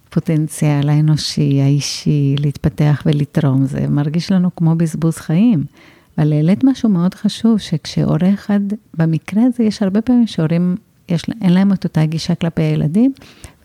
הפוטנציאל 0.08 0.88
האנושי, 0.88 1.60
האישי, 1.60 2.34
להתפתח 2.38 3.02
ולתרום, 3.06 3.64
זה 3.64 3.86
מרגיש 3.88 4.32
לנו 4.32 4.50
כמו 4.56 4.74
בזבוז 4.74 5.16
חיים. 5.16 5.64
אבל 6.18 6.32
העלית 6.32 6.64
משהו 6.64 6.88
מאוד 6.88 7.14
חשוב, 7.14 7.58
שכשהורה 7.58 8.34
אחד, 8.34 8.60
במקרה 8.98 9.42
הזה 9.42 9.64
יש 9.64 9.82
הרבה 9.82 10.00
פעמים 10.00 10.26
שהורים, 10.26 10.76
יש, 11.08 11.24
אין 11.40 11.52
להם 11.52 11.72
את 11.72 11.84
אותה 11.84 12.06
גישה 12.06 12.34
כלפי 12.34 12.62
הילדים, 12.62 13.12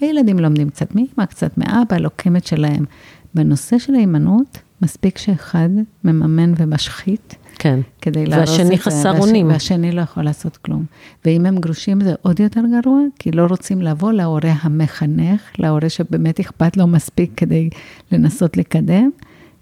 וילדים 0.02 0.40
לומדים 0.40 0.70
קצת 0.70 0.96
מאמא, 0.96 1.26
קצת 1.26 1.58
מאבא, 1.58 1.98
לוקמת 1.98 2.48
שלהם. 2.48 2.86
בנושא 3.34 3.78
של 3.78 3.96
ההימנעות, 3.96 4.58
מספיק 4.82 5.18
שאחד 5.18 5.70
מממן 6.04 6.54
ומשחית, 6.58 7.36
כן. 7.60 7.80
כדי 8.02 8.26
להרוס 8.26 8.50
את 8.50 8.56
זה. 8.56 8.62
והשני 8.62 8.78
חסר 8.78 9.20
אונים. 9.20 9.48
והשני 9.48 9.92
לא 9.92 10.02
יכול 10.02 10.24
לעשות 10.24 10.58
כלום. 10.58 10.86
ואם 11.26 11.46
הם 11.46 11.58
גרושים 11.58 12.02
זה 12.02 12.14
עוד 12.22 12.40
יותר 12.40 12.62
גרוע, 12.82 13.02
כי 13.20 13.32
לא 13.32 13.46
רוצים 13.46 13.82
לבוא 13.82 14.12
להורה 14.12 14.54
המחנך, 14.62 15.42
להורה 15.60 15.90
שבאמת 15.90 16.40
אכפת 16.40 16.78
לו 16.78 16.88
מספיק 16.88 17.32
כדי 17.38 17.70
לנסות 18.12 18.58
לקדם, 18.58 19.10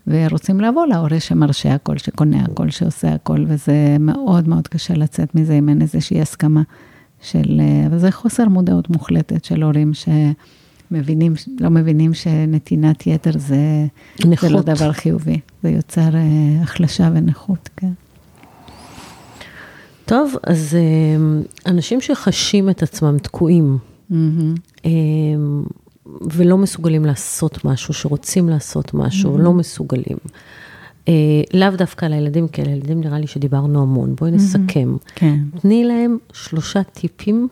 ורוצים 0.08 0.62
לבוא 0.62 0.86
להורה 0.86 1.20
שמרשה 1.20 1.74
הכל, 1.74 1.98
שקונה 1.98 2.44
הכל, 2.44 2.70
שעושה 2.70 3.14
הכל, 3.14 3.46
וזה 3.48 3.98
מאוד 4.00 4.50
מאוד 4.50 4.68
קשה 4.68 4.94
לצאת 4.94 5.36
מזה 5.36 5.54
אם 5.54 5.70
אין 5.70 5.82
איזושהי 5.82 6.22
הסכמה 6.22 6.62
של... 7.22 7.62
אבל 7.88 7.98
זה 7.98 8.12
חוסר 8.12 8.46
מודעות 8.46 8.90
מוחלטת 8.90 9.46
של 9.46 9.64
הורים 9.64 9.94
ש... 9.94 10.10
מבינים, 10.92 11.34
לא 11.60 11.70
מבינים 11.70 12.14
שנתינת 12.14 13.08
יתר 13.08 13.32
זה, 13.32 13.38
זה 13.38 13.86
לא 14.26 14.32
נכות. 14.32 14.66
דבר 14.66 14.92
חיובי. 14.92 15.40
זה 15.64 15.70
יוצר 15.70 16.16
אה, 16.16 16.62
החלשה 16.62 17.10
ונכות, 17.14 17.70
כן. 17.78 17.92
טוב, 20.06 20.36
אז 20.44 20.76
אה, 20.76 21.42
אנשים 21.72 22.02
שחשים 22.02 22.70
את 22.70 22.84
עצמם 22.84 23.18
תקועים, 23.18 23.78
מהמם. 24.10 24.56
ולא 26.22 26.58
מסוגלים 26.58 27.06
לעשות 27.06 27.66
משהו, 27.66 27.94
שרוצים 27.94 28.50
לעשות 28.50 28.94
משהו, 28.94 29.38
לא 29.38 29.54
מסוגלים. 29.54 30.18
אה, 31.08 31.14
לאו 31.54 31.70
דווקא 31.70 32.06
לילדים, 32.06 32.48
כי 32.48 32.62
על 32.62 32.68
ילדים 32.70 33.02
נראה 33.02 33.20
לי 33.20 33.28
שדיברנו 33.28 33.82
המון. 33.82 34.16
בואי 34.16 34.32
נסכם. 34.32 34.96
כן. 35.16 35.40
תני 35.62 35.84
להם 35.84 36.18
שלושה 36.34 36.84
טיפים 36.84 37.48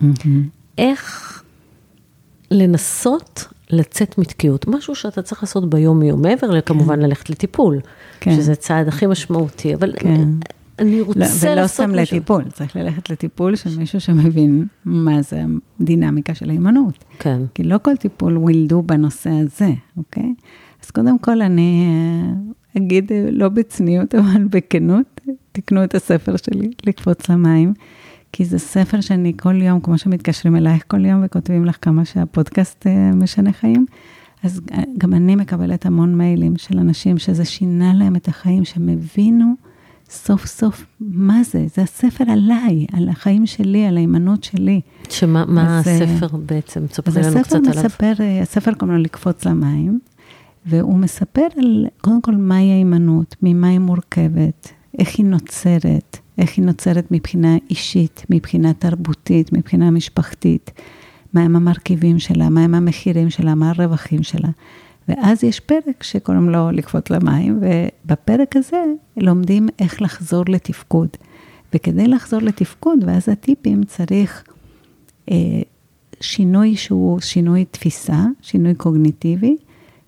מהמם. 0.00 0.48
איך 0.78 1.42
לנסות 2.50 3.44
לצאת 3.70 4.18
מתקיעות. 4.18 4.68
משהו 4.68 4.94
שאתה 4.94 5.22
צריך 5.22 5.42
לעשות 5.42 5.70
ביום-יום, 5.70 6.22
מעבר 6.22 6.50
לכמובן 6.50 7.00
ללכת 7.00 7.30
לטיפול, 7.30 7.80
כן. 8.20 8.36
שזה 8.36 8.52
הצעד 8.52 8.88
הכי 8.88 9.06
משמעותי, 9.06 9.74
אבל 9.74 9.92
כן. 9.96 10.28
אני 10.78 11.00
לא, 11.00 11.04
רוצה 11.04 11.20
ולא 11.42 11.54
לעשות 11.54 11.74
סתם 11.74 11.90
משהו. 11.90 12.16
לטיפול, 12.16 12.44
צריך 12.50 12.76
ללכת 12.76 13.10
לטיפול 13.10 13.56
של 13.56 13.78
מישהו 13.78 14.00
שמבין 14.00 14.66
מה 14.84 15.22
זה 15.22 15.42
הדינמיקה 15.80 16.34
של 16.34 16.50
ההימנעות. 16.50 17.04
כן. 17.18 17.40
כי 17.54 17.62
לא 17.62 17.78
כל 17.82 17.96
טיפול 17.96 18.36
will 18.36 18.72
do 18.72 18.76
בנושא 18.82 19.30
הזה, 19.30 19.70
אוקיי? 19.96 20.34
אז 20.84 20.90
קודם 20.90 21.18
כל 21.18 21.42
אני 21.42 21.86
אה, 21.86 22.80
אגיד, 22.80 23.12
אה, 23.12 23.28
לא 23.30 23.48
בצניעות, 23.48 24.14
אבל 24.14 24.44
בכנות, 24.44 25.20
תקנו 25.52 25.84
את 25.84 25.94
הספר 25.94 26.36
שלי, 26.36 26.70
לקפוץ 26.86 27.28
למים, 27.28 27.74
כי 28.32 28.44
זה 28.44 28.58
ספר 28.58 29.00
שאני 29.00 29.32
כל 29.36 29.62
יום, 29.62 29.80
כמו 29.80 29.98
שמתקשרים 29.98 30.56
אלייך 30.56 30.84
כל 30.86 31.04
יום 31.04 31.22
וכותבים 31.24 31.64
לך 31.64 31.76
כמה 31.82 32.04
שהפודקאסט 32.04 32.86
אה, 32.86 33.10
משנה 33.14 33.52
חיים, 33.52 33.86
אז 34.42 34.60
גם 34.98 35.14
אני 35.14 35.36
מקבלת 35.36 35.86
המון 35.86 36.18
מיילים 36.18 36.56
של 36.56 36.78
אנשים 36.78 37.18
שזה 37.18 37.44
שינה 37.44 37.94
להם 37.94 38.16
את 38.16 38.28
החיים, 38.28 38.64
שהם 38.64 38.88
הבינו 38.88 39.54
סוף 40.10 40.46
סוף 40.46 40.86
מה 41.00 41.42
זה, 41.42 41.66
זה 41.74 41.82
הספר 41.82 42.24
עליי, 42.28 42.86
על 42.92 43.08
החיים 43.08 43.46
שלי, 43.46 43.86
על 43.86 43.96
ההימנעות 43.96 44.44
שלי. 44.44 44.80
שמה 45.08 45.44
מה 45.48 45.78
אז, 45.78 45.88
אה, 45.88 46.04
הספר 46.04 46.36
בעצם? 46.36 46.86
תספרי 46.86 47.22
לנו 47.22 47.28
הספר 47.28 47.42
קצת 47.42 47.54
עליו. 47.54 47.84
מספר, 47.84 48.12
אה, 48.20 48.42
הספר 48.42 48.74
קוראים 48.74 48.96
לו 48.96 49.02
לקפוץ 49.02 49.44
למים, 49.44 50.00
והוא 50.66 50.98
מספר 50.98 51.46
על, 51.58 51.86
קודם 52.00 52.20
כל, 52.20 52.32
מהי 52.32 52.72
ההימנעות, 52.72 53.36
ממה 53.42 53.68
היא 53.68 53.78
מורכבת, 53.78 54.72
איך 54.98 55.18
היא 55.18 55.26
נוצרת, 55.26 56.18
איך 56.38 56.56
היא 56.56 56.64
נוצרת 56.64 57.10
מבחינה 57.10 57.56
אישית, 57.70 58.26
מבחינה 58.30 58.72
תרבותית, 58.72 59.52
מבחינה 59.52 59.90
משפחתית, 59.90 60.70
מהם 61.34 61.56
המרכיבים 61.56 62.18
שלה, 62.18 62.48
מהם 62.48 62.74
המחירים 62.74 63.30
שלה, 63.30 63.54
מה 63.54 63.70
הרווחים 63.70 64.22
שלה. 64.22 64.48
ואז 65.08 65.44
יש 65.44 65.60
פרק 65.60 66.02
שקוראים 66.02 66.50
לו 66.50 66.70
לקפוץ 66.70 67.10
למים, 67.10 67.60
ובפרק 67.60 68.56
הזה 68.56 68.84
לומדים 69.16 69.68
איך 69.78 70.02
לחזור 70.02 70.44
לתפקוד. 70.48 71.08
וכדי 71.74 72.08
לחזור 72.08 72.40
לתפקוד, 72.40 72.98
ואז 73.06 73.28
הטיפים 73.28 73.84
צריך 73.84 74.44
אה, 75.30 75.36
שינוי 76.20 76.76
שהוא 76.76 77.20
שינוי 77.20 77.64
תפיסה, 77.64 78.24
שינוי 78.42 78.74
קוגניטיבי 78.74 79.56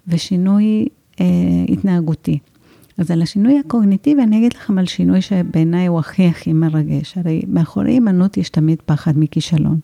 ושינוי 0.08 0.88
אה, 1.20 1.26
התנהגותי. 1.68 2.38
אז 2.98 3.10
על 3.10 3.22
השינוי 3.22 3.58
הקוגניטיבי 3.58 4.22
אני 4.22 4.38
אגיד 4.38 4.52
לכם 4.52 4.78
על 4.78 4.86
שינוי 4.86 5.22
שבעיניי 5.22 5.86
הוא 5.86 5.98
הכי 5.98 6.26
הכי 6.26 6.52
מרגש. 6.52 7.18
הרי 7.18 7.42
מאחורי 7.48 7.92
הימנעות 7.92 8.36
יש 8.36 8.48
תמיד 8.48 8.78
פחד 8.86 9.12
מכישלון. 9.16 9.78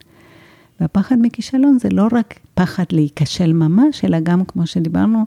והפחד 0.80 1.16
מכישלון 1.20 1.78
זה 1.78 1.88
לא 1.92 2.06
רק 2.12 2.38
פחד 2.54 2.84
להיכשל 2.90 3.52
ממש, 3.52 4.04
אלא 4.04 4.20
גם, 4.20 4.44
כמו 4.44 4.66
שדיברנו, 4.66 5.24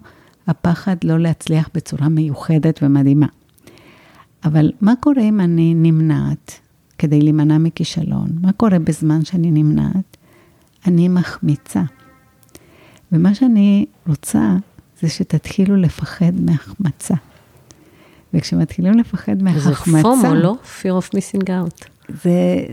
הפחד 0.47 0.95
לא 1.03 1.19
להצליח 1.19 1.69
בצורה 1.73 2.09
מיוחדת 2.09 2.79
ומדהימה. 2.83 3.27
אבל 4.43 4.71
מה 4.81 4.93
קורה 4.99 5.21
אם 5.21 5.39
אני 5.39 5.73
נמנעת 5.73 6.59
כדי 6.97 7.21
להימנע 7.21 7.57
מכישלון? 7.57 8.27
מה 8.41 8.51
קורה 8.51 8.79
בזמן 8.79 9.25
שאני 9.25 9.51
נמנעת? 9.51 10.17
אני 10.87 11.07
מחמיצה. 11.07 11.83
ומה 13.11 13.35
שאני 13.35 13.85
רוצה 14.07 14.55
זה 15.01 15.09
שתתחילו 15.09 15.75
לפחד 15.75 16.31
מהחמצה. 16.39 17.15
וכשמתחילים 18.33 18.93
לפחד 18.93 19.37
זה 19.37 19.43
מהחמצה... 19.43 20.01
פומו, 20.01 20.35
לא? 20.35 20.55
fear 20.81 21.03
of 21.03 21.15
missing 21.15 21.43
out. 21.43 21.87
זה, 22.23 22.65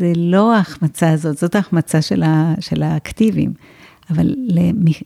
זה 0.00 0.12
לא 0.16 0.54
ההחמצה 0.54 1.10
הזאת, 1.10 1.38
זאת 1.38 1.54
ההחמצה 1.54 2.02
של, 2.02 2.22
ה, 2.22 2.54
של 2.60 2.82
האקטיביים. 2.82 3.52
אבל 4.10 4.34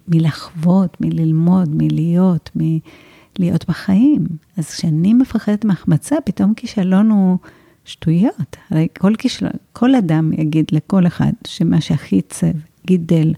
מלחוות, 0.08 0.96
מללמוד, 1.00 1.68
מלהיות, 1.74 2.50
מלהיות 2.54 3.68
בחיים. 3.68 4.26
אז 4.56 4.70
כשאני 4.70 5.14
מפחדת 5.14 5.64
מהחמצה, 5.64 6.16
פתאום 6.24 6.54
כישלון 6.54 7.10
הוא 7.10 7.38
שטויות. 7.84 8.56
הרי 8.70 8.88
כל 8.98 9.14
כישלון, 9.18 9.52
כל 9.72 9.94
אדם 9.94 10.32
יגיד 10.32 10.64
לכל 10.72 11.06
אחד 11.06 11.32
שמה 11.46 11.80
שהכי 11.80 12.16
עיצב, 12.16 12.52
גידל, 12.86 13.34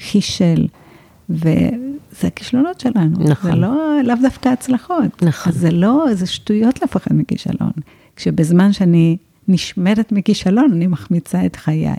חישל, 0.00 0.66
וזה 1.30 2.26
הכישלונות 2.26 2.80
שלנו. 2.80 3.18
נכון. 3.18 3.50
זה 3.50 3.56
לא, 3.56 4.02
לאו 4.04 4.14
דווקא 4.22 4.48
הצלחות. 4.48 5.22
נכון. 5.22 5.52
אז 5.52 5.58
זה 5.58 5.70
לא, 5.70 6.06
זה 6.12 6.26
שטויות 6.26 6.82
לפחד 6.82 7.14
מכישלון. 7.14 7.72
כשבזמן 8.16 8.72
שאני 8.72 9.16
נשמרת 9.48 10.12
מכישלון, 10.12 10.72
אני 10.72 10.86
מחמיצה 10.86 11.46
את 11.46 11.56
חיי. 11.56 11.96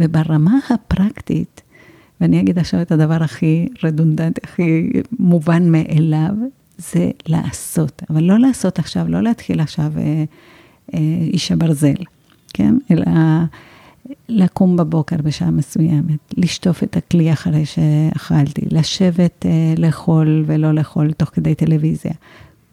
וברמה 0.00 0.58
הפרקטית, 0.70 1.62
ואני 2.20 2.40
אגיד 2.40 2.58
עכשיו 2.58 2.82
את 2.82 2.92
הדבר 2.92 3.22
הכי 3.22 3.68
רדונדנטי, 3.84 4.40
הכי 4.44 4.90
מובן 5.18 5.72
מאליו, 5.72 6.32
זה 6.78 7.10
לעשות. 7.26 8.02
אבל 8.10 8.22
לא 8.22 8.38
לעשות 8.38 8.78
עכשיו, 8.78 9.08
לא 9.08 9.22
להתחיל 9.22 9.60
עכשיו 9.60 9.92
אה, 9.96 10.24
אה, 10.94 10.98
איש 11.32 11.52
הברזל, 11.52 12.04
כן? 12.54 12.74
אלא 12.90 13.04
לקום 14.28 14.76
בבוקר 14.76 15.16
בשעה 15.16 15.50
מסוימת, 15.50 16.34
לשטוף 16.36 16.82
את 16.82 16.96
הכלי 16.96 17.32
אחרי 17.32 17.64
שאכלתי, 17.66 18.62
לשבת 18.70 19.46
אה, 19.46 19.74
לאכול 19.78 20.44
ולא 20.46 20.72
לאכול 20.72 21.12
תוך 21.12 21.28
כדי 21.28 21.54
טלוויזיה. 21.54 22.12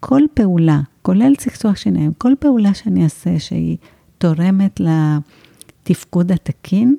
כל 0.06 0.22
פעולה, 0.34 0.80
כולל 1.02 1.34
צחצוח 1.38 1.76
שיניים, 1.76 2.12
כל 2.18 2.32
פעולה 2.38 2.74
שאני 2.74 3.04
אעשה 3.04 3.38
שהיא 3.38 3.76
תורמת 4.18 4.80
לתפקוד 4.80 6.32
התקין, 6.32 6.96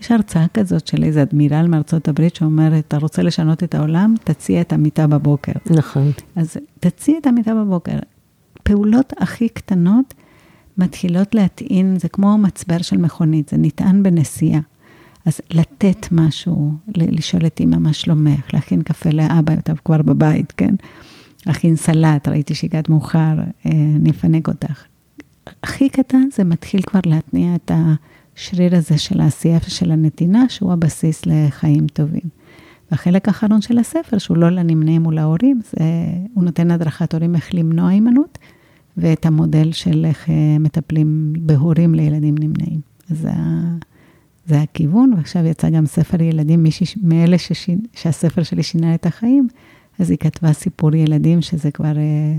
יש 0.00 0.10
הרצאה 0.10 0.46
כזאת 0.54 0.86
של 0.86 1.04
איזה 1.04 1.22
אדמירל 1.22 1.66
מארצות 1.68 2.08
הברית 2.08 2.34
שאומרת, 2.34 2.84
אתה 2.88 2.98
רוצה 2.98 3.22
לשנות 3.22 3.62
את 3.62 3.74
העולם, 3.74 4.14
תציע 4.24 4.60
את 4.60 4.72
המיטה 4.72 5.06
בבוקר. 5.06 5.52
נכון. 5.70 6.10
אז 6.36 6.56
תציע 6.80 7.18
את 7.18 7.26
המיטה 7.26 7.54
בבוקר. 7.54 7.98
פעולות 8.62 9.12
הכי 9.18 9.48
קטנות 9.48 10.14
מתחילות 10.78 11.34
להטעין, 11.34 11.98
זה 11.98 12.08
כמו 12.08 12.38
מצבר 12.38 12.78
של 12.82 12.96
מכונית, 12.96 13.48
זה 13.48 13.56
נטען 13.56 14.02
בנסיעה. 14.02 14.60
אז 15.24 15.40
לתת 15.50 16.06
משהו, 16.12 16.72
לשאול 16.96 17.46
את 17.46 17.60
אמא 17.60 17.76
מה 17.76 17.92
שלומך, 17.92 18.54
להכין 18.54 18.82
קפה 18.82 19.10
לאבא, 19.10 19.52
אתה 19.52 19.72
כבר 19.84 20.02
בבית, 20.02 20.52
כן? 20.56 20.74
להכין 21.46 21.76
סלט, 21.76 22.28
ראיתי 22.28 22.54
שהגעת 22.54 22.88
מאוחר, 22.88 23.34
אה, 23.66 23.70
אני 23.96 24.10
אפנק 24.10 24.48
אותך. 24.48 24.84
הכי 25.62 25.88
קטן 25.88 26.28
זה 26.32 26.44
מתחיל 26.44 26.82
כבר 26.82 27.00
להתניע 27.06 27.54
את 27.54 27.70
השריר 27.74 28.76
הזה 28.76 28.98
של 28.98 29.20
העשייה 29.20 29.58
ושל 29.66 29.92
הנתינה, 29.92 30.48
שהוא 30.48 30.72
הבסיס 30.72 31.22
לחיים 31.26 31.86
טובים. 31.86 32.44
והחלק 32.90 33.28
האחרון 33.28 33.60
של 33.60 33.78
הספר, 33.78 34.18
שהוא 34.18 34.36
לא 34.36 34.50
לנמנים 34.50 35.02
מול 35.02 35.18
ההורים, 35.18 35.60
זה, 35.64 35.84
הוא 36.34 36.44
נותן 36.44 36.70
הדרכת 36.70 37.14
הורים 37.14 37.34
איך 37.34 37.54
למנוע 37.54 37.88
הימנעות, 37.88 38.38
ואת 38.96 39.26
המודל 39.26 39.72
של 39.72 40.04
איך 40.04 40.30
אה, 40.30 40.58
מטפלים 40.60 41.32
בהורים 41.38 41.94
לילדים 41.94 42.34
נמנעים. 42.38 42.80
אז 43.10 43.26
זה, 44.46 44.60
הכיוון, 44.60 45.12
ועכשיו 45.16 45.46
יצא 45.46 45.70
גם 45.70 45.86
ספר 45.86 46.22
ילדים, 46.22 46.62
מישהי 46.62 46.86
מאלה 47.02 47.38
ששין, 47.38 47.80
שהספר 47.92 48.42
שלי 48.42 48.62
שינה 48.62 48.94
את 48.94 49.06
החיים, 49.06 49.48
אז 49.98 50.10
היא 50.10 50.18
כתבה 50.18 50.52
סיפור 50.52 50.94
ילדים, 50.94 51.42
שזה 51.42 51.70
כבר 51.70 51.96
אה, 51.96 52.36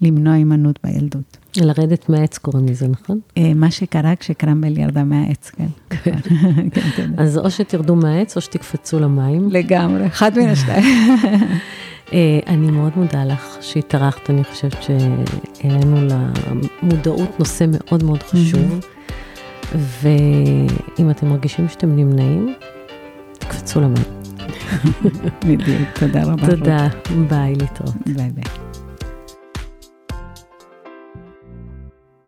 למנוע 0.00 0.34
הימנעות 0.34 0.78
בילדות. 0.84 1.36
לרדת 1.56 2.08
מהעץ 2.08 2.38
קוראים 2.38 2.66
לזה, 2.66 2.88
נכון? 2.88 3.20
אה, 3.36 3.54
מה 3.54 3.70
שקרה 3.70 4.16
כשקרמבל 4.16 4.78
ירדה 4.78 5.04
מהעץ, 5.04 5.50
כן. 5.50 5.66
כן, 6.04 6.18
תודה. 6.96 7.22
אז 7.22 7.38
או 7.38 7.50
שתרדו 7.50 7.96
מהעץ 7.96 8.36
או 8.36 8.40
שתקפצו 8.40 9.00
למים. 9.00 9.48
לגמרי, 9.50 10.06
אחד 10.06 10.38
מן 10.38 10.48
השתיים. 10.48 10.84
אה, 12.12 12.40
אני 12.46 12.70
מאוד 12.70 12.92
מודה 12.96 13.24
לך 13.24 13.56
שהתארחת, 13.60 14.30
אני 14.30 14.44
חושבת 14.44 14.76
שהעלינו 14.82 15.96
למודעות 16.82 17.38
נושא 17.38 17.64
מאוד 17.70 18.04
מאוד 18.04 18.22
חשוב, 18.22 18.80
ואם 19.74 21.10
אתם 21.10 21.28
מרגישים 21.28 21.68
שאתם 21.68 21.96
נמנעים, 21.96 22.54
תקפצו 23.38 23.80
למים. 23.80 24.17
בדיוק, 25.46 25.88
תודה 25.98 26.22
רבה. 26.24 26.46
תודה, 26.46 26.88
ביי, 27.28 27.54
להתראות. 27.54 27.94
ביי 28.06 28.30
ביי. 28.30 28.67